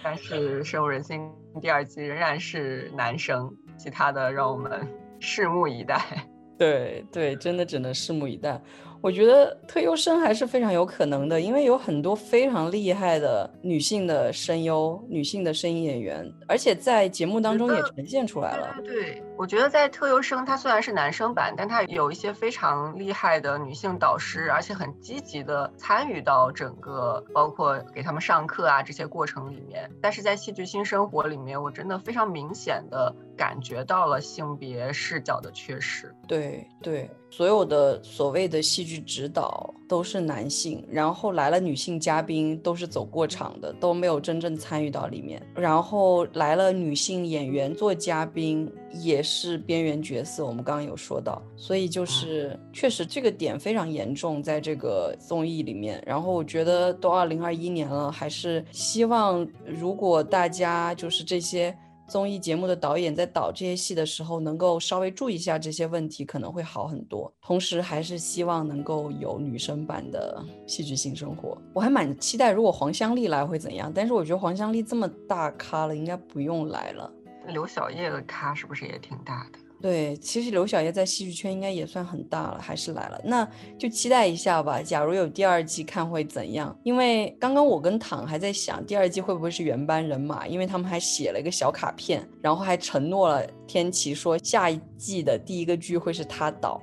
[0.03, 4.87] 但是深入人心第二季仍然是男生，其他的让我们
[5.21, 6.01] 拭目以待。
[6.57, 8.61] 对对，真的只能拭目以待。
[9.01, 18.75] 我觉得退优生还是非常有可能的，因为有很多非常厉害的女性的声优、女性的声音演员，而且在节目当中也呈现出来了。
[18.83, 29.91] 对，我觉得在特优生，它虽然是男生版，但它有一些非常厉害的女性导师，而且很积极的参与到整个，包括给他们上课啊这些过程里面。
[30.01, 36.15] 但是在戏剧新生活里面，我真的非常明显的感觉到了性别视角的缺失。
[36.29, 37.11] 对对。
[37.31, 45.45] 所有的所谓的戏剧指导都是男性，然后来了女性嘉宾都是走过场的，都没有真正参与到里面。
[45.57, 50.45] 然后来了女性演员做嘉宾，也是边缘角色。
[50.45, 56.03] 我们刚刚有说到，所以就是确实这个点非常严重，在这个综艺里面。
[56.07, 61.77] 然后我觉得都二零二一年了，还是希望如果大家就是这些。
[62.07, 67.33] 综艺节目的导演在导这些戏的时候，能够稍微注意一下这些问题，可能会好很多。
[67.41, 71.57] 同时，还是希望能够有女生版的戏剧性生活。
[71.73, 73.91] 我还蛮期待，如果黄香丽来会怎样？
[73.93, 77.11] 但是我觉得黄香丽这么大咖了，应该不用来了。
[77.49, 79.59] 刘晓烨的咖是不是也挺大的？
[79.83, 83.47] 对，其实刘晓烨在戏剧圈应该也算很大了，还是来了，那
[83.79, 84.81] 就期待一下吧。
[84.81, 86.75] 假如有第二季，看会怎样？
[86.85, 90.47] 因为刚刚我跟躺还在想，第二季会不会是原班人马？
[90.47, 96.81] 因为他们还写了一个小卡片，然后还承诺了天琪说下一季的第一个剧会是他导，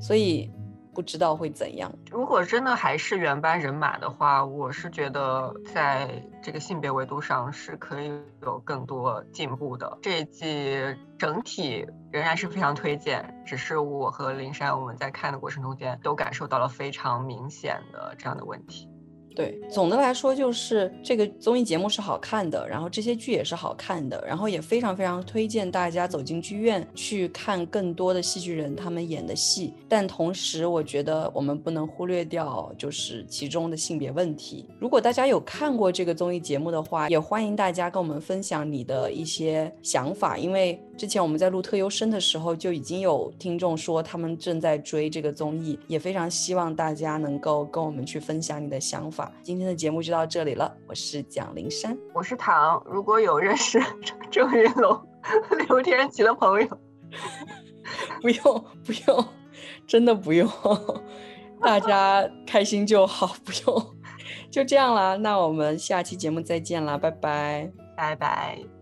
[0.00, 0.50] 所以
[0.92, 1.90] 不知道会怎样。
[2.10, 8.12] 如果真的还是原班人马的话，我是觉得在这个性别维度上是可以
[8.42, 9.98] 有更多进步的。
[10.02, 10.76] 这一季
[11.16, 18.89] 整体仍然是非常推荐，只是我和林珊我们在看的过程中间都感受到了非常明显的这样的问题。
[19.40, 29.72] 对，总的来说就是这个综艺节目是好看的，然后这些剧也是好看的，然后也非常非常推荐大家走进剧院去看更多的戏剧人他们演的戏。
[29.88, 34.66] 但同时，我觉得我们不能忽略掉就是其中的性别问题。
[34.78, 49.32] 如果大家有看过这个综艺节目的话，也欢迎大家跟我们分享你的一些想法，因为之前我们在录特优生的时候就已经有听众说他们正在追这个综艺，也非常希望大家能够跟我们去分享你的想法。
[49.42, 52.82] 今天的节目就到这里了，我是蒋灵珊，我是唐。
[52.84, 53.80] 如果有认识
[54.30, 55.00] 郑云龙、
[55.68, 56.68] 刘天琪的朋友，
[58.20, 59.24] 不用不用，
[59.86, 60.46] 真的不用，
[61.62, 63.86] 大家开心就好，不用，
[64.52, 65.16] 就这样啦。
[65.16, 68.79] 那我们下期节目再见啦，拜拜，拜拜。